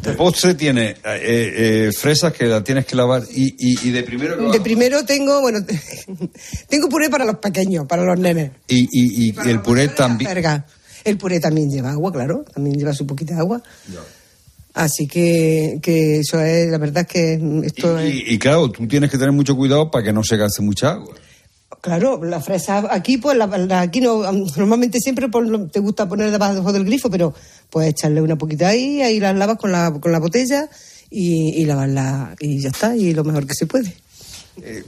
De 0.00 0.12
postre 0.12 0.54
tiene 0.54 0.90
eh, 0.90 0.96
eh, 1.04 1.90
fresas 1.92 2.32
que 2.32 2.46
la 2.46 2.62
tienes 2.62 2.86
que 2.86 2.94
lavar 2.94 3.24
y, 3.32 3.54
y, 3.58 3.88
y 3.88 3.90
de 3.90 4.04
primero... 4.04 4.50
De 4.52 4.60
primero 4.60 5.04
tengo, 5.04 5.40
bueno, 5.40 5.58
tengo 6.68 6.88
puré 6.88 7.10
para 7.10 7.24
los 7.24 7.38
pequeños, 7.38 7.86
para 7.86 8.04
los 8.04 8.18
nenes. 8.18 8.52
Y, 8.68 8.88
y, 8.90 9.30
y 9.30 9.50
el 9.50 9.60
puré 9.60 9.88
también... 9.88 10.62
El 11.04 11.18
puré 11.18 11.40
también 11.40 11.68
lleva 11.68 11.90
agua, 11.90 12.12
claro, 12.12 12.44
también 12.54 12.78
lleva 12.78 12.92
su 12.92 13.06
poquita 13.06 13.36
agua. 13.38 13.60
Ya. 13.92 14.00
Así 14.74 15.06
que, 15.06 15.78
que 15.80 16.18
eso 16.18 16.40
es, 16.40 16.68
la 16.68 16.78
verdad 16.78 17.02
es 17.02 17.06
que 17.06 17.62
esto 17.64 18.02
y, 18.02 18.08
es... 18.08 18.32
y, 18.32 18.38
claro, 18.38 18.70
tú 18.70 18.86
tienes 18.88 19.08
que 19.08 19.16
tener 19.16 19.32
mucho 19.32 19.56
cuidado 19.56 19.88
para 19.90 20.04
que 20.04 20.12
no 20.12 20.24
se 20.24 20.36
gaste 20.36 20.62
mucha 20.62 20.90
agua. 20.90 21.14
Claro, 21.80 22.24
la 22.24 22.40
fresa 22.40 22.88
aquí, 22.90 23.18
pues 23.18 23.36
la, 23.36 23.46
la, 23.46 23.82
aquí 23.82 24.00
no, 24.00 24.22
normalmente 24.56 24.98
siempre 25.00 25.28
por, 25.28 25.70
te 25.70 25.80
gusta 25.80 26.08
poner 26.08 26.30
debajo 26.30 26.72
del 26.72 26.84
grifo, 26.84 27.08
pero 27.08 27.34
puedes 27.70 27.90
echarle 27.90 28.20
una 28.20 28.36
poquita 28.36 28.68
ahí, 28.68 29.00
ahí 29.00 29.20
las 29.20 29.36
lavas 29.36 29.58
con 29.58 29.70
la, 29.70 29.92
con 29.92 30.10
la 30.10 30.18
botella 30.18 30.68
y, 31.10 31.50
y 31.60 31.64
lavarla 31.66 32.34
y 32.40 32.60
ya 32.60 32.70
está, 32.70 32.96
y 32.96 33.12
lo 33.12 33.22
mejor 33.22 33.46
que 33.46 33.54
se 33.54 33.66
puede. 33.66 33.94
Eh, 34.62 34.82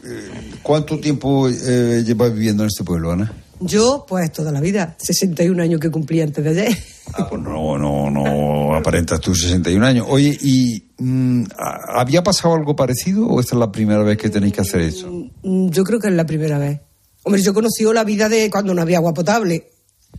¿Cuánto 0.63 0.99
tiempo 0.99 1.49
eh, 1.49 2.03
llevas 2.05 2.33
viviendo 2.33 2.63
en 2.63 2.69
este 2.69 2.83
pueblo, 2.83 3.13
Ana? 3.13 3.33
Yo, 3.61 4.05
pues 4.07 4.31
toda 4.33 4.53
la 4.53 4.61
vida, 4.61 4.97
61 4.99 5.63
años 5.63 5.81
que 5.81 5.91
cumplí 5.91 6.21
antes 6.21 6.45
de 6.45 6.51
ayer. 6.51 6.77
Ah, 7.15 7.27
pues 7.29 7.41
no, 7.41 7.79
no, 7.79 8.11
no 8.11 8.75
aparentas 8.75 9.21
tus 9.21 9.41
61 9.43 9.87
años. 9.87 10.07
Oye, 10.09 10.37
¿y 10.43 10.85
mmm, 10.99 11.45
había 11.57 12.23
pasado 12.23 12.55
algo 12.55 12.77
parecido 12.77 13.27
o 13.27 13.41
esta 13.41 13.55
es 13.55 13.61
la 13.61 13.73
primera 13.73 14.03
vez 14.03 14.19
que 14.19 14.29
tenéis 14.29 14.53
que 14.53 14.61
hacer 14.61 14.81
eso? 14.83 15.09
Mm, 15.43 15.71
Yo 15.71 15.85
creo 15.85 15.99
que 15.99 16.09
es 16.09 16.15
la 16.15 16.27
primera 16.27 16.59
vez. 16.59 16.81
Hombre, 17.23 17.43
yo 17.43 17.55
conocí 17.55 17.85
la 17.85 18.05
vida 18.05 18.29
de 18.29 18.51
cuando 18.51 18.75
no 18.75 18.83
había 18.83 18.99
agua 18.99 19.15
potable. 19.15 19.71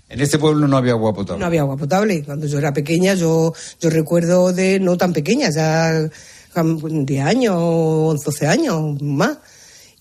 En 0.10 0.20
este 0.22 0.40
pueblo 0.40 0.68
no 0.68 0.78
había 0.78 0.94
agua 0.94 1.14
potable. 1.14 1.40
No 1.40 1.46
había 1.46 1.62
agua 1.62 1.78
potable. 1.78 2.24
Cuando 2.24 2.48
yo 2.48 2.58
era 2.58 2.74
pequeña, 2.74 3.14
yo, 3.14 3.54
yo 3.80 3.90
recuerdo 3.90 4.52
de 4.52 4.80
no 4.80 4.98
tan 4.98 5.14
pequeña, 5.14 5.50
ya 5.50 6.10
10 6.56 7.26
años, 7.26 7.56
11, 7.58 8.26
12 8.26 8.48
años 8.48 9.02
más 9.02 9.38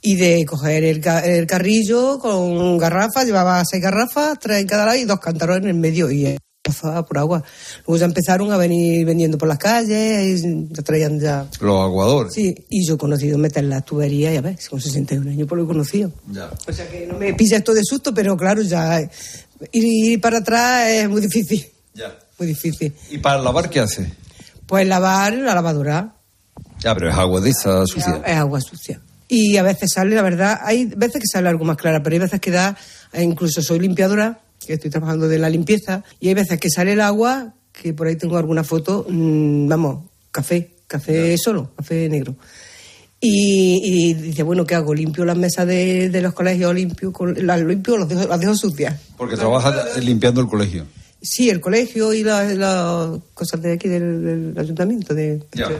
y 0.07 0.15
de 0.15 0.47
coger 0.47 0.85
el, 0.85 1.05
el, 1.25 1.47
carrillo 1.49 2.21
con 2.21 2.79
garrafas, 2.79 3.27
llevaba 3.27 3.65
seis 3.65 3.83
garrafas, 3.83 4.39
tres 4.39 4.61
en 4.61 4.69
cada 4.69 4.87
lado 4.87 4.97
y 4.97 5.05
dos 5.05 5.19
cántaros 5.19 5.57
en 5.57 5.67
el 5.67 5.75
medio 5.75 6.09
y 6.13 6.39
pasaba 6.63 7.05
por 7.05 7.19
agua. 7.19 7.43
Luego 7.89 7.99
ya 7.99 8.05
empezaron 8.05 8.53
a 8.53 8.57
venir 8.57 9.05
vendiendo 9.05 9.37
por 9.37 9.49
las 9.49 9.59
calles 9.59 10.45
y 10.45 10.69
ya 10.71 10.83
traían 10.85 11.19
ya... 11.19 11.49
Los 11.59 11.83
aguadores. 11.83 12.33
Sí, 12.33 12.55
y 12.71 12.87
yo 12.87 12.95
he 12.95 12.99
conocido 12.99 13.37
meter 13.37 13.65
las 13.65 13.85
tuberías, 13.85 14.33
ya 14.33 14.43
ves, 14.43 14.69
con 14.69 14.81
61 14.81 15.29
años 15.29 15.49
por 15.49 15.59
lo 15.59 15.65
he 15.65 15.67
conocido. 15.67 16.13
Ya. 16.31 16.51
O 16.69 16.73
sea 16.73 16.89
que 16.89 17.05
no 17.05 17.19
me 17.19 17.35
pilla 17.35 17.57
esto 17.57 17.75
de 17.75 17.83
susto, 17.83 18.15
pero 18.15 18.37
claro, 18.37 18.63
ya 18.63 19.01
ir 19.73 20.21
para 20.21 20.39
atrás 20.39 20.89
es 20.89 21.09
muy 21.09 21.21
difícil. 21.21 21.67
Ya. 21.95 22.17
Muy 22.39 22.47
difícil. 22.47 22.95
¿Y 23.11 23.19
para 23.19 23.43
lavar 23.43 23.69
qué 23.71 23.81
hace? 23.81 24.13
Pues 24.67 24.87
lavar 24.87 25.33
la 25.33 25.53
lavadora. 25.53 26.15
Ya, 26.79 26.95
pero 26.95 27.11
es 27.11 27.17
agua 27.17 27.41
de 27.41 27.51
esa 27.51 27.85
sucia. 27.89 28.23
Es 28.25 28.37
agua 28.37 28.61
sucia 28.61 29.01
y 29.29 29.57
a 29.57 29.63
veces 29.63 29.93
sale, 29.93 30.15
la 30.15 30.23
verdad, 30.23 30.61
hay 30.63 30.87
veces 30.87 31.21
que 31.21 31.27
sale 31.31 31.49
algo 31.49 31.65
más 31.65 31.77
clara, 31.77 32.03
pero 32.03 32.15
hay 32.15 32.21
veces 32.21 32.41
que 32.41 32.51
da, 32.51 32.77
incluso 33.19 33.63
soy 33.63 33.81
limpiadora, 33.81 34.41
que 34.65 34.75
estoy 34.75 34.91
trabajando 34.91 35.29
de 35.29 35.39
la 35.39 35.51
limpieza, 35.51 36.05
y 36.21 36.29
hay 36.29 36.35
veces 36.35 36.59
que 36.61 36.71
sale 36.71 36.93
el 36.93 37.01
agua, 37.01 37.55
que 37.73 37.93
por 37.93 38.07
ahí 38.07 38.17
tengo 38.17 38.37
alguna 38.37 38.65
foto, 38.65 39.07
mmm, 39.09 39.69
vamos, 39.69 40.05
café, 40.31 40.71
café 40.87 41.37
solo, 41.39 41.71
café 41.77 42.09
negro. 42.09 42.37
Y, 43.21 43.81
y, 43.83 44.15
dice, 44.15 44.43
bueno, 44.43 44.67
¿qué 44.67 44.75
hago? 44.75 44.95
¿Limpio 44.95 45.25
las 45.25 45.37
mesas 45.37 45.67
de, 45.67 46.11
de 46.11 46.21
los 46.21 46.35
colegios? 46.35 46.75
¿Limpio, 46.75 47.13
las 47.37 47.61
limpio 47.63 47.97
las 47.97 48.09
dejo, 48.09 48.29
las 48.29 48.39
dejo 48.39 48.55
sucias? 48.55 48.95
Porque 49.17 49.37
trabajas 49.37 49.97
limpiando 50.05 50.41
el 50.43 50.49
colegio. 50.49 50.85
Sí, 51.23 51.49
el 51.49 51.61
colegio 51.61 52.13
y 52.13 52.23
las 52.23 52.55
la 52.57 53.19
cosas 53.33 53.63
de 53.63 53.73
aquí 53.73 53.89
del, 53.89 54.23
del 54.23 54.59
ayuntamiento. 54.59 55.15
De, 55.15 55.43
ya. 55.53 55.71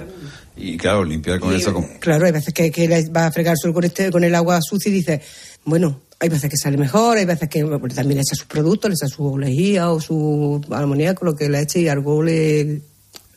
Y 0.57 0.77
claro, 0.77 1.05
limpiar 1.05 1.39
con 1.39 1.53
y, 1.53 1.57
eso. 1.57 1.73
Como... 1.73 1.89
Claro, 2.01 2.27
hay 2.27 2.33
veces 2.33 2.53
que, 2.55 2.71
que 2.71 2.89
va 3.11 3.27
a 3.27 3.33
fregar 3.33 3.57
solo 3.61 3.75
con, 3.75 3.85
este, 3.85 4.11
con 4.11 4.25
el 4.25 4.35
agua 4.35 4.61
sucia 4.63 4.89
y 4.89 4.93
dice, 4.93 5.21
bueno, 5.65 6.01
hay 6.19 6.29
veces 6.29 6.51
que 6.51 6.57
sale 6.57 6.77
mejor, 6.79 7.19
hay 7.19 7.27
veces 7.27 7.49
que 7.49 7.63
bueno, 7.63 7.95
también 7.95 8.17
le 8.17 8.23
echa 8.23 8.35
sus 8.35 8.47
productos, 8.47 8.89
le 8.89 8.95
echa 8.95 9.09
su 9.09 9.37
lejía 9.39 9.91
o 9.91 10.01
su 10.01 10.65
amoníaco, 10.71 11.25
lo 11.25 11.35
que 11.35 11.49
le 11.49 11.61
eche 11.61 11.81
y 11.81 11.89
algo 11.89 12.23
le 12.23 12.81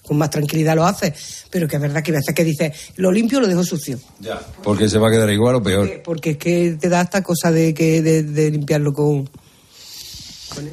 con 0.10 0.18
más 0.18 0.32
tranquilidad 0.32 0.76
lo 0.76 0.88
hace, 0.88 1.14
pero 1.52 1.68
que 1.68 1.76
es 1.76 1.82
verdad 1.84 2.02
que 2.02 2.10
hay 2.10 2.18
veces 2.18 2.34
que 2.34 2.44
dice, 2.44 2.74
lo 2.96 3.12
limpio 3.12 3.40
lo 3.40 3.48
dejo 3.48 3.64
sucio. 3.64 4.00
Ya, 4.20 4.42
porque 4.64 4.90
se 4.90 4.98
va 4.98 5.10
a 5.10 5.12
quedar 5.12 5.30
igual 5.30 5.56
o 5.56 5.62
peor. 5.62 5.86
Porque, 5.86 6.02
porque 6.04 6.30
es 6.32 6.38
que 6.38 6.78
te 6.80 6.90
da 6.90 7.02
esta 7.02 7.22
cosa 7.22 7.52
de, 7.52 7.76
que, 7.76 8.02
de, 8.02 8.24
de 8.24 8.50
limpiarlo 8.50 8.92
con... 8.92 9.30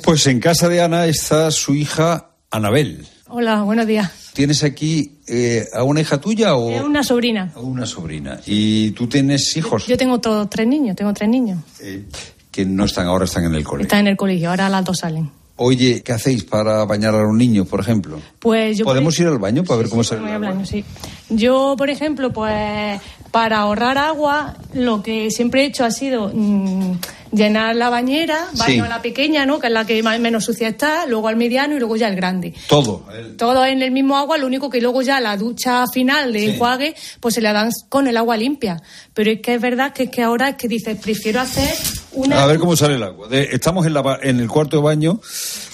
Pues 0.02 0.26
en 0.26 0.40
casa 0.40 0.70
de 0.70 0.80
Ana 0.80 1.04
está 1.06 1.50
su 1.50 1.74
hija 1.74 2.30
Anabel. 2.50 3.06
Hola, 3.28 3.62
buenos 3.62 3.88
días. 3.88 4.30
¿Tienes 4.34 4.62
aquí 4.62 5.18
eh, 5.26 5.66
a 5.72 5.82
una 5.82 6.00
hija 6.00 6.20
tuya 6.20 6.54
o...? 6.54 6.70
Es 6.70 6.82
una 6.82 7.02
sobrina. 7.02 7.50
Una 7.56 7.84
sobrina. 7.84 8.38
¿Y 8.46 8.92
tú 8.92 9.08
tienes 9.08 9.56
hijos? 9.56 9.86
Yo, 9.88 9.96
tengo 9.96 10.20
todos 10.20 10.48
tres 10.48 10.68
niños, 10.68 10.94
tengo 10.94 11.12
tres 11.12 11.28
niños. 11.28 11.58
Eh, 11.80 12.04
que 12.52 12.64
no 12.64 12.84
están 12.84 13.08
ahora, 13.08 13.24
están 13.24 13.44
en 13.44 13.54
el 13.56 13.64
colegio. 13.64 13.86
Están 13.86 14.00
en 14.00 14.08
el 14.08 14.16
colegio, 14.16 14.50
ahora 14.50 14.68
las 14.68 14.84
dos 14.84 14.98
salen. 14.98 15.28
Oye, 15.56 16.02
¿qué 16.04 16.12
hacéis 16.12 16.44
para 16.44 16.84
bañar 16.84 17.14
a 17.16 17.22
los 17.22 17.34
niños, 17.34 17.66
por 17.66 17.80
ejemplo? 17.80 18.20
Pues 18.38 18.78
yo 18.78 18.84
¿Podemos 18.84 19.18
ir 19.18 19.26
al 19.26 19.38
baño 19.38 19.64
para 19.64 19.78
ver 19.78 19.88
cómo 19.88 20.04
sí, 20.04 20.10
sale 20.10 20.32
el 20.32 20.38
baño? 20.38 20.64
Sí. 20.64 20.84
Yo, 21.30 21.74
por 21.76 21.90
ejemplo, 21.90 22.32
pues 22.32 23.00
para 23.36 23.58
ahorrar 23.58 23.98
agua, 23.98 24.56
lo 24.72 25.02
que 25.02 25.30
siempre 25.30 25.60
he 25.60 25.66
hecho 25.66 25.84
ha 25.84 25.90
sido 25.90 26.30
mmm, 26.32 26.96
llenar 27.32 27.76
la 27.76 27.90
bañera, 27.90 28.48
baño 28.56 28.72
Sí. 28.72 28.80
a 28.80 28.88
la 28.88 29.02
pequeña, 29.02 29.44
¿no? 29.44 29.58
Que 29.58 29.66
es 29.66 29.72
la 29.74 29.84
que 29.84 30.02
más 30.02 30.18
menos 30.20 30.46
sucia 30.46 30.68
está, 30.68 31.04
luego 31.04 31.28
al 31.28 31.36
mediano 31.36 31.76
y 31.76 31.78
luego 31.78 31.96
ya 31.98 32.08
el 32.08 32.16
grande. 32.16 32.54
Todo. 32.66 33.04
el- 33.14 33.36
Todo 33.36 33.66
en 33.66 33.82
el 33.82 33.90
mismo 33.90 34.16
agua, 34.16 34.38
lo 34.38 34.46
único 34.46 34.70
que 34.70 34.80
luego 34.80 35.02
ya 35.02 35.20
la 35.20 35.36
ducha 35.36 35.84
final 35.92 36.32
de 36.32 36.38
Sí. 36.40 36.46
enjuague, 36.46 36.94
pues 37.20 37.34
se 37.34 37.42
la 37.42 37.52
dan 37.52 37.70
con 37.90 38.06
el 38.06 38.16
agua 38.16 38.38
limpia. 38.38 38.80
Pero 39.12 39.30
es 39.30 39.42
que 39.42 39.52
es 39.56 39.60
verdad 39.60 39.92
que 39.92 40.04
es 40.04 40.10
que 40.10 40.22
ahora 40.22 40.48
es 40.48 40.56
que 40.56 40.66
dices, 40.66 40.98
prefiero 40.98 41.42
hacer 41.42 41.74
una... 42.12 42.42
A 42.42 42.46
ver 42.46 42.58
cómo 42.58 42.74
sale 42.74 42.94
el 42.94 43.02
agua. 43.02 43.28
De- 43.28 43.50
estamos 43.52 43.84
en, 43.84 43.92
la 43.92 44.18
en 44.22 44.40
el 44.40 44.48
cuarto 44.48 44.78
de 44.78 44.82
baño, 44.82 45.20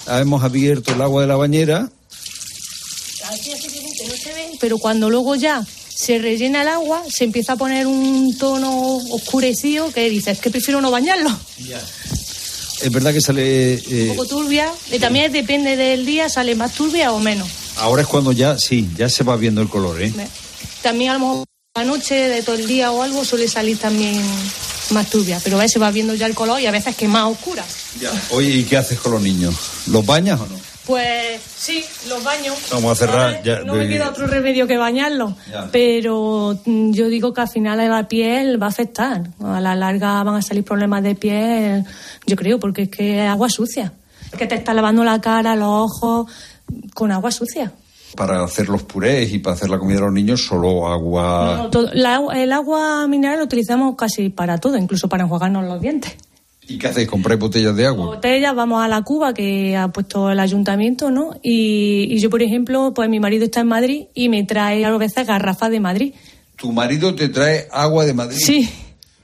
hemos 0.09 0.43
abierto 0.43 0.93
el 0.93 1.01
agua 1.01 1.21
de 1.21 1.27
la 1.29 1.37
bañera. 1.37 1.87
Que 3.41 4.07
no 4.09 4.15
se 4.15 4.57
pero 4.59 4.77
cuando 4.79 5.09
luego 5.09 5.35
ya 5.35 5.63
se 5.95 6.17
rellena 6.19 6.61
el 6.63 6.67
agua, 6.67 7.03
se 7.09 7.23
empieza 7.23 7.53
a 7.53 7.55
poner 7.55 7.87
un 7.87 8.37
tono 8.37 8.97
oscurecido 9.11 9.91
que 9.91 10.09
dices 10.09 10.39
que 10.39 10.49
prefiero 10.49 10.81
no 10.81 10.91
bañarlo. 10.91 11.29
Es 12.81 12.91
verdad 12.91 13.13
que 13.13 13.21
sale... 13.21 13.75
eh, 13.75 14.07
Un 14.09 14.15
poco 14.17 14.27
turbia. 14.27 14.69
Y 14.91 14.99
también 14.99 15.31
depende 15.31 15.75
del 15.77 16.05
día, 16.05 16.27
sale 16.29 16.55
más 16.55 16.73
turbia 16.73 17.11
o 17.13 17.19
menos. 17.19 17.47
ahora 17.77 18.01
es 18.01 18.07
cuando 18.07 18.31
ya, 18.31 18.57
sí, 18.57 18.89
ya 18.97 19.07
se 19.09 19.23
va 19.23 19.35
viendo 19.37 19.61
el 19.61 19.69
color, 19.69 20.01
¿eh? 20.01 20.13
También 20.81 21.11
a 21.11 21.13
lo 21.13 21.19
mejor 21.19 21.45
la 21.75 21.85
noche 21.85 22.15
de 22.15 22.41
todo 22.43 22.55
el 22.55 22.67
día 22.67 22.91
o 22.91 23.01
algo 23.01 23.23
suele 23.23 23.47
salir 23.47 23.77
también 23.77 24.21
más 24.91 25.09
turbia, 25.09 25.39
pero 25.43 25.57
a 25.57 25.61
veces 25.61 25.81
va 25.81 25.89
viendo 25.91 26.13
ya 26.13 26.25
el 26.27 26.35
color 26.35 26.59
y 26.59 26.65
a 26.67 26.71
veces 26.71 26.95
que 26.95 27.07
más 27.07 27.31
oscura. 27.31 27.63
Oye, 28.31 28.49
¿y 28.49 28.63
qué 28.63 28.77
haces 28.77 28.99
con 28.99 29.13
los 29.13 29.21
niños? 29.21 29.55
¿Los 29.87 30.05
bañas 30.05 30.39
o 30.41 30.45
no? 30.45 30.59
Pues 30.85 31.41
sí, 31.41 31.83
los 32.09 32.21
baños. 32.23 32.55
Vamos 32.71 32.91
a 32.91 32.95
cerrar 33.05 33.41
ya. 33.43 33.59
No 33.59 33.73
me 33.75 33.87
queda 33.87 34.09
otro 34.09 34.27
remedio 34.27 34.67
que 34.67 34.77
bañarlos. 34.77 35.33
Pero 35.71 36.59
mm, 36.65 36.91
yo 36.91 37.07
digo 37.07 37.33
que 37.33 37.41
al 37.41 37.47
final 37.49 37.79
a 37.79 37.87
la 37.87 38.07
piel 38.07 38.61
va 38.61 38.65
a 38.65 38.69
afectar. 38.69 39.23
A 39.43 39.61
la 39.61 39.75
larga 39.75 40.21
van 40.23 40.35
a 40.35 40.41
salir 40.41 40.63
problemas 40.65 41.01
de 41.03 41.15
piel, 41.15 41.85
yo 42.25 42.35
creo, 42.35 42.59
porque 42.59 42.83
es 42.83 42.89
que 42.89 43.23
es 43.23 43.29
agua 43.29 43.49
sucia. 43.49 43.93
Es 44.31 44.37
que 44.37 44.45
te 44.45 44.55
está 44.55 44.73
lavando 44.73 45.03
la 45.05 45.21
cara, 45.21 45.55
los 45.55 45.69
ojos 45.69 46.31
con 46.93 47.11
agua 47.11 47.31
sucia. 47.31 47.71
Para 48.17 48.43
hacer 48.43 48.67
los 48.69 48.83
purés 48.83 49.31
y 49.31 49.39
para 49.39 49.55
hacer 49.55 49.69
la 49.69 49.79
comida 49.79 49.95
de 49.95 50.01
los 50.05 50.13
niños, 50.13 50.41
solo 50.45 50.87
agua. 50.87 51.55
No, 51.63 51.69
todo- 51.69 51.89
la 51.93 52.15
agua- 52.15 52.39
el 52.41 52.51
agua 52.51 53.07
mineral 53.07 53.39
lo 53.39 53.45
utilizamos 53.45 53.95
casi 53.95 54.29
para 54.29 54.57
todo, 54.59 54.77
incluso 54.77 55.07
para 55.07 55.23
enjuagarnos 55.23 55.63
los 55.65 55.81
dientes. 55.81 56.13
¿Y 56.67 56.77
qué 56.77 56.87
hacéis? 56.87 57.07
¿Compráis 57.09 57.39
botellas 57.39 57.75
de 57.75 57.85
agua? 57.85 58.05
botellas, 58.07 58.55
vamos 58.55 58.83
a 58.83 58.87
la 58.87 59.01
cuba 59.01 59.33
que 59.33 59.75
ha 59.75 59.89
puesto 59.89 60.29
el 60.31 60.39
ayuntamiento, 60.39 61.11
¿no? 61.11 61.31
Y, 61.43 62.07
y 62.09 62.19
yo, 62.19 62.29
por 62.29 62.41
ejemplo, 62.41 62.93
pues 62.95 63.09
mi 63.09 63.19
marido 63.19 63.45
está 63.45 63.59
en 63.61 63.67
Madrid 63.67 64.05
y 64.13 64.29
me 64.29 64.43
trae 64.43 64.85
a 64.85 64.97
veces 64.97 65.27
garrafas 65.27 65.69
de 65.71 65.79
Madrid. 65.79 66.13
¿Tu 66.55 66.71
marido 66.71 67.13
te 67.15 67.27
trae 67.29 67.67
agua 67.71 68.05
de 68.05 68.13
Madrid? 68.13 68.37
Sí, 68.39 68.69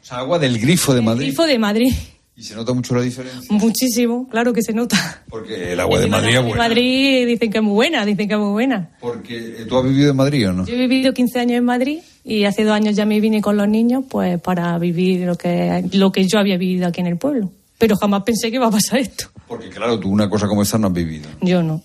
O 0.02 0.06
sea, 0.06 0.18
agua 0.18 0.38
del 0.40 0.60
grifo 0.60 0.94
de 0.94 1.02
Madrid. 1.02 1.28
grifo 1.28 1.46
de 1.46 1.60
Madrid. 1.60 1.94
¿Y 2.40 2.44
se 2.44 2.56
nota 2.56 2.72
mucho 2.72 2.96
la 2.96 3.02
diferencia? 3.02 3.54
Muchísimo, 3.54 4.26
claro 4.30 4.54
que 4.54 4.62
se 4.64 4.72
nota. 4.72 5.24
Porque 5.30 5.74
el 5.74 5.80
agua 5.82 6.00
de 6.00 6.08
Madrid 6.08 6.30
es 6.30 6.36
De 6.36 6.40
buena. 6.40 6.58
Madrid 6.58 7.28
dicen 7.28 7.52
que 7.52 7.58
es 7.58 7.64
muy 7.66 7.74
buena, 7.74 8.06
dicen 8.06 8.30
que 8.30 8.34
es 8.36 8.40
muy 8.40 8.52
buena. 8.52 8.92
Porque 9.02 9.38
eh, 9.38 9.66
tú 9.68 9.78
has 9.78 9.84
vivido 9.84 10.12
en 10.12 10.16
Madrid 10.16 10.48
o 10.48 10.54
no? 10.54 10.66
Yo 10.66 10.74
he 10.74 10.78
vivido 10.78 11.14
15 11.14 11.38
años 11.38 11.58
en 11.58 11.66
Madrid 11.66 12.00
y 12.24 12.46
hace 12.46 12.64
dos 12.64 12.72
años 12.72 12.96
ya 12.96 13.06
me 13.06 13.20
vine 13.20 13.42
con 13.42 13.58
los 13.58 13.68
niños 13.68 14.06
pues 14.10 14.40
para 14.40 14.78
vivir 14.80 15.26
lo 15.28 15.36
que, 15.36 15.84
lo 15.92 16.14
que 16.14 16.26
yo 16.30 16.40
había 16.40 16.58
vivido 16.58 16.88
aquí 16.88 17.02
en 17.02 17.08
el 17.08 17.18
pueblo. 17.18 17.52
Pero 17.78 17.98
jamás 17.98 18.24
pensé 18.24 18.50
que 18.50 18.56
iba 18.56 18.68
a 18.68 18.72
pasar 18.72 19.00
esto. 19.00 19.26
Porque 19.46 19.68
claro, 19.68 20.00
tú 20.00 20.10
una 20.10 20.30
cosa 20.30 20.48
como 20.48 20.62
esta 20.62 20.78
no 20.78 20.88
has 20.88 20.94
vivido. 20.94 21.28
Yo 21.42 21.62
no. 21.62 21.84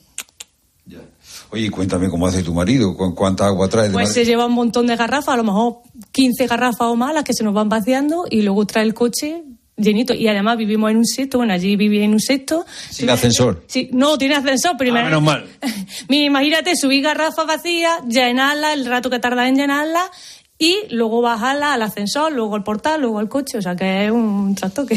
Oye, 1.50 1.68
cuéntame 1.68 2.09
cómo 2.09 2.28
hace 2.28 2.44
tu 2.44 2.55
marido, 2.55 2.96
cuánta 2.96 3.46
agua 3.46 3.68
trae. 3.68 3.90
pues 3.90 4.12
se 4.12 4.24
lleva 4.24 4.46
un 4.46 4.55
montón 4.55 4.86
de 4.86 4.94
garrafas, 4.94 5.34
a 5.34 5.36
lo 5.36 5.44
mejor 5.44 5.78
15 6.12 6.46
garrafas 6.46 6.82
o 6.82 6.94
más, 6.94 7.12
las 7.12 7.24
que 7.24 7.32
se 7.32 7.42
nos 7.42 7.55
van 7.55 7.68
vaciando 7.68 8.24
y 8.30 8.42
luego 8.42 8.64
trae 8.66 8.84
el 8.84 8.94
coche 8.94 9.42
llenito. 9.76 10.14
Y 10.14 10.28
además 10.28 10.56
vivimos 10.56 10.90
en 10.90 10.98
un 10.98 11.06
sexto, 11.06 11.38
bueno, 11.38 11.52
allí 11.52 11.76
viví 11.76 12.02
en 12.02 12.12
un 12.12 12.20
sexto. 12.20 12.64
Sin 12.90 13.10
ascensor. 13.10 13.64
Sí, 13.66 13.90
no, 13.92 14.18
tiene 14.18 14.36
ascensor, 14.36 14.76
primero. 14.76 15.06
Ah, 15.06 15.10
menos 15.10 15.22
mal. 15.22 15.46
imagínate, 16.08 16.76
subir 16.76 17.02
garrafas 17.02 17.46
vacías, 17.46 18.00
llenarla, 18.08 18.72
el 18.72 18.86
rato 18.86 19.10
que 19.10 19.18
tarda 19.18 19.48
en 19.48 19.56
llenarla 19.56 20.10
y 20.58 20.76
luego 20.90 21.20
bajarla 21.20 21.74
al 21.74 21.82
ascensor, 21.82 22.32
luego 22.32 22.54
al 22.54 22.62
portal, 22.62 23.00
luego 23.00 23.18
al 23.18 23.28
coche. 23.28 23.58
O 23.58 23.62
sea 23.62 23.76
que 23.76 24.06
es 24.06 24.10
un 24.10 24.54
trastoque. 24.54 24.94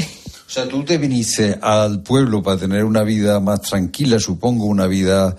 O 0.48 0.50
sea, 0.50 0.68
tú 0.68 0.84
te 0.84 0.98
viniste 0.98 1.60
al 1.62 2.02
pueblo 2.04 2.42
para 2.42 2.58
tener 2.58 2.86
una 2.86 3.04
vida 3.04 3.40
más 3.42 3.62
tranquila, 3.62 4.18
supongo, 4.18 4.66
una 4.66 4.88
vida 4.88 5.36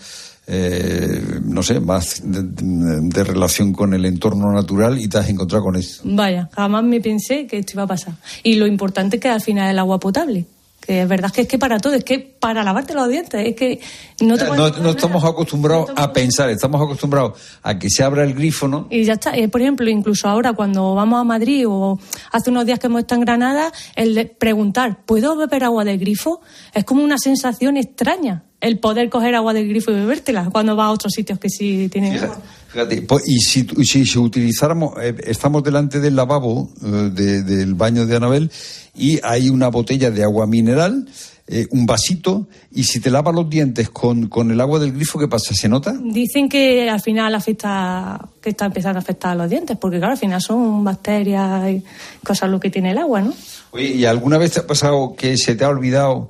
eh, 0.51 1.41
no 1.45 1.63
sé, 1.63 1.79
más 1.79 2.23
de, 2.25 3.25
relación 3.25 3.75
con 3.75 3.93
el 3.93 4.07
entorno 4.07 4.51
natural 4.51 4.99
y 4.99 5.07
te 5.07 5.19
has 5.19 5.29
encontrado 5.29 5.65
con 5.65 5.77
eso. 5.77 6.01
Vaya, 6.05 6.49
jamás 6.55 6.85
me 6.85 7.03
pensé 7.03 7.47
que 7.47 7.59
esto 7.59 7.73
iba 7.75 7.83
a 7.83 7.87
pasar. 7.87 8.15
Y 8.43 8.55
lo 8.55 8.67
importante 8.67 9.17
es 9.17 9.23
que 9.23 9.29
al 9.29 9.43
final 9.43 9.71
el 9.71 9.79
agua 9.79 10.01
potable. 10.01 10.47
Que 10.81 11.03
es 11.03 11.09
verdad 11.09 11.31
que 11.31 11.43
es 11.43 11.49
que 11.49 11.59
para 11.59 11.79
todo, 11.81 11.93
es 11.93 12.05
que 12.05 12.19
para 12.19 12.65
lavarte 12.65 12.95
los 12.95 13.11
dientes, 13.11 13.47
es 13.47 13.55
que 13.55 13.79
no 14.23 14.39
te 14.39 14.45
No, 14.47 14.71
no 14.71 14.91
estamos 14.91 15.23
acostumbrados 15.23 15.91
a 15.95 16.15
pensar, 16.15 16.49
estamos 16.49 16.81
acostumbrados 16.81 17.39
a 17.63 17.79
que 17.79 17.91
se 17.91 18.03
abra 18.03 18.25
el 18.25 18.33
grifo, 18.33 18.69
¿no? 18.69 18.87
Y 18.89 19.05
ya 19.05 19.15
está. 19.15 19.37
Eh, 19.37 19.49
por 19.49 19.61
ejemplo, 19.61 19.91
incluso 19.91 20.29
ahora 20.29 20.55
cuando 20.55 20.95
vamos 20.95 21.21
a 21.21 21.25
Madrid 21.25 21.67
o 21.69 22.01
hace 22.33 22.49
unos 22.49 22.65
días 22.65 22.79
que 22.79 22.87
hemos 22.87 23.01
estado 23.01 23.21
en 23.21 23.27
Granada, 23.27 23.71
el 23.97 24.15
de 24.15 24.25
preguntar, 24.25 25.05
¿puedo 25.05 25.37
beber 25.37 25.65
agua 25.65 25.85
del 25.85 25.99
grifo? 25.99 26.41
Es 26.73 26.85
como 26.85 27.05
una 27.05 27.19
sensación 27.19 27.77
extraña 27.77 28.45
el 28.61 28.79
poder 28.79 29.09
coger 29.09 29.35
agua 29.35 29.55
del 29.55 29.69
grifo 29.69 29.91
y 29.91 29.95
bebértela 29.95 30.51
cuando 30.51 30.77
va 30.77 30.87
a 30.87 30.91
otros 30.91 31.13
sitios 31.15 31.39
que 31.39 31.49
sí 31.49 31.89
tienen 31.91 32.19
agua. 32.19 32.41
Fíjate, 32.69 33.07
y 33.27 33.39
si, 33.39 33.67
si, 34.05 34.19
utilizáramos, 34.19 34.93
eh, 35.01 35.15
estamos 35.25 35.63
delante 35.63 36.01
del 36.01 36.17
lavabo 36.17 36.71
eh, 36.85 37.11
del 37.11 37.75
baño 37.75 38.05
de 38.05 38.17
Anabel 38.17 38.51
y 38.95 39.19
hay 39.23 39.49
una 39.49 39.69
botella 39.69 40.11
de 40.11 40.23
agua 40.23 40.47
mineral, 40.47 41.09
eh, 41.47 41.67
un 41.71 41.87
vasito, 41.87 42.47
y 42.71 42.85
si 42.85 43.01
te 43.01 43.11
lavas 43.11 43.35
los 43.35 43.49
dientes 43.49 43.89
con, 43.89 44.29
con 44.29 44.51
el 44.51 44.61
agua 44.61 44.79
del 44.81 44.93
grifo, 44.93 45.19
¿qué 45.19 45.29
pasa? 45.29 45.55
¿Se 45.55 45.67
nota? 45.67 45.95
Dicen 45.99 46.47
que 46.47 46.91
al 46.91 47.01
final 47.01 47.35
afecta, 47.35 48.29
que 48.43 48.51
está 48.51 48.67
empezando 48.67 48.99
a 48.99 49.03
afectar 49.03 49.31
a 49.31 49.35
los 49.35 49.49
dientes, 49.49 49.79
porque 49.79 49.97
claro, 49.97 50.13
al 50.13 50.19
final 50.19 50.43
son 50.43 50.85
bacterias 50.85 51.71
y 51.71 51.83
cosas 52.23 52.51
lo 52.51 52.61
que 52.61 52.69
tiene 52.69 52.91
el 52.91 52.99
agua, 52.99 53.23
¿no? 53.23 53.33
Oye, 53.71 53.95
¿y 53.95 54.05
alguna 54.05 54.37
vez 54.37 54.53
te 54.53 54.61
ha 54.61 54.67
pasado 54.67 55.15
que 55.17 55.39
se 55.39 55.55
te 55.55 55.65
ha 55.65 55.71
olvidado 55.71 56.29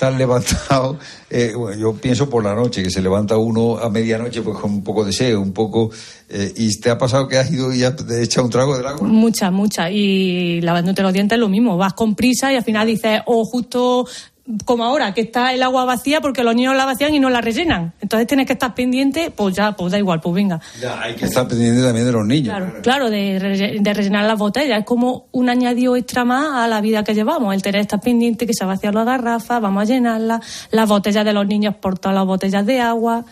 tan 0.00 0.16
levantado, 0.16 0.98
eh, 1.30 1.52
yo 1.78 1.92
pienso 1.92 2.30
por 2.30 2.42
la 2.42 2.54
noche, 2.54 2.82
que 2.82 2.90
se 2.90 3.02
levanta 3.02 3.36
uno 3.36 3.76
a 3.76 3.90
medianoche 3.90 4.40
pues 4.40 4.56
con 4.56 4.72
un 4.72 4.82
poco 4.82 5.04
de 5.04 5.12
sed, 5.12 5.36
un 5.36 5.52
poco... 5.52 5.90
Eh, 6.32 6.52
¿Y 6.56 6.78
te 6.78 6.90
ha 6.90 6.96
pasado 6.96 7.26
que 7.26 7.38
has 7.38 7.50
ido 7.50 7.74
y 7.74 7.82
has 7.82 7.94
echado 8.08 8.44
un 8.46 8.52
trago 8.52 8.76
del 8.76 8.86
agua? 8.86 9.06
Muchas, 9.06 9.50
muchas. 9.52 9.90
Y 9.90 10.60
lavándote 10.60 11.02
los 11.02 11.12
dientes 11.12 11.34
es 11.34 11.40
lo 11.40 11.48
mismo. 11.48 11.76
Vas 11.76 11.92
con 11.92 12.14
prisa 12.14 12.52
y 12.52 12.56
al 12.56 12.62
final 12.62 12.86
dices, 12.86 13.20
oh, 13.26 13.44
justo 13.44 14.06
como 14.64 14.84
ahora, 14.84 15.14
que 15.14 15.22
está 15.22 15.52
el 15.52 15.62
agua 15.62 15.84
vacía 15.84 16.20
porque 16.20 16.44
los 16.44 16.54
niños 16.54 16.76
la 16.76 16.84
vacían 16.84 17.14
y 17.14 17.20
no 17.20 17.30
la 17.30 17.40
rellenan. 17.40 17.92
Entonces 18.00 18.26
tienes 18.26 18.46
que 18.46 18.54
estar 18.54 18.74
pendiente, 18.74 19.30
pues 19.34 19.54
ya, 19.54 19.72
pues 19.72 19.92
da 19.92 19.98
igual, 19.98 20.20
pues 20.20 20.34
venga. 20.34 20.60
Ya, 20.80 21.00
hay 21.00 21.14
que 21.14 21.26
estar 21.26 21.46
pendiente 21.46 21.82
también 21.82 22.06
de 22.06 22.12
los 22.12 22.26
niños. 22.26 22.56
Claro, 22.82 23.10
de, 23.10 23.38
rellenar 23.38 24.24
las 24.24 24.38
botellas. 24.38 24.80
Es 24.80 24.84
como 24.84 25.26
un 25.32 25.48
añadido 25.48 25.96
extra 25.96 26.24
más 26.24 26.52
a 26.54 26.68
la 26.68 26.80
vida 26.80 27.04
que 27.04 27.14
llevamos. 27.14 27.54
El 27.54 27.62
tener 27.62 27.80
que 27.80 27.82
estar 27.82 28.00
pendiente, 28.00 28.46
que 28.46 28.54
se 28.54 28.64
vacían 28.64 28.94
las 28.94 29.06
garrafas, 29.06 29.60
vamos 29.60 29.82
a 29.82 29.84
llenarlas, 29.84 30.68
las 30.70 30.88
botellas 30.88 31.24
de 31.24 31.32
los 31.32 31.46
niños 31.46 31.74
por 31.74 31.98
todas 31.98 32.14
las 32.14 32.26
botellas 32.26 32.64
de 32.66 32.80
agua. 32.80 33.24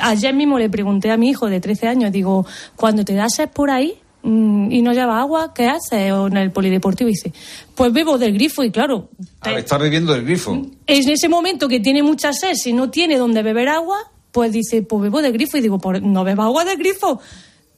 Ayer 0.00 0.34
mismo 0.34 0.58
le 0.58 0.68
pregunté 0.68 1.10
a 1.10 1.16
mi 1.16 1.30
hijo 1.30 1.48
de 1.48 1.60
13 1.60 1.88
años, 1.88 2.12
digo, 2.12 2.46
cuando 2.76 3.04
te 3.04 3.14
das 3.14 3.40
por 3.52 3.70
ahí, 3.70 3.98
y 4.24 4.80
no 4.82 4.92
lleva 4.92 5.20
agua, 5.20 5.52
¿qué 5.54 5.68
hace? 5.68 6.10
O 6.12 6.28
en 6.28 6.38
el 6.38 6.50
polideportivo 6.50 7.08
dice, 7.08 7.32
pues 7.74 7.92
bebo 7.92 8.16
del 8.16 8.32
grifo 8.32 8.64
y 8.64 8.70
claro... 8.70 9.10
Está 9.44 9.76
bebiendo 9.76 10.14
del 10.14 10.24
grifo. 10.24 10.52
En 10.86 11.08
ese 11.10 11.28
momento 11.28 11.68
que 11.68 11.80
tiene 11.80 12.02
mucha 12.02 12.32
sed, 12.32 12.54
si 12.54 12.72
no 12.72 12.88
tiene 12.90 13.18
donde 13.18 13.42
beber 13.42 13.68
agua, 13.68 13.98
pues 14.32 14.50
dice, 14.52 14.82
pues 14.82 15.02
bebo 15.02 15.20
del 15.20 15.32
grifo 15.32 15.58
y 15.58 15.60
digo, 15.60 15.78
pues 15.78 16.00
no 16.00 16.24
beba 16.24 16.44
agua 16.44 16.64
del 16.64 16.78
grifo. 16.78 17.20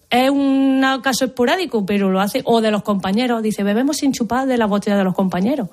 Es 0.09 0.30
un 0.30 0.84
caso 1.03 1.24
esporádico, 1.24 1.84
pero 1.84 2.11
lo 2.11 2.20
hace, 2.20 2.40
o 2.44 2.61
de 2.61 2.70
los 2.70 2.84
compañeros, 2.84 3.42
dice, 3.42 3.64
bebemos 3.64 3.97
sin 3.97 4.12
chupar 4.12 4.47
de 4.47 4.57
la 4.57 4.66
botella 4.66 4.97
de 4.97 5.03
los 5.03 5.14
compañeros. 5.14 5.68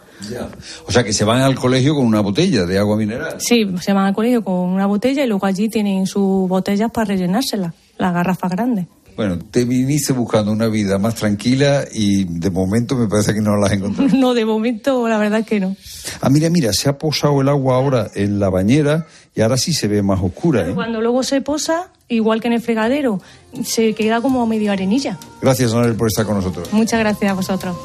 O 0.87 0.91
sea, 0.91 1.03
que 1.03 1.13
se 1.13 1.23
van 1.23 1.41
al 1.41 1.53
colegio 1.53 1.93
con 1.93 2.03
una 2.07 2.21
botella 2.21 2.65
de 2.65 2.79
agua 2.79 2.97
mineral. 2.97 3.35
Sí, 3.37 3.63
se 3.79 3.93
van 3.93 4.07
al 4.07 4.15
colegio 4.15 4.43
con 4.43 4.55
una 4.55 4.87
botella 4.87 5.23
y 5.23 5.27
luego 5.27 5.45
allí 5.45 5.69
tienen 5.69 6.07
sus 6.07 6.49
botellas 6.49 6.89
para 6.91 7.05
rellenárselas, 7.05 7.75
las 7.99 8.11
garrafas 8.11 8.49
grandes. 8.49 8.87
Bueno, 9.15 9.39
te 9.39 9.65
viniste 9.65 10.13
buscando 10.13 10.51
una 10.51 10.67
vida 10.67 10.97
más 10.97 11.15
tranquila 11.15 11.85
y 11.91 12.23
de 12.25 12.49
momento 12.49 12.95
me 12.95 13.07
parece 13.07 13.33
que 13.33 13.41
no 13.41 13.55
la 13.57 13.67
has 13.67 13.73
encontrado. 13.73 14.09
No, 14.23 14.33
de 14.33 14.45
momento 14.45 15.07
la 15.07 15.17
verdad 15.17 15.45
que 15.45 15.59
no. 15.59 15.75
Ah, 16.21 16.29
mira, 16.29 16.49
mira, 16.49 16.71
se 16.73 16.89
ha 16.89 16.97
posado 16.97 17.41
el 17.41 17.49
agua 17.49 17.75
ahora 17.75 18.09
en 18.15 18.39
la 18.39 18.49
bañera 18.49 19.05
y 19.35 19.41
ahora 19.41 19.57
sí 19.57 19.73
se 19.73 19.87
ve 19.87 20.01
más 20.01 20.21
oscura. 20.21 20.67
¿eh? 20.67 20.73
Cuando 20.73 21.01
luego 21.01 21.23
se 21.23 21.41
posa, 21.41 21.89
igual 22.07 22.41
que 22.41 22.47
en 22.47 22.53
el 22.53 22.61
fregadero, 22.61 23.21
se 23.63 23.93
queda 23.93 24.21
como 24.21 24.45
medio 24.45 24.71
arenilla. 24.71 25.17
Gracias, 25.41 25.73
Anel, 25.73 25.95
por 25.95 26.07
estar 26.07 26.25
con 26.25 26.35
nosotros. 26.35 26.71
Muchas 26.71 26.99
gracias 26.99 27.31
a 27.31 27.33
vosotros. 27.33 27.75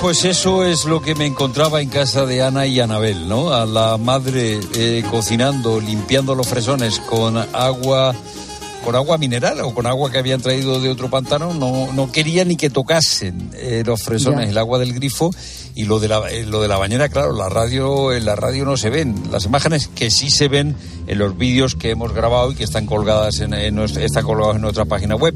Pues 0.00 0.24
eso 0.24 0.64
es 0.64 0.86
lo 0.86 1.02
que 1.02 1.14
me 1.14 1.26
encontraba 1.26 1.82
en 1.82 1.90
casa 1.90 2.24
de 2.24 2.42
Ana 2.42 2.66
y 2.66 2.80
Anabel, 2.80 3.28
¿no? 3.28 3.52
A 3.52 3.66
la 3.66 3.98
madre 3.98 4.58
eh, 4.74 5.04
cocinando, 5.10 5.80
limpiando 5.80 6.34
los 6.34 6.48
fresones 6.48 6.98
con 7.00 7.36
agua 7.36 8.14
con 8.84 8.96
agua 8.96 9.18
mineral 9.18 9.60
o 9.60 9.74
con 9.74 9.86
agua 9.86 10.10
que 10.10 10.18
habían 10.18 10.40
traído 10.40 10.80
de 10.80 10.88
otro 10.88 11.10
pantano, 11.10 11.54
no, 11.54 11.92
no 11.92 12.12
quería 12.12 12.44
ni 12.44 12.56
que 12.56 12.70
tocasen 12.70 13.50
eh, 13.54 13.82
los 13.84 14.02
fresones, 14.02 14.48
el 14.48 14.58
agua 14.58 14.78
del 14.78 14.94
grifo 14.94 15.30
y 15.74 15.84
lo 15.84 16.00
de 16.00 16.08
la, 16.08 16.30
eh, 16.30 16.46
lo 16.46 16.60
de 16.62 16.68
la 16.68 16.78
bañera, 16.78 17.08
claro, 17.08 17.32
la 17.32 17.48
radio, 17.48 18.12
en 18.12 18.24
la 18.24 18.36
radio 18.36 18.64
no 18.64 18.76
se 18.76 18.90
ven. 18.90 19.14
Las 19.30 19.44
imágenes 19.44 19.88
que 19.88 20.10
sí 20.10 20.30
se 20.30 20.48
ven 20.48 20.76
en 21.06 21.18
los 21.18 21.36
vídeos 21.36 21.74
que 21.74 21.90
hemos 21.90 22.12
grabado 22.12 22.52
y 22.52 22.54
que 22.54 22.64
están 22.64 22.86
colgadas 22.86 23.40
en, 23.40 23.54
en 23.54 23.78
están 23.78 24.24
colgados 24.24 24.56
en 24.56 24.62
nuestra 24.62 24.84
página 24.84 25.16
web 25.16 25.34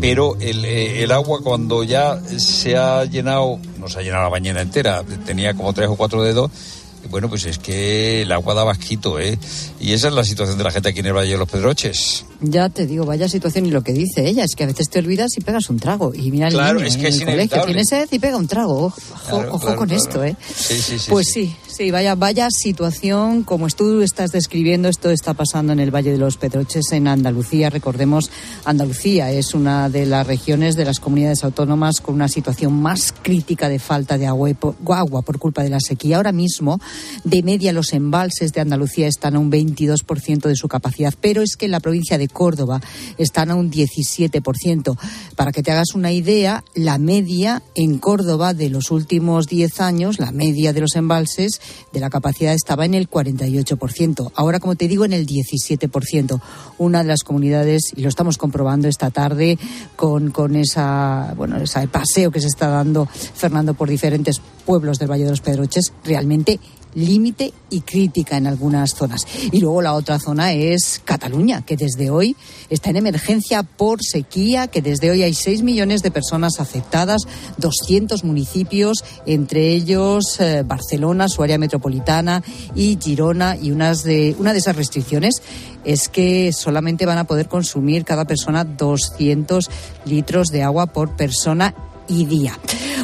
pero 0.00 0.36
el, 0.40 0.64
eh, 0.64 1.02
el, 1.02 1.12
agua 1.12 1.40
cuando 1.42 1.82
ya 1.82 2.20
se 2.38 2.76
ha 2.76 3.04
llenado, 3.04 3.58
no 3.78 3.88
se 3.88 3.98
ha 3.98 4.02
llenado 4.02 4.24
la 4.24 4.28
bañera 4.28 4.60
entera, 4.60 5.02
tenía 5.24 5.54
como 5.54 5.72
tres 5.72 5.88
o 5.88 5.96
cuatro 5.96 6.22
dedos, 6.22 6.50
bueno, 7.06 7.28
pues 7.28 7.44
es 7.46 7.58
que 7.58 8.22
el 8.22 8.32
agua 8.32 8.54
da 8.54 8.64
vasquito, 8.64 9.18
¿eh? 9.18 9.38
Y 9.80 9.92
esa 9.92 10.08
es 10.08 10.14
la 10.14 10.24
situación 10.24 10.58
de 10.58 10.64
la 10.64 10.70
gente 10.70 10.88
aquí 10.88 11.00
en 11.00 11.06
el 11.06 11.12
Valle 11.12 11.32
de 11.32 11.38
los 11.38 11.48
Pedroches. 11.48 12.24
Ya 12.40 12.68
te 12.68 12.86
digo, 12.86 13.04
vaya 13.04 13.28
situación 13.28 13.66
y 13.66 13.70
lo 13.70 13.82
que 13.82 13.92
dice 13.92 14.26
ella 14.26 14.44
es 14.44 14.54
que 14.54 14.64
a 14.64 14.66
veces 14.66 14.88
te 14.90 14.98
olvidas 14.98 15.36
y 15.36 15.40
pegas 15.40 15.70
un 15.70 15.78
trago. 15.78 16.12
Y 16.14 16.30
mira 16.30 16.48
el 16.48 16.54
claro, 16.54 16.78
niño, 16.78 16.88
es 16.88 16.96
que 16.96 17.08
en 17.08 17.14
el 17.14 17.24
colegio 17.24 17.64
tiene 17.64 17.84
sed 17.84 18.08
y 18.10 18.18
pega 18.18 18.36
un 18.36 18.46
trago. 18.46 18.86
Ojo, 18.86 19.44
ojo 19.50 19.76
con 19.76 19.90
esto, 19.90 20.22
¿eh? 20.22 20.36
Sí, 20.54 20.80
sí, 20.80 20.98
sí, 20.98 21.10
pues 21.10 21.26
sí. 21.32 21.46
sí, 21.46 21.56
vaya, 21.78 22.14
vaya 22.14 22.48
situación, 22.50 23.42
como 23.42 23.68
tú 23.68 24.00
estás 24.00 24.30
describiendo, 24.30 24.88
esto 24.88 25.10
está 25.10 25.34
pasando 25.34 25.72
en 25.72 25.80
el 25.80 25.94
Valle 25.94 26.10
de 26.10 26.18
los 26.18 26.38
Pedroches, 26.38 26.90
en 26.92 27.06
Andalucía. 27.06 27.68
Recordemos, 27.68 28.30
Andalucía 28.64 29.30
es 29.30 29.52
una 29.52 29.90
de 29.90 30.06
las 30.06 30.26
regiones 30.26 30.74
de 30.74 30.86
las 30.86 31.00
comunidades 31.00 31.44
autónomas 31.44 32.00
con 32.00 32.14
una 32.14 32.28
situación 32.28 32.72
más 32.80 33.12
crítica 33.22 33.68
de 33.68 33.78
falta 33.78 34.16
de 34.16 34.26
agua, 34.26 34.50
agua 34.88 35.22
por 35.22 35.38
culpa 35.38 35.62
de 35.62 35.68
la 35.68 35.80
sequía. 35.80 36.16
Ahora 36.16 36.32
mismo, 36.32 36.80
de 37.24 37.42
media, 37.42 37.74
los 37.74 37.92
embalses 37.92 38.52
de 38.52 38.62
Andalucía 38.62 39.06
están 39.06 39.36
a 39.36 39.38
un 39.38 39.52
22% 39.52 40.48
de 40.48 40.56
su 40.56 40.68
capacidad, 40.68 41.12
pero 41.20 41.42
es 41.42 41.56
que 41.56 41.66
en 41.66 41.72
la 41.72 41.80
provincia 41.80 42.16
de 42.16 42.28
Córdoba 42.28 42.80
están 43.18 43.50
a 43.50 43.54
un 43.54 43.70
17%. 43.70 44.96
Para 45.36 45.52
que 45.52 45.62
te 45.62 45.72
hagas 45.72 45.94
una 45.94 46.10
idea, 46.10 46.64
la 46.74 46.96
media 46.96 47.62
en 47.74 47.98
Córdoba 47.98 48.54
de 48.54 48.70
los 48.70 48.90
últimos 48.90 49.46
10 49.46 49.80
años, 49.80 50.18
la 50.18 50.32
media 50.32 50.72
de 50.72 50.80
los 50.80 50.96
embalses 50.96 51.60
de 51.92 52.00
la 52.00 52.10
capacidad 52.10 52.54
estaba 52.54 52.84
en 52.84 52.94
el 52.94 53.08
48%. 53.08 54.32
Ahora, 54.34 54.60
como 54.60 54.74
te 54.74 54.88
digo, 54.88 55.04
en 55.04 55.12
el 55.12 55.26
17%. 55.26 56.40
Una 56.78 57.02
de 57.02 57.08
las 57.08 57.22
comunidades, 57.22 57.92
y 57.94 58.02
lo 58.02 58.08
estamos 58.08 58.38
comprobando 58.38 58.88
esta 58.88 59.10
tarde 59.10 59.58
con, 59.96 60.30
con 60.30 60.56
esa, 60.56 61.34
bueno, 61.36 61.56
ese 61.56 61.88
paseo 61.88 62.30
que 62.30 62.40
se 62.40 62.48
está 62.48 62.68
dando 62.68 63.06
Fernando 63.06 63.74
por 63.74 63.88
diferentes 63.88 64.40
pueblos 64.64 64.98
del 64.98 65.10
Valle 65.10 65.24
de 65.24 65.30
los 65.30 65.40
Pedroches, 65.40 65.92
realmente 66.04 66.60
límite 66.94 67.52
y 67.70 67.80
crítica 67.80 68.36
en 68.36 68.46
algunas 68.46 68.90
zonas. 68.90 69.26
Y 69.52 69.60
luego 69.60 69.82
la 69.82 69.94
otra 69.94 70.18
zona 70.18 70.52
es 70.52 71.00
Cataluña, 71.04 71.62
que 71.62 71.76
desde 71.76 72.10
hoy 72.10 72.36
está 72.70 72.90
en 72.90 72.96
emergencia 72.96 73.62
por 73.62 74.02
sequía, 74.02 74.68
que 74.68 74.82
desde 74.82 75.10
hoy 75.10 75.22
hay 75.22 75.34
6 75.34 75.62
millones 75.62 76.02
de 76.02 76.10
personas 76.10 76.58
afectadas, 76.58 77.22
200 77.58 78.24
municipios, 78.24 79.04
entre 79.26 79.72
ellos 79.72 80.40
eh, 80.40 80.62
Barcelona, 80.66 81.28
su 81.28 81.42
área 81.42 81.58
metropolitana 81.58 82.42
y 82.74 82.98
Girona, 83.00 83.56
y 83.60 83.70
unas 83.70 84.02
de, 84.02 84.34
una 84.38 84.52
de 84.52 84.58
esas 84.58 84.76
restricciones 84.76 85.42
es 85.84 86.08
que 86.08 86.52
solamente 86.52 87.06
van 87.06 87.18
a 87.18 87.24
poder 87.24 87.48
consumir 87.48 88.04
cada 88.04 88.24
persona 88.24 88.64
200 88.64 89.70
litros 90.04 90.48
de 90.48 90.62
agua 90.62 90.86
por 90.86 91.16
persona 91.16 91.74
y 92.08 92.24
día. 92.26 92.58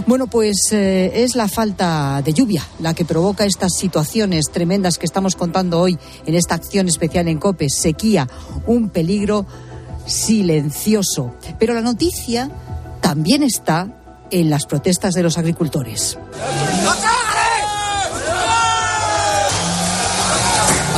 Bueno, 0.07 0.26
pues 0.26 0.57
eh, 0.72 1.12
es 1.22 1.36
la 1.36 1.48
falta 1.48 2.22
de 2.24 2.32
lluvia 2.32 2.66
la 2.80 2.94
que 2.94 3.05
provoca 3.05 3.44
estas 3.44 3.72
situaciones 3.74 4.46
tremendas 4.53 4.98
que 4.98 5.07
estamos 5.07 5.36
contando 5.36 5.80
hoy 5.80 5.98
en 6.26 6.34
esta 6.34 6.55
acción 6.55 6.88
especial 6.88 7.28
en 7.28 7.38
COPE, 7.38 7.68
sequía, 7.70 8.28
un 8.66 8.90
peligro 8.90 9.46
silencioso. 10.07 11.34
Pero 11.59 11.74
la 11.74 11.82
noticia 11.82 12.50
también 13.00 13.42
está 13.42 14.03
en 14.30 14.50
las 14.50 14.66
protestas 14.66 15.14
de 15.14 15.22
los 15.22 15.38
agricultores. 15.38 16.18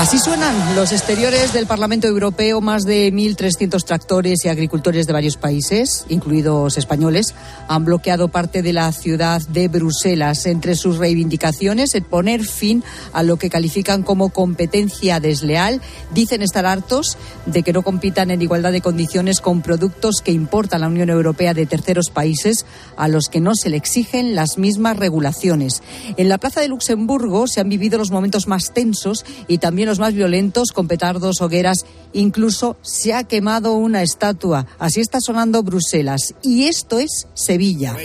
Así 0.05 0.19
suenan 0.19 0.77
los 0.77 0.93
exteriores 0.93 1.55
del 1.55 1.67
Parlamento 1.67 2.07
Europeo. 2.07 2.61
Más 2.61 2.83
de 2.83 3.11
1.300 3.11 3.85
tractores 3.85 4.45
y 4.45 4.51
agricultores 4.51 5.07
de 5.07 5.15
varios 5.15 5.39
países, 5.39 6.05
incluidos 6.11 6.77
españoles, 6.77 7.35
han 7.69 7.87
bloqueado 7.87 8.29
parte 8.29 8.61
de 8.61 8.75
la 8.75 8.93
ciudad 8.93 9.41
de 9.49 9.69
Bruselas. 9.69 10.45
Entre 10.45 10.75
sus 10.75 10.99
reivindicaciones, 10.99 11.95
el 11.95 12.03
poner 12.03 12.45
fin 12.45 12.85
a 13.15 13.23
lo 13.23 13.39
que 13.39 13.49
califican 13.49 14.03
como 14.03 14.29
competencia 14.29 15.21
desleal. 15.21 15.81
Dicen 16.13 16.43
estar 16.43 16.67
hartos 16.67 17.17
de 17.47 17.63
que 17.63 17.73
no 17.73 17.81
compitan 17.81 18.31
en 18.31 18.43
igualdad 18.43 18.73
de 18.73 18.83
condiciones 18.83 19.41
con 19.41 19.63
productos 19.63 20.21
que 20.23 20.33
importa 20.33 20.79
la 20.79 20.89
Unión 20.89 21.09
Europea 21.09 21.55
de 21.55 21.65
terceros 21.65 22.11
países 22.11 22.67
a 22.99 23.09
los 23.09 23.31
que 23.31 23.41
no 23.41 23.55
se 23.55 23.71
le 23.71 23.79
exigen 23.79 24.35
las 24.35 24.59
mismas 24.59 24.99
regulaciones. 24.99 25.83
En 26.19 26.29
la 26.29 26.37
Plaza 26.37 26.61
de 26.61 26.69
Luxemburgo 26.69 27.47
se 27.47 27.61
han 27.61 27.71
vivido 27.71 27.97
los 27.97 28.11
momentos 28.11 28.49
más 28.49 28.75
tensos 28.75 29.25
y 29.49 29.57
también 29.57 29.89
los 29.89 29.94
más 29.99 30.15
violentos 30.15 30.73
con 30.73 30.89
petardos, 30.89 31.41
hogueras. 31.41 31.85
Incluso 32.13 32.77
se 32.83 33.13
ha 33.13 33.25
quemado 33.25 33.75
una 33.75 34.03
estatua. 34.03 34.67
Así 34.79 35.01
está 35.01 35.21
sonando 35.21 35.63
Bruselas. 35.63 36.35
Y 36.43 36.65
esto 36.65 36.99
es 36.99 37.27
Sevilla. 37.35 37.97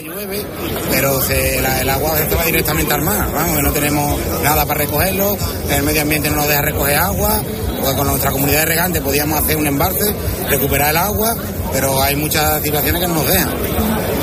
pero 0.90 1.20
el 1.30 1.88
agua 1.88 2.18
se 2.28 2.34
va 2.34 2.44
directamente 2.44 2.94
al 2.94 3.02
mar. 3.02 3.30
Vamos, 3.32 3.62
no 3.62 3.72
tenemos 3.72 4.18
nada 4.42 4.66
para 4.66 4.80
recogerlo. 4.80 5.36
El 5.70 5.82
medio 5.82 6.02
ambiente 6.02 6.30
no 6.30 6.36
nos 6.36 6.48
deja 6.48 6.62
recoger 6.62 6.96
agua. 6.96 7.40
Pues 7.80 7.94
con 7.94 8.06
nuestra 8.06 8.30
comunidad 8.30 8.60
de 8.60 8.66
regantes 8.66 9.02
podíamos 9.02 9.40
hacer 9.40 9.56
un 9.56 9.66
embarque, 9.66 10.04
recuperar 10.50 10.90
el 10.90 10.98
agua, 10.98 11.34
pero 11.72 12.02
hay 12.02 12.14
muchas 12.14 12.62
situaciones 12.62 13.00
que 13.00 13.08
no 13.08 13.14
nos 13.14 13.26
dejan. 13.26 13.54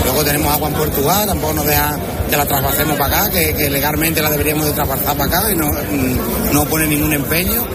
Luego 0.05 0.23
tenemos 0.23 0.53
agua 0.53 0.69
en 0.69 0.75
Portugal, 0.75 1.27
tampoco 1.27 1.53
nos 1.53 1.65
dejan 1.65 1.99
que 2.29 2.37
la 2.37 2.45
traspasemos 2.45 2.97
para 2.97 3.23
acá, 3.23 3.31
que, 3.31 3.69
legalmente 3.69 4.21
la 4.21 4.29
deberíamos 4.29 4.65
de 4.65 4.71
traspasar 4.73 5.17
para 5.17 5.25
acá 5.25 5.51
y 5.51 5.55
no, 5.55 5.71
no 6.53 6.65
pone 6.65 6.87
ningún 6.87 7.13
empeño. 7.13 7.65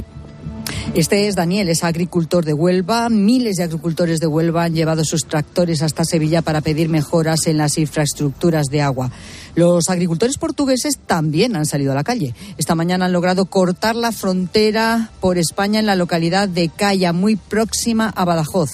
Este 0.95 1.27
es 1.27 1.37
Daniel, 1.37 1.71
es 1.71 1.85
agricultor 1.85 2.45
de 2.45 2.53
Huelva. 2.53 3.09
Miles 3.09 3.57
de 3.57 3.63
agricultores 3.63 4.21
de 4.21 4.27
Huelva 4.27 4.65
han 4.65 4.75
llevado 4.75 5.07
sus 5.07 5.25
tractores 5.25 5.81
hasta 5.81 6.05
Sevilla 6.05 6.43
para 6.43 6.61
pedir 6.61 6.91
mejoras 6.91 7.47
en 7.47 7.57
las 7.57 7.79
infraestructuras 7.79 8.67
de 8.67 8.83
agua. 8.83 9.11
Los 9.55 9.89
agricultores 9.89 10.37
portugueses 10.37 10.99
también 10.99 11.57
han 11.57 11.65
salido 11.65 11.93
a 11.93 11.95
la 11.95 12.05
calle. 12.05 12.35
Esta 12.59 12.75
mañana 12.75 13.07
han 13.07 13.13
logrado 13.13 13.47
cortar 13.47 13.97
la 13.97 14.13
frontera 14.13 15.11
por 15.23 15.39
España 15.39 15.81
en 15.81 15.87
la 15.87 15.97
localidad 15.97 16.47
de 16.47 16.69
Calla, 16.69 17.15
muy 17.15 17.37
próxima 17.37 18.11
a 18.11 18.27
Badajoz. 18.27 18.71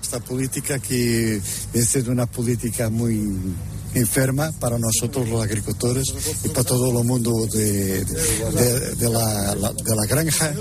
Esta 0.00 0.20
política 0.20 0.78
que 0.78 1.36
es 1.74 1.94
una 2.06 2.24
política 2.24 2.88
muy 2.88 3.38
enferma 4.00 4.52
para 4.60 4.78
nosotros 4.78 5.28
los 5.28 5.42
agricultores 5.42 6.14
y 6.44 6.48
para 6.48 6.64
todo 6.64 7.00
el 7.00 7.06
mundo 7.06 7.32
de, 7.52 8.04
de, 8.04 9.10
la, 9.10 9.54
de 9.54 9.96
la 9.96 10.06
granja. 10.08 10.54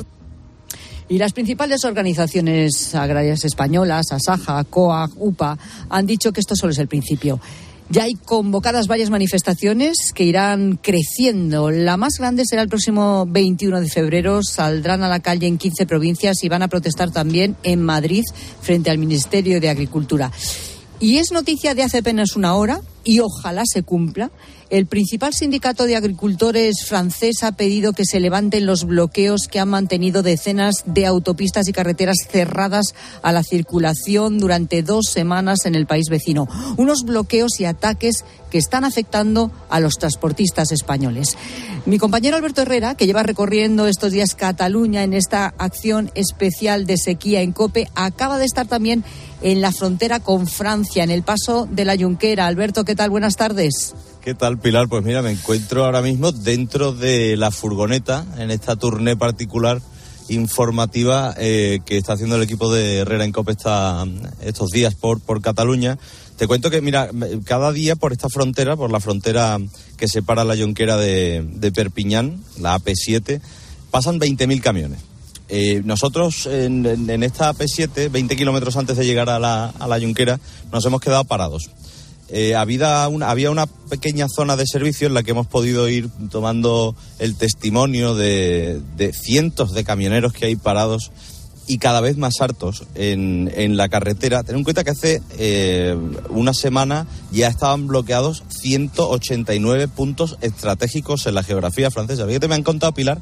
Y 1.08 1.20
las 1.20 1.34
principales 1.34 1.86
organizaciones 1.86 2.96
agrarias 2.96 3.46
españolas, 3.46 4.12
ASAJA, 4.12 4.64
COAG, 4.64 5.12
UPA, 5.18 5.58
han 5.90 6.06
dicho 6.08 6.32
que 6.32 6.40
esto 6.40 6.56
solo 6.56 6.72
es 6.72 6.80
el 6.80 6.88
principio. 6.88 7.40
Ya 7.88 8.04
hay 8.04 8.16
convocadas 8.16 8.88
varias 8.88 9.12
manifestaciones 9.12 10.12
que 10.16 10.24
irán 10.24 10.80
creciendo. 10.82 11.70
La 11.70 11.98
más 11.98 12.14
grande 12.18 12.44
será 12.44 12.64
el 12.64 12.68
próximo 12.68 13.28
21 13.28 13.80
de 13.80 13.90
febrero. 13.90 14.42
Saldrán 14.42 15.04
a 15.04 15.08
la 15.08 15.20
calle 15.20 15.46
en 15.46 15.60
15 15.60 15.86
provincias 15.86 16.44
y 16.44 16.50
van 16.50 16.64
a 16.64 16.68
protestar 16.68 17.12
también 17.12 17.56
en 17.62 17.84
Madrid 17.84 18.24
frente 18.62 18.90
al 18.90 18.98
Ministerio 18.98 19.62
de 19.62 19.70
Agricultura. 19.70 20.32
Y 21.06 21.20
es 21.20 21.32
noticia 21.32 21.76
de 21.76 21.84
hace 21.84 22.00
apenas 22.00 22.36
una 22.36 22.56
hora 22.56 22.82
y 23.04 23.20
ojalá 23.20 23.62
se 23.72 23.84
cumpla. 23.84 24.32
El 24.72 24.88
principal 24.88 25.32
sindicato 25.32 25.86
de 25.86 25.96
agricultores 25.96 26.86
francés 26.88 27.44
ha 27.44 27.52
pedido 27.52 27.94
que 27.94 28.04
se 28.04 28.20
levanten 28.20 28.66
los 28.66 28.86
bloqueos 28.86 29.42
que 29.50 29.60
han 29.60 29.70
mantenido 29.70 30.24
decenas 30.24 30.84
de 30.88 31.06
autopistas 31.06 31.68
y 31.68 31.74
carreteras 31.74 32.18
cerradas 32.28 32.96
a 33.22 33.32
la 33.32 33.44
circulación 33.44 34.40
durante 34.40 34.82
dos 34.82 35.06
semanas 35.14 35.66
en 35.66 35.76
el 35.76 35.86
país 35.86 36.10
vecino. 36.10 36.48
Unos 36.78 37.04
bloqueos 37.04 37.60
y 37.60 37.66
ataques 37.66 38.26
que 38.50 38.58
están 38.58 38.86
afectando 38.86 39.52
a 39.70 39.80
los 39.80 39.98
transportistas 40.00 40.72
españoles. 40.72 41.38
Mi 41.86 42.00
compañero 42.00 42.36
Alberto 42.36 42.64
Herrera, 42.64 42.96
que 42.96 43.06
lleva 43.06 43.22
recorriendo 43.22 43.86
estos 43.86 44.12
días 44.12 44.34
Cataluña 44.34 45.04
en 45.04 45.14
esta 45.14 45.54
acción 45.60 46.10
especial 46.16 46.88
de 46.88 46.98
sequía 46.98 47.42
en 47.42 47.52
COPE, 47.52 47.88
acaba 47.94 48.40
de 48.40 48.46
estar 48.46 48.68
también 48.68 49.04
en 49.44 49.62
la 49.62 49.72
frontera 49.72 50.20
con 50.20 50.48
Francia, 50.48 51.04
en 51.04 51.12
el 51.12 51.22
paso 51.22 51.68
de 51.70 51.86
la 51.86 51.96
Junquera. 51.96 52.48
Alberto, 52.48 52.84
¿qué 52.84 52.96
tal? 52.96 53.12
Buenas 53.12 53.36
tardes. 53.36 53.94
¿Qué 54.26 54.34
tal, 54.34 54.58
Pilar? 54.58 54.90
Pues 54.90 55.04
mira, 55.04 55.22
me 55.22 55.30
encuentro 55.30 55.86
ahora 55.86 56.02
mismo 56.02 56.32
dentro 56.32 56.92
de 56.94 57.38
la 57.38 57.52
furgoneta, 57.52 58.26
en 58.40 58.50
esta 58.50 58.76
tournée 58.76 59.16
particular 59.16 59.80
informativa 60.30 61.36
eh, 61.38 61.82
que 61.86 61.98
está 61.98 62.14
haciendo 62.14 62.36
el 62.36 62.42
equipo 62.42 62.74
de 62.74 62.98
Herrera 62.98 63.24
en 63.24 63.32
COPE 63.32 63.54
estos 64.42 64.72
días 64.72 64.96
por, 64.96 65.20
por 65.22 65.44
Cataluña. 65.44 66.00
Te 66.38 66.48
cuento 66.48 66.72
que, 66.72 66.82
mira, 66.82 67.12
cada 67.44 67.72
día 67.72 67.96
por 67.96 68.14
esta 68.14 68.28
frontera, 68.28 68.76
por 68.76 68.92
la 68.92 69.00
frontera 69.00 69.60
que 69.96 70.08
separa 70.08 70.44
la 70.44 70.58
Jonquera 70.58 70.98
de, 70.98 71.72
Perpiñán, 71.76 72.42
la 72.60 72.80
AP7, 72.80 73.40
pasan 73.92 74.20
20.000 74.20 74.60
camiones. 74.60 75.02
Eh, 75.50 75.84
nosotros 75.86 76.48
en, 76.48 76.88
esta 77.22 77.54
AP7, 77.54 78.10
20 78.10 78.36
kilómetros 78.36 78.76
antes 78.76 78.98
de 78.98 79.06
llegar 79.06 79.30
a 79.30 79.38
la, 79.38 79.68
a 79.68 79.88
la 79.88 80.00
nos 80.00 80.84
hemos 80.84 81.00
quedado 81.00 81.26
parados. 81.26 81.70
Eh, 82.30 82.56
había, 82.56 83.08
una, 83.08 83.30
había 83.30 83.52
una 83.52 83.68
pequeña 83.68 84.28
zona 84.28 84.56
de 84.56 84.66
servicio 84.66 85.08
en 85.08 85.14
la 85.14 85.22
que 85.22 85.32
hemos 85.32 85.46
podido 85.46 85.88
ir 85.88 86.10
tomando 86.32 86.96
el 87.20 87.36
testimonio 87.36 88.16
de, 88.16 88.82
cientos 89.14 89.74
de 89.74 89.84
camioneros 89.84 90.34
que 90.34 90.48
hay 90.48 90.56
parados 90.56 91.12
y 91.68 91.78
cada 91.78 92.02
vez 92.02 92.18
más 92.18 92.42
hartos 92.42 92.84
en, 92.96 93.52
en 93.56 93.78
la 93.78 93.90
carretera. 93.90 94.44
Ten 94.44 94.56
en 94.56 94.64
cuenta 94.64 94.84
que 94.84 94.92
hace 94.92 95.22
eh, 95.38 95.96
una 96.30 96.54
semana 96.54 97.08
ya 97.32 97.48
estaban 97.48 97.88
bloqueados 97.88 98.44
189 98.50 99.88
puntos 99.88 100.38
estratégicos 100.42 101.28
en 101.28 101.36
la 101.36 101.44
geografía 101.44 101.92
francesa. 101.92 102.26
Fíjate, 102.26 102.48
me 102.48 102.56
han 102.56 102.64
contado, 102.64 102.94
Pilar, 102.94 103.20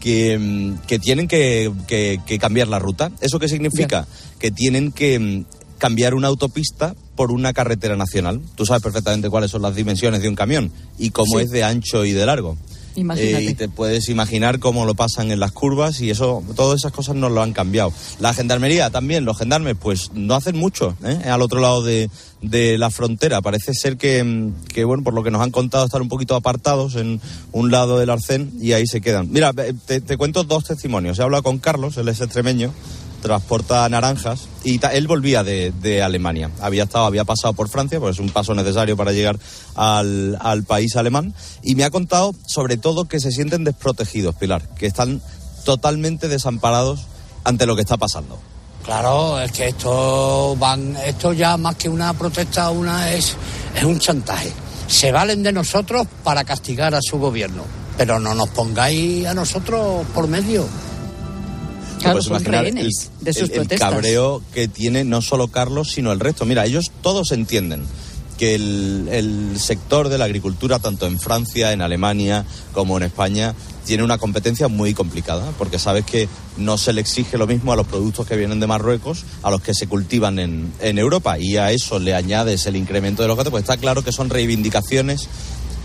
que, 0.00 1.00
tienen 1.00 1.26
que, 1.26 2.38
cambiar 2.40 2.68
la 2.68 2.78
ruta. 2.78 3.10
¿Eso 3.20 3.38
qué 3.38 3.48
significa? 3.48 4.06
Que 4.38 4.50
tienen 4.50 4.92
que 4.92 5.18
mm, 5.18 5.44
cambiar 5.78 6.14
una 6.14 6.28
autopista 6.28 6.94
por 7.14 7.32
una 7.32 7.52
carretera 7.52 7.96
nacional. 7.96 8.40
Tú 8.54 8.66
sabes 8.66 8.82
perfectamente 8.82 9.30
cuáles 9.30 9.50
son 9.50 9.62
las 9.62 9.74
dimensiones 9.74 10.22
de 10.22 10.28
un 10.28 10.34
camión 10.34 10.70
y 10.98 11.10
cómo 11.10 11.40
es 11.40 11.50
de 11.50 11.64
ancho 11.64 12.04
y 12.04 12.12
de 12.12 12.26
largo. 12.26 12.56
Eh, 13.16 13.48
y 13.50 13.54
te 13.54 13.68
puedes 13.68 14.08
imaginar 14.08 14.58
cómo 14.58 14.86
lo 14.86 14.94
pasan 14.94 15.30
en 15.30 15.38
las 15.38 15.52
curvas 15.52 16.00
y 16.00 16.10
eso, 16.10 16.42
todas 16.54 16.80
esas 16.80 16.92
cosas 16.92 17.14
no 17.14 17.28
lo 17.28 17.42
han 17.42 17.52
cambiado. 17.52 17.92
La 18.20 18.32
gendarmería 18.32 18.88
también, 18.90 19.24
los 19.26 19.36
gendarmes, 19.36 19.76
pues 19.78 20.12
no 20.14 20.34
hacen 20.34 20.56
mucho 20.56 20.96
¿eh? 21.04 21.28
al 21.28 21.42
otro 21.42 21.60
lado 21.60 21.82
de, 21.82 22.08
de 22.40 22.78
la 22.78 22.90
frontera. 22.90 23.42
Parece 23.42 23.74
ser 23.74 23.98
que, 23.98 24.50
que, 24.72 24.84
bueno, 24.84 25.04
por 25.04 25.12
lo 25.12 25.22
que 25.22 25.30
nos 25.30 25.42
han 25.42 25.50
contado, 25.50 25.84
están 25.84 26.02
un 26.02 26.08
poquito 26.08 26.34
apartados 26.34 26.96
en 26.96 27.20
un 27.52 27.70
lado 27.70 27.98
del 27.98 28.08
arcén 28.08 28.52
y 28.60 28.72
ahí 28.72 28.86
se 28.86 29.02
quedan. 29.02 29.30
Mira, 29.30 29.52
te, 29.52 30.00
te 30.00 30.16
cuento 30.16 30.44
dos 30.44 30.64
testimonios. 30.64 31.18
He 31.18 31.22
hablado 31.22 31.42
con 31.42 31.58
Carlos, 31.58 31.98
él 31.98 32.08
es 32.08 32.20
extremeño, 32.22 32.72
transporta 33.26 33.88
naranjas 33.88 34.48
y 34.64 34.80
él 34.92 35.06
volvía 35.08 35.42
de, 35.42 36.02
Alemania. 36.02 36.50
Había 36.60 36.84
estado, 36.84 37.06
había 37.06 37.24
pasado 37.24 37.54
por 37.54 37.68
Francia, 37.68 37.98
pues 37.98 38.16
es 38.16 38.20
un 38.20 38.30
paso 38.30 38.54
necesario 38.54 38.96
para 38.96 39.12
llegar 39.12 39.38
al, 39.74 40.38
al 40.40 40.62
país 40.64 40.96
alemán. 40.96 41.34
Y 41.62 41.74
me 41.74 41.84
ha 41.84 41.90
contado 41.90 42.34
sobre 42.46 42.76
todo 42.76 43.06
que 43.06 43.20
se 43.20 43.32
sienten 43.32 43.64
desprotegidos, 43.64 44.34
Pilar, 44.36 44.62
que 44.76 44.86
están 44.86 45.20
totalmente 45.64 46.28
desamparados 46.28 47.00
ante 47.44 47.66
lo 47.66 47.74
que 47.74 47.82
está 47.82 47.96
pasando. 47.96 48.38
Claro, 48.84 49.40
es 49.40 49.50
que 49.50 49.68
esto 49.68 50.54
van, 50.56 50.96
esto 51.04 51.32
ya 51.32 51.56
más 51.56 51.74
que 51.74 51.88
una 51.88 52.12
protesta, 52.12 52.70
una 52.70 53.12
es, 53.12 53.36
es 53.74 53.82
un 53.82 53.98
chantaje. 53.98 54.52
Se 54.86 55.10
valen 55.10 55.42
de 55.42 55.50
nosotros 55.52 56.06
para 56.22 56.44
castigar 56.44 56.94
a 56.94 57.00
su 57.02 57.18
gobierno, 57.18 57.64
pero 57.98 58.20
no 58.20 58.32
nos 58.34 58.48
pongáis 58.50 59.26
a 59.26 59.34
nosotros 59.34 60.06
por 60.14 60.28
medio. 60.28 60.64
Claro, 62.06 62.22
son 62.22 62.44
rehenes 62.44 63.10
de 63.20 63.32
sus 63.32 63.50
el, 63.50 63.60
el 63.70 63.78
cabreo 63.78 64.42
que 64.52 64.68
tiene 64.68 65.04
no 65.04 65.22
solo 65.22 65.48
Carlos, 65.48 65.90
sino 65.90 66.12
el 66.12 66.20
resto. 66.20 66.44
Mira, 66.44 66.64
ellos 66.64 66.90
todos 67.02 67.32
entienden 67.32 67.84
que 68.38 68.54
el, 68.54 69.08
el, 69.10 69.58
sector 69.58 70.08
de 70.08 70.18
la 70.18 70.26
agricultura, 70.26 70.78
tanto 70.78 71.06
en 71.06 71.18
Francia, 71.18 71.72
en 71.72 71.80
Alemania 71.80 72.44
como 72.72 72.96
en 72.98 73.04
España, 73.04 73.54
tiene 73.86 74.02
una 74.02 74.18
competencia 74.18 74.68
muy 74.68 74.92
complicada, 74.92 75.52
porque 75.58 75.78
sabes 75.78 76.04
que 76.04 76.28
no 76.58 76.76
se 76.76 76.92
le 76.92 77.00
exige 77.00 77.38
lo 77.38 77.46
mismo 77.46 77.72
a 77.72 77.76
los 77.76 77.86
productos 77.86 78.26
que 78.26 78.36
vienen 78.36 78.60
de 78.60 78.66
Marruecos 78.66 79.24
a 79.42 79.50
los 79.50 79.62
que 79.62 79.72
se 79.74 79.86
cultivan 79.86 80.38
en, 80.38 80.72
en 80.80 80.98
Europa, 80.98 81.38
y 81.38 81.56
a 81.56 81.70
eso 81.70 81.98
le 81.98 82.14
añades 82.14 82.66
el 82.66 82.76
incremento 82.76 83.22
de 83.22 83.28
los 83.28 83.36
gastos, 83.36 83.52
pues 83.52 83.62
está 83.62 83.76
claro 83.76 84.04
que 84.04 84.12
son 84.12 84.28
reivindicaciones 84.28 85.28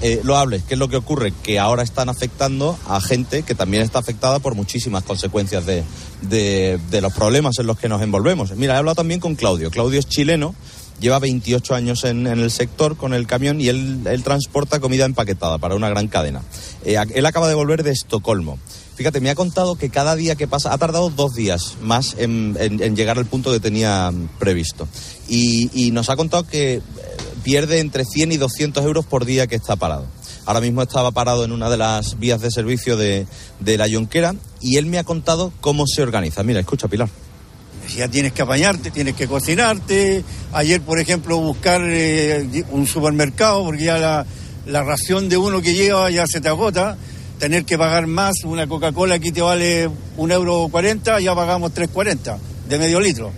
eh, 0.01 0.19
loables. 0.23 0.63
¿Qué 0.63 0.73
es 0.73 0.79
lo 0.79 0.87
que 0.87 0.97
ocurre? 0.97 1.31
Que 1.43 1.59
ahora 1.59 1.83
están 1.83 2.09
afectando 2.09 2.77
a 2.87 2.99
gente 2.99 3.43
que 3.43 3.53
también 3.53 3.83
está 3.83 3.99
afectada 3.99 4.39
por 4.39 4.55
muchísimas 4.55 5.03
consecuencias 5.03 5.65
de, 5.65 5.83
de, 6.21 7.01
los 7.01 7.13
problemas 7.13 7.59
en 7.59 7.67
los 7.67 7.77
que 7.77 7.87
nos 7.87 8.01
envolvemos. 8.01 8.51
Mira, 8.55 8.73
he 8.73 8.77
hablado 8.77 8.95
también 8.95 9.19
con 9.19 9.35
Claudio. 9.35 9.69
Claudio 9.69 9.99
es 9.99 10.07
chileno, 10.07 10.55
lleva 10.99 11.19
28 11.19 11.75
años 11.75 12.03
en, 12.03 12.25
el 12.25 12.49
sector 12.49 12.97
con 12.97 13.13
el 13.13 13.27
camión 13.27 13.61
y 13.61 13.67
él, 13.67 14.01
transporta 14.23 14.79
comida 14.79 15.05
empaquetada 15.05 15.59
para 15.59 15.75
una 15.75 15.89
gran 15.89 16.07
cadena. 16.07 16.41
Eh, 16.83 16.97
él 17.13 17.25
acaba 17.25 17.47
de 17.47 17.55
volver 17.55 17.83
de 17.83 17.91
Estocolmo. 17.91 18.57
Fíjate, 18.95 19.19
me 19.19 19.29
ha 19.29 19.35
contado 19.35 19.75
que 19.75 19.89
cada 19.89 20.15
día 20.15 20.35
que 20.35 20.47
pasa, 20.47 20.73
ha 20.73 20.77
tardado 20.77 21.09
dos 21.09 21.33
días 21.33 21.75
más 21.81 22.15
en, 22.17 22.55
llegar 22.95 23.17
al 23.17 23.25
punto 23.25 23.51
que 23.51 23.59
tenía 23.59 24.11
previsto. 24.37 24.87
Y 25.27 25.91
nos 25.91 26.09
ha 26.09 26.15
contado 26.15 26.43
que 26.43 26.81
pierde 27.43 27.79
entre 27.79 28.05
100 28.05 28.31
y 28.31 28.37
200 28.37 28.83
euros 28.85 29.05
por 29.05 29.25
día 29.25 29.47
que 29.47 29.55
está 29.55 29.75
parado. 29.75 30.05
Ahora 30.45 30.61
mismo 30.61 30.81
estaba 30.81 31.11
parado 31.11 31.45
en 31.45 31.51
una 31.51 31.69
de 31.69 31.77
las 31.77 32.19
vías 32.19 32.41
de 32.41 32.51
servicio 32.51 32.97
de, 32.97 33.27
de 33.59 33.77
la 33.77 33.87
Yonquera 33.87 34.35
y 34.59 34.77
él 34.77 34.85
me 34.87 34.97
ha 34.97 35.03
contado 35.03 35.53
cómo 35.61 35.85
se 35.87 36.01
organiza. 36.01 36.43
Mira, 36.43 36.59
escucha, 36.59 36.87
Pilar. 36.87 37.09
Ya 37.95 38.07
tienes 38.07 38.31
que 38.31 38.41
apañarte, 38.41 38.91
tienes 38.91 39.15
que 39.15 39.27
cocinarte. 39.27 40.23
Ayer, 40.53 40.81
por 40.81 40.99
ejemplo, 40.99 41.37
buscar 41.37 41.81
eh, 41.83 42.63
un 42.71 42.87
supermercado, 42.87 43.65
porque 43.65 43.83
ya 43.83 43.97
la, 43.97 44.25
la 44.65 44.83
ración 44.83 45.29
de 45.29 45.37
uno 45.37 45.61
que 45.61 45.73
lleva 45.73 46.09
ya 46.09 46.25
se 46.27 46.41
te 46.41 46.47
agota. 46.47 46.97
Tener 47.39 47.65
que 47.65 47.77
pagar 47.77 48.05
más, 48.05 48.43
una 48.43 48.67
Coca-Cola 48.67 49.15
aquí 49.15 49.31
te 49.31 49.41
vale 49.41 49.89
un 50.15 50.31
euro 50.31 50.67
cuarenta, 50.71 51.19
ya 51.19 51.33
pagamos 51.33 51.71
3.40 51.73 52.37
de 52.69 52.77
medio 52.77 52.99
litro. 52.99 53.31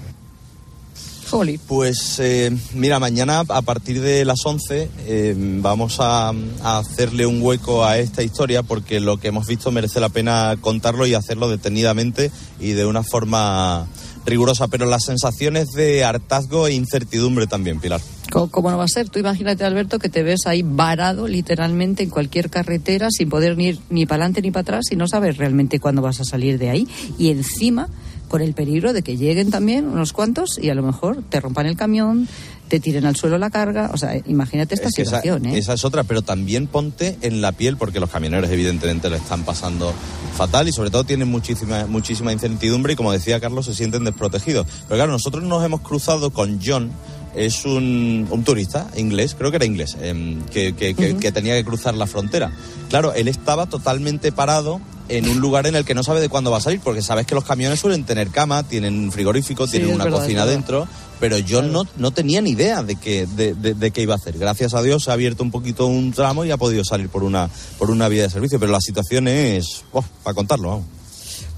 Pues 1.68 2.20
eh, 2.20 2.56
mira, 2.74 3.00
mañana 3.00 3.44
a 3.48 3.62
partir 3.64 4.02
de 4.02 4.24
las 4.24 4.46
11 4.46 4.90
eh, 5.08 5.36
vamos 5.62 6.00
a, 6.00 6.30
a, 6.30 6.78
hacerle 6.78 7.26
un 7.26 7.42
hueco 7.42 7.84
a 7.84 7.98
esta 7.98 8.22
historia 8.22 8.62
porque 8.62 9.00
lo 9.00 9.18
que 9.18 9.30
hemos 9.30 9.48
visto 9.48 9.72
merece 9.72 10.00
la 10.00 10.10
pena 10.10 10.56
contarlo 10.62 11.08
y 11.08 11.16
hacerlo 11.16 11.50
detenidamente 11.50 12.32
y 12.60 12.74
de 12.74 12.86
una 12.86 13.02
forma 13.02 13.88
rigurosa, 14.26 14.68
pero 14.68 14.86
las 14.86 15.06
sensaciones 15.06 15.72
de 15.72 16.04
hartazgo 16.04 16.68
e 16.68 16.74
incertidumbre 16.74 17.48
también, 17.48 17.80
Pilar. 17.80 18.02
¿Cómo, 18.32 18.50
¿Cómo, 18.50 18.72
no 18.72 18.78
va 18.78 18.86
a 18.86 18.88
ser? 18.88 19.10
Tú 19.10 19.20
imagínate, 19.20 19.64
Alberto, 19.64 20.00
que 20.00 20.10
te 20.10 20.24
ves 20.24 20.46
ahí 20.46 20.64
varado 20.64 21.28
literalmente 21.28 22.04
en 22.04 22.10
cualquier 22.10 22.50
carretera 22.50 23.10
sin 23.12 23.30
poder 23.30 23.60
ir 23.60 23.80
ni 23.90 24.06
para 24.06 24.24
adelante 24.24 24.42
ni 24.42 24.52
para 24.52 24.62
atrás 24.62 24.86
y 24.92 24.96
no 24.96 25.08
sabes 25.08 25.38
realmente 25.38 25.80
cuándo 25.80 26.02
vas 26.02 26.20
a 26.22 26.24
salir 26.24 26.58
de 26.58 26.70
ahí. 26.70 26.88
Y 27.18 27.30
encima 27.30 27.90
con 28.34 28.42
el 28.42 28.56
peligro 28.56 28.94
de 28.94 29.04
que 29.04 29.16
lleguen 29.16 29.52
también 29.52 29.86
unos 29.88 30.12
cuantos 30.12 30.58
y 30.60 30.72
a 30.72 30.74
lo 30.74 30.82
mejor 30.82 31.22
te 31.30 31.40
rompan 31.40 31.68
el 31.68 31.78
camión, 31.78 32.28
te 32.68 32.80
tiren 32.80 33.06
al 33.06 33.16
suelo 33.16 33.38
la 33.38 33.52
carga. 33.52 33.92
O 33.94 33.98
sea, 33.98 34.18
imagínate 34.26 34.74
esta 34.74 34.88
es 34.88 34.96
que 34.96 35.06
situación. 35.06 35.46
Esa, 35.46 35.56
¿eh? 35.56 35.60
esa, 35.60 35.74
es 35.74 35.86
otra, 35.86 36.04
pero 36.04 36.24
también 36.24 36.66
ponte 36.66 37.16
en 37.22 37.42
la 37.42 37.52
piel, 37.52 37.78
porque 37.78 38.00
los 38.00 38.10
camioneros 38.10 38.50
evidentemente 38.50 39.12
le 39.12 39.18
están 39.18 39.44
pasando 39.44 39.94
fatal 40.36 40.68
y 40.68 40.72
sobre 40.72 40.90
todo 40.90 41.04
tienen 41.04 41.28
muchísima, 41.28 41.86
muchísima 41.86 42.34
incertidumbre 42.34 42.94
y 42.94 42.96
como 42.96 43.12
decía 43.12 43.40
Carlos, 43.40 43.68
se 43.68 43.76
sienten 43.76 44.04
desprotegidos. 44.04 44.66
Pero 44.88 44.96
claro, 44.96 45.12
nosotros 45.12 45.44
nos 45.44 45.64
hemos 45.64 45.82
cruzado 45.82 46.32
con 46.32 46.60
John, 46.60 46.90
es 47.36 47.66
un, 47.66 48.28
un, 48.32 48.44
turista 48.44 48.88
inglés, 48.96 49.36
creo 49.38 49.52
que 49.52 49.58
era 49.58 49.66
inglés, 49.68 49.96
eh, 50.02 50.40
que, 50.52 50.74
que, 50.74 50.96
que, 50.96 51.12
uh 51.12 51.16
-huh. 51.18 51.20
que, 51.20 51.32
tenía 51.32 51.54
que 51.54 51.64
cruzar 51.64 51.94
la 51.94 52.08
frontera. 52.08 52.52
Claro, 52.90 53.14
él 53.14 53.28
estaba 53.28 53.68
totalmente 53.68 54.32
parado 54.32 54.82
en 55.10 55.28
un 55.28 55.40
lugar 55.40 55.68
en 55.68 55.76
el 55.76 55.86
que 55.86 55.94
no 55.94 56.04
sabe 56.04 56.22
de 56.22 56.30
cuándo 56.30 56.52
va 56.52 56.58
a 56.58 56.62
salir, 56.62 56.80
porque 56.80 57.02
sabes 57.02 57.26
que 57.26 57.36
los 57.36 57.44
camiones 57.44 57.80
suelen 57.80 58.04
tener 58.06 58.30
cama, 58.30 58.64
tienen 58.64 59.12
frigorífico, 59.12 59.66
sí, 59.66 59.78
tienen 59.78 59.96
una 59.96 60.06
verdad, 60.06 60.20
cocina 60.20 60.46
dentro, 60.46 60.88
pero 61.20 61.38
yo 61.38 61.60
claro. 61.60 61.74
no, 61.74 61.90
no 61.98 62.12
tenía 62.12 62.42
ni 62.42 62.52
idea 62.52 62.84
de 62.84 62.96
qué 62.96 63.26
de, 63.26 63.54
de, 63.54 63.74
de 63.74 63.92
qué 63.92 64.02
iba 64.02 64.14
a 64.14 64.18
hacer. 64.18 64.38
Gracias 64.38 64.74
a 64.74 64.82
Dios 64.82 65.04
se 65.04 65.12
ha 65.12 65.14
abierto 65.14 65.44
un 65.44 65.52
poquito 65.52 65.88
un 65.88 66.12
tramo 66.12 66.46
y 66.46 66.52
ha 66.52 66.58
podido 66.58 66.84
salir 66.84 67.10
por 67.10 67.24
una, 67.24 67.50
por 67.78 67.92
una 67.92 68.08
vía 68.08 68.24
de 68.24 68.30
servicio, 68.30 68.60
pero 68.60 68.72
la 68.72 68.82
situación 68.82 69.28
es, 69.28 69.84
oh, 69.92 70.04
para 70.24 70.34
contarlo, 70.34 70.70
vamos. 70.70 70.86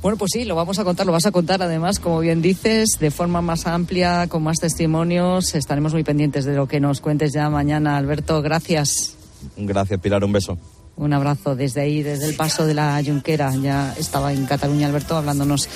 Bueno, 0.02 0.20
pues 0.20 0.32
sí, 0.34 0.46
lo 0.46 0.54
vamos 0.54 0.78
a 0.78 0.84
contar, 0.84 1.08
lo 1.08 1.12
vas 1.12 1.26
a 1.26 1.32
contar 1.32 1.64
además, 1.64 2.00
como 2.00 2.20
bien 2.20 2.40
dices, 2.40 2.98
de 3.00 3.10
forma 3.10 3.42
más 3.42 3.66
amplia, 3.66 4.28
con 4.28 4.44
más 4.44 4.60
testimonios. 4.60 5.56
Estaremos 5.56 5.94
muy 5.94 6.04
pendientes 6.04 6.46
de 6.46 6.54
lo 6.54 6.68
que 6.68 6.80
nos 6.80 7.02
cuentes 7.02 7.34
ya 7.34 7.50
mañana, 7.50 7.98
Alberto. 7.98 8.44
Gracias. 8.44 9.16
Gracias, 9.58 10.00
Pilar, 10.00 10.24
un 10.24 10.32
beso. 10.32 10.60
Un 10.98 11.12
abrazo 11.12 11.58
desde 11.58 11.82
ahí, 11.82 12.04
desde 12.04 12.26
el 12.26 12.36
paso 12.36 12.66
de 12.66 12.74
la 12.74 13.02
Junquera. 13.06 13.54
Ya 13.56 13.94
estaba 13.98 14.32
en 14.32 14.46
Cataluña 14.46 14.88
Alberto 14.88 15.18
hablándonos 15.18 15.68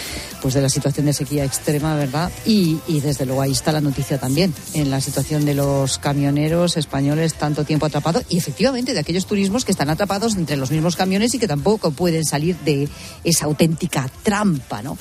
pues 0.42 0.54
de 0.54 0.62
la 0.62 0.70
situación 0.70 1.08
de 1.08 1.14
sequía 1.14 1.44
extrema, 1.44 1.96
¿verdad? 1.96 2.32
Y, 2.46 2.80
y 2.88 3.02
desde 3.02 3.26
luego 3.26 3.42
ahí 3.42 3.52
está 3.52 3.74
la 3.74 3.82
noticia 3.82 4.18
también, 4.18 4.54
en 4.74 4.90
la 4.90 5.02
situación 5.02 5.44
de 5.44 5.56
los 5.56 5.98
camioneros 5.98 6.78
españoles 6.78 7.34
tanto 7.34 7.66
tiempo 7.66 7.86
atrapados 7.86 8.24
y 8.30 8.38
efectivamente 8.38 8.94
de 8.94 9.00
aquellos 9.00 9.26
turismos 9.26 9.66
que 9.66 9.74
están 9.74 9.90
atrapados 9.90 10.38
entre 10.38 10.56
los 10.56 10.72
mismos 10.72 10.96
camiones 10.96 11.34
y 11.34 11.40
que 11.40 11.48
tampoco 11.48 11.92
pueden 11.92 12.24
salir 12.24 12.56
de 12.60 12.88
esa 13.26 13.46
auténtica 13.46 14.10
trampa, 14.24 14.82
¿no? 14.82 14.98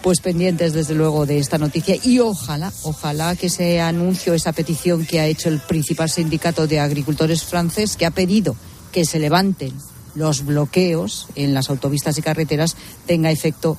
pues 0.00 0.20
pendientes 0.20 0.72
desde 0.72 0.94
luego 0.94 1.26
de 1.26 1.40
esta 1.40 1.58
noticia 1.58 1.96
y 2.00 2.20
ojalá, 2.20 2.72
ojalá 2.84 3.34
que 3.34 3.48
ese 3.48 3.80
anuncio, 3.80 4.34
esa 4.34 4.52
petición 4.52 5.04
que 5.04 5.18
ha 5.18 5.26
hecho 5.26 5.48
el 5.48 5.58
principal 5.58 6.08
sindicato 6.08 6.68
de 6.68 6.78
agricultores 6.78 7.42
francés 7.42 7.96
que 7.96 8.06
ha 8.06 8.12
pedido 8.12 8.54
que 8.96 9.04
se 9.04 9.18
levanten 9.18 9.74
los 10.14 10.46
bloqueos 10.46 11.28
en 11.34 11.52
las 11.52 11.68
autopistas 11.68 12.16
y 12.16 12.22
carreteras 12.22 12.78
tenga 13.06 13.30
efecto 13.30 13.76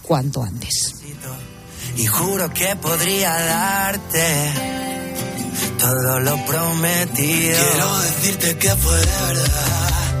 cuanto 0.00 0.44
antes. 0.44 0.94
Y 1.96 2.06
juro 2.06 2.48
que 2.54 2.76
podría 2.76 3.32
darte 3.32 4.52
todo 5.76 6.20
lo 6.20 6.36
prometido. 6.46 7.58
Quiero 7.72 7.98
decirte 7.98 8.58
que 8.58 8.70
fue 8.76 8.96
de 8.96 9.34
verdad. 9.34 10.19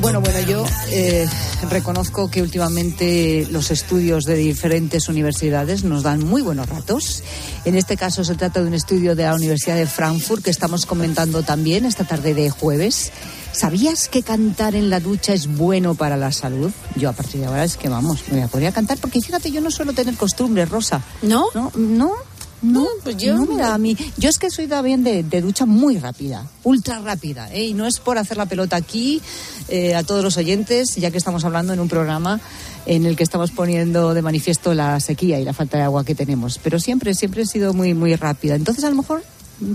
Bueno, 0.00 0.20
bueno, 0.20 0.40
yo 0.40 0.66
eh, 0.90 1.26
reconozco 1.70 2.30
que 2.30 2.42
últimamente 2.42 3.46
los 3.50 3.70
estudios 3.70 4.24
de 4.24 4.34
diferentes 4.34 5.08
universidades 5.08 5.84
nos 5.84 6.02
dan 6.02 6.24
muy 6.24 6.42
buenos 6.42 6.68
ratos. 6.68 7.22
En 7.64 7.76
este 7.76 7.96
caso 7.96 8.24
se 8.24 8.34
trata 8.34 8.60
de 8.60 8.66
un 8.66 8.74
estudio 8.74 9.14
de 9.14 9.24
la 9.24 9.34
Universidad 9.34 9.76
de 9.76 9.86
Frankfurt 9.86 10.42
que 10.44 10.50
estamos 10.50 10.84
comentando 10.84 11.42
también 11.42 11.84
esta 11.84 12.04
tarde 12.04 12.34
de 12.34 12.50
jueves. 12.50 13.12
¿Sabías 13.52 14.08
que 14.08 14.22
cantar 14.22 14.74
en 14.74 14.90
la 14.90 14.98
ducha 14.98 15.32
es 15.32 15.46
bueno 15.46 15.94
para 15.94 16.16
la 16.16 16.32
salud? 16.32 16.72
Yo 16.96 17.08
a 17.08 17.12
partir 17.12 17.40
de 17.40 17.46
ahora 17.46 17.64
es 17.64 17.76
que 17.76 17.88
vamos, 17.88 18.24
me 18.28 18.38
voy 18.38 18.42
a 18.42 18.48
poner 18.48 18.68
a 18.68 18.72
cantar 18.72 18.98
porque 18.98 19.20
fíjate, 19.20 19.52
yo 19.52 19.60
no 19.60 19.70
suelo 19.70 19.92
tener 19.92 20.16
costumbre, 20.16 20.64
Rosa. 20.66 21.00
¿No? 21.22 21.46
No, 21.54 21.70
no. 21.76 22.33
No, 22.64 22.86
pues 23.02 23.18
yo. 23.18 23.36
No, 23.36 23.44
mira, 23.46 23.74
a 23.74 23.78
mí. 23.78 23.96
Yo 24.16 24.30
es 24.30 24.38
que 24.38 24.50
soy 24.50 24.66
también 24.66 25.04
de, 25.04 25.22
de 25.22 25.42
ducha 25.42 25.66
muy 25.66 25.98
rápida, 25.98 26.46
ultra 26.62 26.98
rápida, 27.00 27.52
¿eh? 27.52 27.66
Y 27.66 27.74
no 27.74 27.86
es 27.86 28.00
por 28.00 28.16
hacer 28.16 28.38
la 28.38 28.46
pelota 28.46 28.76
aquí 28.76 29.20
eh, 29.68 29.94
a 29.94 30.02
todos 30.02 30.24
los 30.24 30.38
oyentes, 30.38 30.96
ya 30.96 31.10
que 31.10 31.18
estamos 31.18 31.44
hablando 31.44 31.74
en 31.74 31.80
un 31.80 31.88
programa 31.88 32.40
en 32.86 33.04
el 33.04 33.16
que 33.16 33.22
estamos 33.22 33.50
poniendo 33.50 34.14
de 34.14 34.22
manifiesto 34.22 34.72
la 34.72 34.98
sequía 35.00 35.38
y 35.38 35.44
la 35.44 35.52
falta 35.52 35.76
de 35.76 35.84
agua 35.84 36.04
que 36.04 36.14
tenemos. 36.14 36.58
Pero 36.62 36.78
siempre, 36.78 37.14
siempre 37.14 37.42
he 37.42 37.46
sido 37.46 37.74
muy, 37.74 37.92
muy 37.92 38.16
rápida. 38.16 38.54
Entonces, 38.54 38.82
a 38.84 38.90
lo 38.90 38.96
mejor 38.96 39.22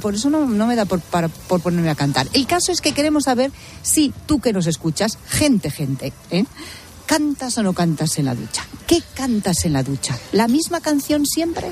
por 0.01 0.15
eso 0.15 0.29
no, 0.29 0.45
no 0.45 0.65
me 0.67 0.75
da 0.75 0.85
por, 0.85 0.99
para, 0.99 1.27
por 1.27 1.61
ponerme 1.61 1.89
a 1.89 1.95
cantar. 1.95 2.27
El 2.33 2.47
caso 2.47 2.71
es 2.71 2.81
que 2.81 2.93
queremos 2.93 3.25
saber 3.25 3.51
si 3.83 4.11
tú 4.25 4.39
que 4.39 4.51
nos 4.51 4.67
escuchas, 4.67 5.17
gente, 5.27 5.69
gente, 5.69 6.11
¿eh? 6.31 6.45
¿cantas 7.05 7.57
o 7.57 7.63
no 7.63 7.73
cantas 7.73 8.17
en 8.17 8.25
la 8.25 8.35
ducha? 8.35 8.65
¿Qué 8.87 9.01
cantas 9.13 9.65
en 9.65 9.73
la 9.73 9.83
ducha? 9.83 10.17
¿La 10.31 10.47
misma 10.47 10.81
canción 10.81 11.25
siempre? 11.25 11.71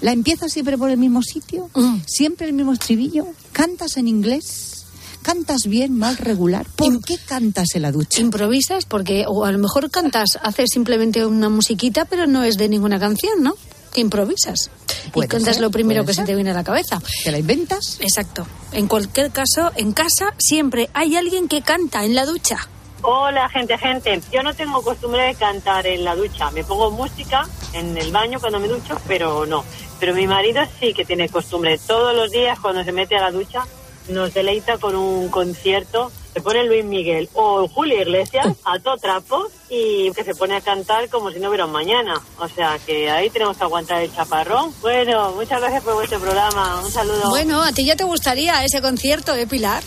¿La 0.00 0.12
empiezas 0.12 0.52
siempre 0.52 0.78
por 0.78 0.90
el 0.90 0.98
mismo 0.98 1.22
sitio? 1.22 1.70
Mm. 1.74 1.98
¿Siempre 2.06 2.46
el 2.46 2.52
mismo 2.52 2.72
estribillo? 2.72 3.26
¿Cantas 3.52 3.96
en 3.96 4.08
inglés? 4.08 4.86
¿Cantas 5.22 5.66
bien, 5.66 5.98
mal, 5.98 6.16
regular? 6.16 6.66
¿Por 6.76 7.02
qué 7.02 7.18
cantas 7.18 7.74
en 7.74 7.82
la 7.82 7.92
ducha? 7.92 8.20
Improvisas 8.20 8.84
porque, 8.84 9.24
o 9.26 9.44
a 9.44 9.52
lo 9.52 9.58
mejor 9.58 9.90
cantas, 9.90 10.38
haces 10.42 10.70
simplemente 10.72 11.26
una 11.26 11.48
musiquita, 11.48 12.04
pero 12.04 12.26
no 12.26 12.44
es 12.44 12.56
de 12.56 12.68
ninguna 12.68 12.98
canción, 12.98 13.42
¿no? 13.42 13.54
Que 13.92 14.00
improvisas. 14.00 14.70
Y 15.14 15.26
cantas 15.26 15.56
ser, 15.56 15.62
lo 15.62 15.70
primero 15.70 16.04
que 16.04 16.14
ser. 16.14 16.24
se 16.24 16.26
te 16.26 16.34
viene 16.34 16.50
a 16.50 16.54
la 16.54 16.64
cabeza. 16.64 17.00
¿Que 17.24 17.30
la 17.30 17.38
inventas? 17.38 17.98
Exacto. 18.00 18.46
En 18.72 18.86
cualquier 18.86 19.30
caso, 19.30 19.72
en 19.76 19.92
casa 19.92 20.34
siempre 20.38 20.90
hay 20.94 21.16
alguien 21.16 21.48
que 21.48 21.62
canta 21.62 22.04
en 22.04 22.14
la 22.14 22.26
ducha. 22.26 22.68
Hola, 23.02 23.48
gente, 23.48 23.78
gente. 23.78 24.20
Yo 24.32 24.42
no 24.42 24.54
tengo 24.54 24.82
costumbre 24.82 25.22
de 25.22 25.34
cantar 25.34 25.86
en 25.86 26.04
la 26.04 26.16
ducha. 26.16 26.50
Me 26.50 26.64
pongo 26.64 26.90
música 26.90 27.46
en 27.72 27.96
el 27.96 28.10
baño 28.10 28.40
cuando 28.40 28.58
me 28.58 28.68
ducho, 28.68 28.98
pero 29.06 29.46
no. 29.46 29.64
Pero 30.00 30.14
mi 30.14 30.26
marido 30.26 30.62
sí 30.80 30.92
que 30.92 31.04
tiene 31.04 31.28
costumbre. 31.28 31.78
Todos 31.78 32.14
los 32.14 32.30
días 32.30 32.58
cuando 32.58 32.82
se 32.84 32.92
mete 32.92 33.16
a 33.16 33.20
la 33.20 33.30
ducha 33.30 33.64
nos 34.08 34.34
deleita 34.34 34.78
con 34.78 34.96
un 34.96 35.28
concierto. 35.28 36.10
Se 36.32 36.40
pone 36.40 36.64
Luis 36.64 36.84
Miguel 36.84 37.28
o 37.34 37.66
Julio 37.68 38.00
Iglesias 38.00 38.46
a 38.64 38.78
todo 38.78 38.96
trapo 38.96 39.46
y 39.68 40.10
que 40.12 40.24
se 40.24 40.34
pone 40.34 40.56
a 40.56 40.60
cantar 40.60 41.08
como 41.08 41.30
si 41.30 41.40
no 41.40 41.48
hubiera 41.48 41.66
un 41.66 41.72
mañana. 41.72 42.20
O 42.38 42.48
sea 42.48 42.78
que 42.84 43.10
ahí 43.10 43.30
tenemos 43.30 43.56
que 43.56 43.64
aguantar 43.64 44.02
el 44.02 44.14
chaparrón. 44.14 44.72
Bueno, 44.80 45.32
muchas 45.32 45.60
gracias 45.60 45.82
por 45.82 45.94
vuestro 45.94 46.20
programa. 46.20 46.80
Un 46.84 46.90
saludo. 46.90 47.30
Bueno, 47.30 47.62
a 47.62 47.72
ti 47.72 47.84
ya 47.84 47.96
te 47.96 48.04
gustaría 48.04 48.62
ese 48.64 48.80
concierto, 48.80 49.34
¿eh, 49.34 49.46
Pilar? 49.46 49.82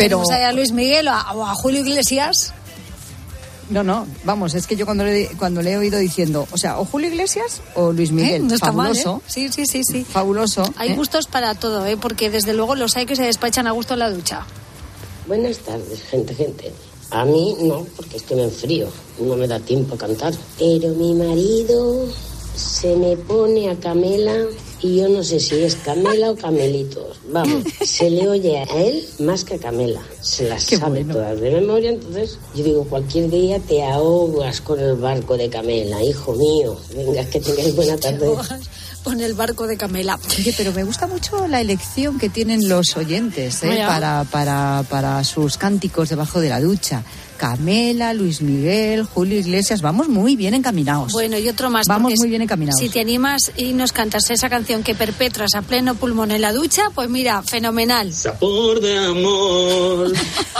Pero 0.00 0.22
a 0.30 0.52
Luis 0.52 0.72
Miguel 0.72 1.08
o 1.08 1.12
a, 1.12 1.32
o 1.34 1.44
a, 1.46 1.54
Julio 1.54 1.80
Iglesias 1.80 2.52
No, 3.68 3.84
no, 3.84 4.06
vamos, 4.24 4.54
es 4.54 4.66
que 4.66 4.74
yo 4.76 4.84
cuando 4.84 5.04
le, 5.04 5.28
cuando 5.38 5.62
le 5.62 5.72
he 5.72 5.78
oído 5.78 5.98
diciendo, 5.98 6.46
o 6.50 6.58
sea, 6.58 6.80
o 6.80 6.84
Julio 6.84 7.08
Iglesias 7.08 7.60
o 7.74 7.92
Luis 7.92 8.10
Miguel. 8.10 8.42
¿Eh? 8.42 8.46
No 8.48 8.54
está 8.54 8.66
Fabuloso. 8.66 9.12
mal, 9.12 9.20
¿eh? 9.20 9.24
Sí, 9.28 9.48
sí, 9.50 9.66
sí, 9.66 9.84
sí. 9.84 10.04
Fabuloso. 10.04 10.64
Hay 10.76 10.90
¿eh? 10.90 10.96
gustos 10.96 11.26
para 11.26 11.54
todo, 11.54 11.86
¿eh? 11.86 11.96
Porque 11.96 12.30
desde 12.30 12.52
luego 12.52 12.74
los 12.74 12.96
hay 12.96 13.06
que 13.06 13.14
se 13.14 13.22
despachan 13.22 13.66
a 13.68 13.70
gusto 13.70 13.94
en 13.94 14.00
la 14.00 14.10
ducha. 14.10 14.44
Buenas 15.28 15.58
tardes, 15.58 16.02
gente, 16.02 16.34
gente. 16.34 16.72
A 17.10 17.24
mí 17.24 17.56
no, 17.60 17.86
porque 17.96 18.16
es 18.16 18.22
que 18.22 18.34
me 18.34 18.44
enfrío, 18.44 18.88
no 19.20 19.36
me 19.36 19.46
da 19.46 19.60
tiempo 19.60 19.94
a 19.94 19.98
cantar. 19.98 20.32
Pero 20.58 20.88
mi 20.94 21.14
marido 21.14 22.06
se 22.56 22.96
me 22.96 23.16
pone 23.16 23.70
a 23.70 23.76
Camela 23.76 24.36
y 24.82 24.96
yo 24.96 25.08
no 25.08 25.22
sé 25.22 25.40
si 25.40 25.56
es 25.56 25.74
Camela 25.76 26.30
o 26.30 26.36
Camelitos. 26.36 27.18
Vamos, 27.30 27.64
se 27.84 28.10
le 28.10 28.28
oye 28.28 28.58
a 28.58 28.64
él 28.64 29.06
más 29.20 29.44
que 29.44 29.54
a 29.54 29.58
Camela. 29.58 30.00
Se 30.20 30.48
las 30.48 30.64
sabe 30.64 31.04
todas 31.04 31.40
de 31.40 31.50
memoria, 31.50 31.90
entonces 31.90 32.38
yo 32.54 32.64
digo, 32.64 32.84
cualquier 32.84 33.30
día 33.30 33.58
te 33.58 33.82
ahogas 33.82 34.60
con 34.60 34.80
el 34.80 34.96
barco 34.96 35.36
de 35.36 35.48
Camela, 35.48 36.02
hijo 36.02 36.32
mío. 36.34 36.76
Venga, 36.94 37.24
que 37.24 37.40
tengáis 37.40 37.74
buena 37.74 37.96
tarde. 37.96 38.26
Con 39.04 39.20
el 39.20 39.32
barco 39.34 39.66
de 39.66 39.76
Camela. 39.76 40.18
Oye, 40.38 40.54
pero 40.56 40.72
me 40.72 40.84
gusta 40.84 41.06
mucho 41.06 41.46
la 41.48 41.60
elección 41.60 42.18
que 42.18 42.28
tienen 42.28 42.68
los 42.68 42.96
oyentes 42.98 43.62
¿eh? 43.62 43.82
Para, 43.86 44.24
para, 44.24 44.84
para 44.90 45.24
sus 45.24 45.56
cánticos 45.56 46.10
debajo 46.10 46.40
de 46.40 46.50
la 46.50 46.60
ducha. 46.60 47.02
Camela, 47.40 48.12
Luis 48.12 48.42
Miguel, 48.42 49.04
Julio 49.04 49.38
Iglesias, 49.38 49.80
vamos 49.80 50.10
muy 50.10 50.36
bien 50.36 50.52
encaminados. 50.52 51.12
Bueno, 51.12 51.38
y 51.38 51.48
otro 51.48 51.70
más. 51.70 51.86
Vamos 51.86 52.12
muy 52.18 52.28
bien 52.28 52.42
encaminados. 52.42 52.78
Si 52.78 52.90
te 52.90 53.00
animas 53.00 53.50
y 53.56 53.72
nos 53.72 53.92
cantas 53.92 54.28
esa 54.28 54.50
canción 54.50 54.82
que 54.82 54.94
perpetras 54.94 55.54
a 55.54 55.62
pleno 55.62 55.94
pulmón 55.94 56.32
en 56.32 56.42
la 56.42 56.52
ducha, 56.52 56.90
pues 56.94 57.08
mira, 57.08 57.42
fenomenal. 57.42 58.12
Sabor 58.12 58.82
de 58.82 58.98
amor, 58.98 60.12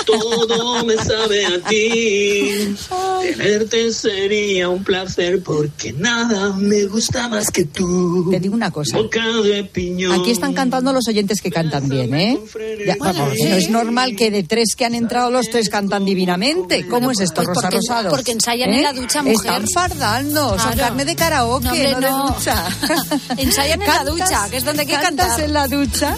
todo 0.06 0.82
me 0.86 0.96
sabe 0.96 1.44
a 1.44 1.60
ti. 1.68 2.74
Tenerte 3.20 3.92
sería 3.92 4.70
un 4.70 4.82
placer 4.82 5.42
porque 5.42 5.92
nada 5.92 6.54
me 6.56 6.86
gusta 6.86 7.28
más 7.28 7.50
que 7.50 7.66
tú. 7.66 8.28
Te 8.30 8.40
digo 8.40 8.54
una 8.54 8.70
cosa. 8.70 8.96
Boca 8.96 9.26
de 9.42 9.64
piñón. 9.64 10.18
Aquí 10.18 10.30
están 10.30 10.54
cantando 10.54 10.94
los 10.94 11.06
oyentes 11.08 11.42
que 11.42 11.50
cantan 11.50 11.90
bien, 11.90 12.14
¿eh? 12.14 12.40
Ya, 12.86 12.96
vamos, 12.98 13.34
no 13.38 13.54
es 13.54 13.68
normal 13.68 14.16
que 14.16 14.30
de 14.30 14.44
tres 14.44 14.74
que 14.74 14.86
han 14.86 14.94
entrado 14.94 15.30
los 15.30 15.50
tres 15.50 15.68
cantan 15.68 16.06
divinamente. 16.06 16.69
¿Cómo 16.88 17.10
es 17.10 17.20
esto, 17.20 17.36
pues 17.36 17.48
Rosa 17.48 17.60
porque- 17.62 17.76
Rosado? 17.76 18.10
porque 18.10 18.32
ensayan 18.32 18.70
en 18.72 18.82
la 18.82 18.92
ducha, 18.92 19.22
mujer. 19.22 19.36
Están 19.36 19.64
fardando, 19.74 20.48
son 20.50 20.58
Claro. 20.58 20.78
carne 20.78 21.04
de 21.04 21.16
karaoke, 21.16 21.64
No, 21.64 21.70
hombre, 21.72 21.92
no, 21.92 22.00
de 22.00 22.10
no. 22.10 22.28
ducha. 22.28 22.64
Ensayan 23.36 23.82
en 23.82 23.88
la 23.88 24.04
ducha, 24.04 24.48
que 24.50 24.56
es 24.58 24.64
donde 24.64 24.82
hay 24.82 24.86
que 24.86 24.92
cantas 24.94 25.26
cantar. 25.28 25.40
en 25.44 25.52
la 25.52 25.66
ducha? 25.68 26.16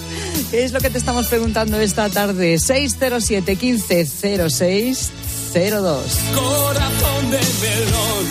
Es 0.53 0.73
lo 0.73 0.81
que 0.81 0.91
te 0.91 0.99
estamos 0.99 1.27
preguntando 1.29 1.81
esta 1.81 2.09
tarde. 2.09 2.59
607 2.59 3.57
15 3.57 4.07
06 4.51 5.11
02. 5.55 6.19
Corazón 6.35 7.31
de 7.31 7.39
melón. 7.39 8.27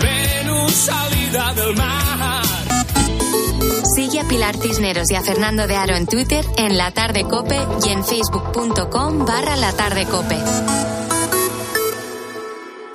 Venus 0.00 0.72
salida 0.72 1.54
del 1.54 1.76
mar. 1.76 2.42
Sigue 3.94 4.18
a 4.18 4.24
Pilar 4.24 4.56
Cisneros 4.56 5.08
y 5.12 5.14
a 5.14 5.22
Fernando 5.22 5.68
de 5.68 5.76
Aro 5.76 5.94
en 5.94 6.06
Twitter, 6.06 6.44
en 6.56 6.76
La 6.76 6.90
Tarde 6.90 7.22
Cope 7.22 7.60
y 7.86 7.90
en 7.90 8.04
facebook.com 8.04 9.24
barra 9.24 9.54
La 9.54 9.72
Tarde 9.72 10.04
Cope. 10.06 10.36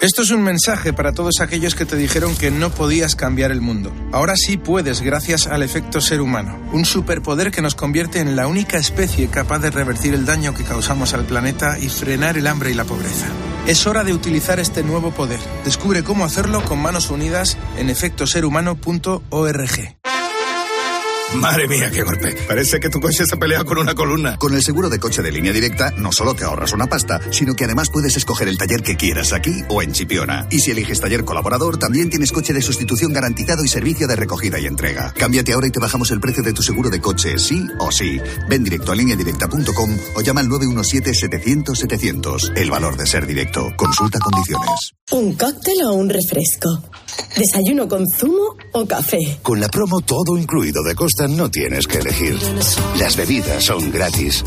Esto 0.01 0.21
es 0.21 0.31
un 0.31 0.43
mensaje 0.43 0.91
para 0.91 1.13
todos 1.13 1.39
aquellos 1.39 1.75
que 1.75 1.85
te 1.85 1.95
dijeron 1.95 2.35
que 2.35 2.51
no 2.51 2.69
podías 2.69 3.15
cambiar 3.15 3.51
el 3.51 3.61
mundo. 3.61 3.93
Ahora 4.11 4.33
sí 4.35 4.57
puedes 4.57 5.01
gracias 5.01 5.47
al 5.47 5.63
efecto 5.63 6.01
ser 6.01 6.19
humano, 6.19 6.59
un 6.73 6.83
superpoder 6.83 7.51
que 7.51 7.61
nos 7.61 7.75
convierte 7.75 8.19
en 8.19 8.35
la 8.35 8.47
única 8.47 8.77
especie 8.77 9.29
capaz 9.29 9.59
de 9.59 9.71
revertir 9.71 10.13
el 10.13 10.25
daño 10.25 10.53
que 10.53 10.63
causamos 10.63 11.13
al 11.13 11.25
planeta 11.25 11.79
y 11.79 11.87
frenar 11.87 12.37
el 12.37 12.47
hambre 12.47 12.71
y 12.71 12.73
la 12.73 12.85
pobreza. 12.85 13.27
Es 13.67 13.87
hora 13.87 14.03
de 14.03 14.13
utilizar 14.13 14.59
este 14.59 14.83
nuevo 14.83 15.11
poder. 15.11 15.39
Descubre 15.63 16.03
cómo 16.03 16.25
hacerlo 16.25 16.63
con 16.65 16.81
manos 16.81 17.09
unidas 17.09 17.57
en 17.77 17.89
efectoserhumano.org. 17.89 19.98
Madre 21.35 21.67
mía, 21.67 21.91
qué 21.91 22.01
golpe. 22.01 22.35
Parece 22.47 22.79
que 22.79 22.89
tu 22.89 22.99
coche 22.99 23.23
se 23.23 23.37
pelea 23.37 23.63
con 23.63 23.77
una 23.77 23.93
columna. 23.93 24.37
Con 24.37 24.55
el 24.55 24.63
seguro 24.63 24.89
de 24.89 24.97
coche 24.99 25.21
de 25.21 25.31
línea 25.31 25.53
directa, 25.53 25.93
no 25.95 26.11
solo 26.11 26.33
te 26.33 26.43
ahorras 26.43 26.73
una 26.73 26.87
pasta, 26.87 27.21
sino 27.31 27.53
que 27.53 27.65
además 27.65 27.91
puedes 27.91 28.17
escoger 28.17 28.47
el 28.47 28.57
taller 28.57 28.81
que 28.81 28.97
quieras 28.97 29.31
aquí 29.31 29.61
o 29.69 29.83
en 29.83 29.91
Chipiona. 29.91 30.47
Y 30.49 30.57
si 30.59 30.71
eliges 30.71 30.99
taller 30.99 31.23
colaborador, 31.23 31.77
también 31.77 32.09
tienes 32.09 32.31
coche 32.31 32.51
de 32.51 32.63
sustitución 32.63 33.13
garantizado 33.13 33.63
y 33.63 33.67
servicio 33.67 34.07
de 34.07 34.15
recogida 34.15 34.59
y 34.59 34.65
entrega. 34.65 35.13
Cámbiate 35.15 35.53
ahora 35.53 35.67
y 35.67 35.71
te 35.71 35.79
bajamos 35.79 36.09
el 36.09 36.19
precio 36.19 36.41
de 36.41 36.53
tu 36.53 36.63
seguro 36.63 36.89
de 36.89 36.99
coche, 36.99 37.37
sí 37.37 37.63
o 37.79 37.91
sí. 37.91 38.19
Ven 38.49 38.63
directo 38.63 38.91
a 38.91 38.95
lineadirecta.com 38.95 39.97
o 40.15 40.21
llama 40.21 40.41
al 40.41 40.47
917-700-700. 40.47 42.57
El 42.57 42.71
valor 42.71 42.97
de 42.97 43.05
ser 43.05 43.27
directo. 43.27 43.71
Consulta 43.77 44.17
condiciones. 44.17 44.93
¿Un 45.11 45.35
cóctel 45.35 45.83
o 45.85 45.93
un 45.93 46.09
refresco? 46.09 46.89
¿Desayuno 47.35 47.87
con 47.87 48.05
zumo 48.07 48.55
o 48.73 48.85
café? 48.85 49.39
Con 49.41 49.59
la 49.59 49.69
promo 49.69 50.01
todo 50.01 50.37
incluido 50.37 50.83
de 50.83 50.93
No 51.27 51.51
tienes 51.51 51.85
que 51.85 51.97
elegir. 51.97 52.37
Las 52.97 53.17
bebidas 53.17 53.65
son 53.65 53.91
gratis. 53.91 54.43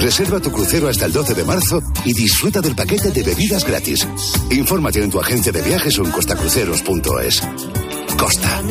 Reserva 0.00 0.40
tu 0.40 0.50
crucero 0.50 0.88
hasta 0.88 1.06
el 1.06 1.12
12 1.12 1.34
de 1.34 1.44
marzo 1.44 1.80
y 2.04 2.12
disfruta 2.12 2.60
del 2.60 2.74
paquete 2.74 3.10
de 3.10 3.22
bebidas 3.22 3.64
gratis. 3.64 4.06
Infórmate 4.50 5.02
en 5.02 5.10
tu 5.10 5.20
agencia 5.20 5.52
de 5.52 5.62
viajes 5.62 5.98
o 5.98 6.04
en 6.04 6.10
costacruceros.es. 6.10 7.42
Costa. 8.18 8.62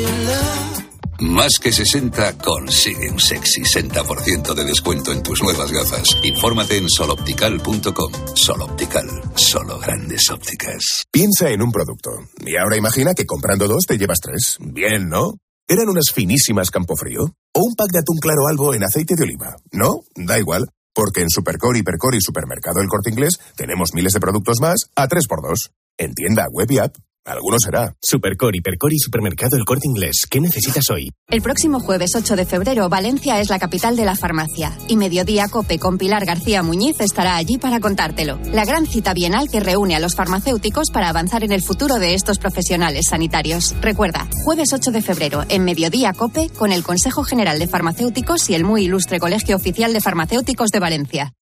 Más 1.19 1.53
que 1.61 1.71
60 1.71 2.37
consigue 2.39 3.09
un 3.09 3.19
sexy 3.19 3.61
60% 3.61 4.53
de 4.53 4.65
descuento 4.65 5.13
en 5.13 5.23
tus 5.23 5.41
nuevas 5.41 5.71
gafas. 5.71 6.17
Infórmate 6.23 6.77
en 6.77 6.89
soloptical.com. 6.89 8.11
Soloptical, 8.35 9.07
solo 9.35 9.79
grandes 9.79 10.29
ópticas. 10.29 11.05
Piensa 11.09 11.49
en 11.49 11.61
un 11.61 11.71
producto. 11.71 12.09
Y 12.45 12.57
ahora 12.57 12.77
imagina 12.77 13.13
que 13.13 13.25
comprando 13.25 13.67
dos 13.67 13.85
te 13.87 13.97
llevas 13.97 14.19
tres. 14.19 14.57
Bien, 14.59 15.07
¿no? 15.07 15.35
¿Eran 15.67 15.87
unas 15.87 16.11
finísimas 16.13 16.71
Campofrío? 16.71 17.23
¿O 17.53 17.63
un 17.63 17.75
pack 17.75 17.91
de 17.93 17.99
atún 17.99 18.17
claro 18.19 18.47
albo 18.49 18.73
en 18.73 18.83
aceite 18.83 19.15
de 19.15 19.23
oliva? 19.23 19.55
¿No? 19.71 20.01
Da 20.13 20.37
igual. 20.37 20.67
Porque 20.93 21.21
en 21.21 21.29
Supercore, 21.29 21.79
Hipercore 21.79 22.17
y 22.17 22.21
Supermercado 22.21 22.81
El 22.81 22.89
Corte 22.89 23.11
Inglés 23.11 23.39
tenemos 23.55 23.93
miles 23.93 24.11
de 24.11 24.19
productos 24.19 24.59
más 24.59 24.89
a 24.95 25.07
3x2. 25.07 25.71
En 25.97 26.13
tienda, 26.13 26.47
web 26.51 26.69
y 26.69 26.79
app. 26.79 26.95
Alguno 27.25 27.55
será. 27.57 27.95
Supercore, 28.01 28.57
Hipercore 28.57 28.95
y 28.95 28.99
Supermercado 28.99 29.55
El 29.55 29.63
Corte 29.63 29.87
Inglés. 29.87 30.25
¿Qué 30.29 30.41
necesitas 30.41 30.89
hoy? 30.89 31.09
El 31.29 31.41
próximo 31.41 31.79
jueves 31.79 32.11
8 32.15 32.35
de 32.35 32.45
febrero, 32.45 32.89
Valencia 32.89 33.39
es 33.39 33.49
la 33.49 33.59
capital 33.59 33.95
de 33.95 34.03
la 34.03 34.15
farmacia. 34.15 34.77
Y 34.89 34.97
Mediodía 34.97 35.47
Cope 35.47 35.79
con 35.79 35.97
Pilar 35.97 36.25
García 36.25 36.63
Muñiz 36.63 36.99
estará 36.99 37.37
allí 37.37 37.57
para 37.57 37.79
contártelo. 37.79 38.39
La 38.51 38.65
gran 38.65 38.85
cita 38.85 39.13
bienal 39.13 39.49
que 39.49 39.61
reúne 39.61 39.95
a 39.95 39.99
los 39.99 40.15
farmacéuticos 40.15 40.91
para 40.91 41.07
avanzar 41.07 41.45
en 41.45 41.53
el 41.53 41.61
futuro 41.61 41.95
de 41.95 42.13
estos 42.13 42.39
profesionales 42.39 43.07
sanitarios. 43.07 43.73
Recuerda, 43.79 44.27
jueves 44.43 44.73
8 44.73 44.91
de 44.91 45.01
febrero, 45.01 45.45
en 45.47 45.63
Mediodía 45.63 46.11
Cope, 46.11 46.49
con 46.49 46.73
el 46.73 46.83
Consejo 46.83 47.23
General 47.23 47.57
de 47.57 47.67
Farmacéuticos 47.67 48.49
y 48.49 48.55
el 48.55 48.65
muy 48.65 48.83
ilustre 48.83 49.19
Colegio 49.19 49.55
Oficial 49.55 49.93
de 49.93 50.01
Farmacéuticos 50.01 50.71
de 50.71 50.79
Valencia. 50.79 51.33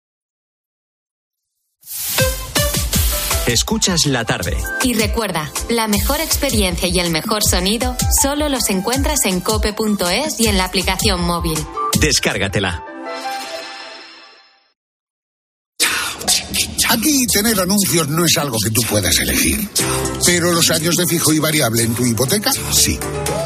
Escuchas 3.52 4.06
la 4.06 4.24
tarde. 4.24 4.56
Y 4.82 4.94
recuerda, 4.94 5.52
la 5.68 5.90
mejor 5.90 6.22
experiencia 6.22 6.88
y 6.88 7.00
el 7.00 7.10
mejor 7.10 7.44
sonido 7.44 7.98
solo 8.22 8.48
los 8.48 8.70
encuentras 8.70 9.26
en 9.26 9.42
cope.es 9.42 10.40
y 10.40 10.48
en 10.48 10.58
la 10.58 10.64
aplicación 10.64 11.22
móvil. 11.22 11.60
Descárgatela. 12.00 12.86
Aquí 16.92 17.26
tener 17.28 17.60
anuncios 17.60 18.08
no 18.08 18.24
es 18.24 18.38
algo 18.38 18.58
que 18.64 18.70
tú 18.70 18.84
puedas 18.90 19.20
elegir. 19.20 19.68
Pero 20.26 20.54
los 20.54 20.72
años 20.72 20.96
de 20.96 21.06
fijo 21.06 21.34
y 21.34 21.40
variable 21.40 21.84
en 21.84 21.94
tu 21.94 22.06
hipoteca, 22.06 22.54
sí. 22.72 22.98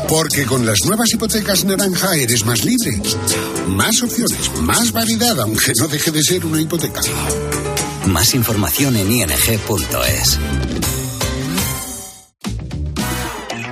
Porque 0.08 0.46
con 0.46 0.68
las 0.68 0.78
nuevas 0.86 1.12
hipotecas 1.14 1.66
naranja 1.66 2.16
eres 2.16 2.46
más 2.46 2.64
libre. 2.64 3.02
Más 3.70 4.04
opciones, 4.04 4.52
más 4.62 4.92
variedad, 4.92 5.40
aunque 5.40 5.74
no 5.80 5.88
deje 5.88 6.12
de 6.12 6.22
ser 6.22 6.46
una 6.46 6.62
hipoteca. 6.62 7.02
Más 8.06 8.36
información 8.36 8.96
en 8.98 9.12
ing.es. 9.12 10.40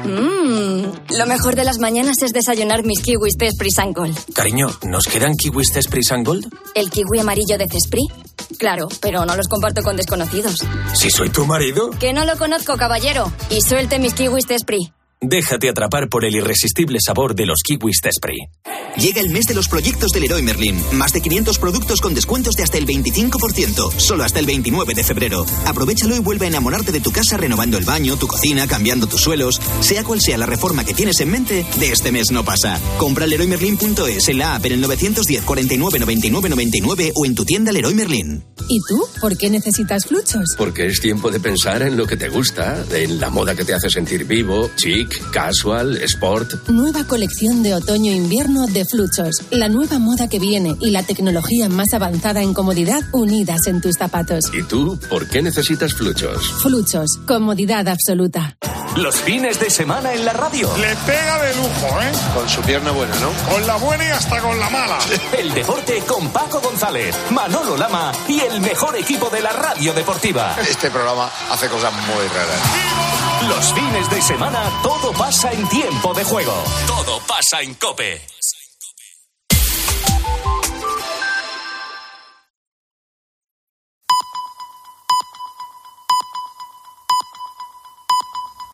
Mmm, 0.05 0.83
lo 1.17 1.25
mejor 1.27 1.55
de 1.55 1.63
las 1.63 1.77
mañanas 1.79 2.15
es 2.21 2.31
desayunar 2.31 2.83
mis 2.83 3.01
kiwis 3.01 3.35
de 3.37 3.51
Gold. 3.93 4.33
Cariño, 4.33 4.67
¿nos 4.83 5.05
quedan 5.05 5.35
kiwis 5.35 5.73
de 5.73 5.81
and 6.11 6.25
Gold? 6.25 6.47
¿El 6.73 6.89
kiwi 6.89 7.19
amarillo 7.19 7.57
de 7.57 7.67
Cesprit? 7.67 8.11
Claro, 8.57 8.87
pero 9.01 9.25
no 9.25 9.35
los 9.35 9.47
comparto 9.47 9.83
con 9.83 9.95
desconocidos. 9.95 10.65
Si 10.93 11.09
soy 11.09 11.29
tu 11.29 11.45
marido, 11.45 11.91
Que 11.91 12.13
no 12.13 12.25
lo 12.25 12.37
conozco, 12.37 12.75
caballero. 12.75 13.31
Y 13.49 13.61
suelte 13.61 13.99
mis 13.99 14.13
kiwis 14.13 14.47
de. 14.47 14.93
Déjate 15.23 15.69
atrapar 15.69 16.09
por 16.09 16.25
el 16.25 16.35
irresistible 16.35 16.99
sabor 17.03 17.35
de 17.35 17.45
los 17.45 17.61
kiwis 17.63 17.99
de 18.03 18.11
Spritz. 18.11 18.49
Llega 18.97 19.21
el 19.21 19.29
mes 19.29 19.45
de 19.45 19.55
los 19.55 19.67
proyectos 19.67 20.11
del 20.11 20.23
Leroy 20.23 20.43
Merlin. 20.43 20.79
Más 20.93 21.13
de 21.13 21.21
500 21.21 21.57
productos 21.57 21.99
con 21.99 22.13
descuentos 22.13 22.55
de 22.55 22.63
hasta 22.63 22.77
el 22.77 22.85
25%. 22.85 23.91
Solo 23.97 24.23
hasta 24.23 24.39
el 24.39 24.45
29 24.45 24.93
de 24.93 25.03
febrero. 25.03 25.45
Aprovechalo 25.65 26.15
y 26.15 26.19
vuelve 26.19 26.45
a 26.45 26.49
enamorarte 26.49 26.91
de 26.91 27.01
tu 27.01 27.11
casa 27.11 27.37
renovando 27.37 27.77
el 27.77 27.85
baño, 27.85 28.17
tu 28.17 28.27
cocina, 28.27 28.67
cambiando 28.67 29.07
tus 29.07 29.21
suelos. 29.21 29.59
Sea 29.81 30.03
cual 30.03 30.21
sea 30.21 30.37
la 30.37 30.45
reforma 30.45 30.85
que 30.85 30.93
tienes 30.93 31.19
en 31.21 31.31
mente, 31.31 31.65
de 31.79 31.91
este 31.91 32.11
mes 32.11 32.29
no 32.31 32.45
pasa. 32.45 32.79
Compra 32.97 33.25
leroymerlin.es 33.25 34.29
en 34.29 34.37
la 34.37 34.55
app 34.55 34.65
en 34.67 34.73
el 34.73 34.81
910 34.81 35.43
49 35.43 35.99
99 35.99 36.49
99 36.49 37.11
o 37.15 37.25
en 37.25 37.35
tu 37.35 37.45
tienda 37.45 37.71
Leroy 37.71 37.95
Merlin. 37.95 38.43
¿Y 38.69 38.79
tú? 38.87 39.03
¿Por 39.19 39.37
qué 39.37 39.49
necesitas 39.49 40.05
fluchos? 40.05 40.55
Porque 40.57 40.85
es 40.85 40.99
tiempo 41.01 41.31
de 41.31 41.39
pensar 41.39 41.81
en 41.81 41.97
lo 41.97 42.05
que 42.05 42.15
te 42.15 42.29
gusta, 42.29 42.85
en 42.93 43.19
la 43.19 43.29
moda 43.29 43.55
que 43.55 43.65
te 43.65 43.73
hace 43.73 43.89
sentir 43.89 44.25
vivo, 44.25 44.69
chic, 44.75 45.12
casual, 45.31 45.97
sport. 45.97 46.69
Nueva 46.69 47.05
colección 47.05 47.63
de 47.63 47.75
otoño-invierno 47.75 48.67
de 48.67 48.85
Fluchos. 48.85 49.43
La 49.51 49.69
nueva 49.69 49.99
moda 49.99 50.27
que 50.27 50.39
viene 50.39 50.75
y 50.79 50.91
la 50.91 51.03
tecnología 51.03 51.69
más 51.69 51.93
avanzada 51.93 52.41
en 52.41 52.53
comodidad 52.53 53.01
unidas 53.11 53.67
en 53.67 53.81
tus 53.81 53.95
zapatos. 53.97 54.45
¿Y 54.53 54.63
tú 54.63 54.99
por 55.09 55.27
qué 55.27 55.41
necesitas 55.41 55.93
Fluchos? 55.93 56.53
Fluchos. 56.61 57.19
Comodidad 57.25 57.87
absoluta. 57.87 58.57
Los 58.95 59.15
fines 59.21 59.59
de 59.59 59.69
semana 59.69 60.13
en 60.13 60.23
la 60.23 60.33
radio. 60.33 60.69
Le 60.77 60.95
pega 61.07 61.41
de 61.43 61.55
lujo, 61.55 62.01
¿eh? 62.01 62.11
Con 62.35 62.47
su 62.47 62.61
pierna 62.61 62.91
buena, 62.91 63.15
¿no? 63.19 63.31
Con 63.51 63.65
la 63.65 63.75
buena 63.77 64.05
y 64.05 64.09
hasta 64.09 64.39
con 64.39 64.59
la 64.59 64.69
mala. 64.69 64.99
El 65.39 65.51
deporte 65.53 65.99
con 66.07 66.29
Paco 66.29 66.61
González, 66.61 67.15
Manolo 67.31 67.75
Lama 67.75 68.11
y 68.27 68.39
el 68.39 68.61
mejor 68.61 68.95
equipo 68.95 69.29
de 69.29 69.41
la 69.41 69.51
radio 69.51 69.93
deportiva. 69.93 70.55
Este 70.69 70.91
programa 70.91 71.29
hace 71.49 71.67
cosas 71.67 71.91
muy 71.93 72.27
raras. 72.27 73.23
Los 73.47 73.73
fines 73.73 74.09
de 74.09 74.21
semana 74.21 74.71
todo 75.03 75.11
pasa 75.17 75.51
en 75.51 75.67
tiempo 75.67 76.13
de 76.13 76.23
juego. 76.23 76.53
Todo 76.87 77.19
pasa 77.27 77.61
en 77.61 77.73
Cope. 77.73 78.21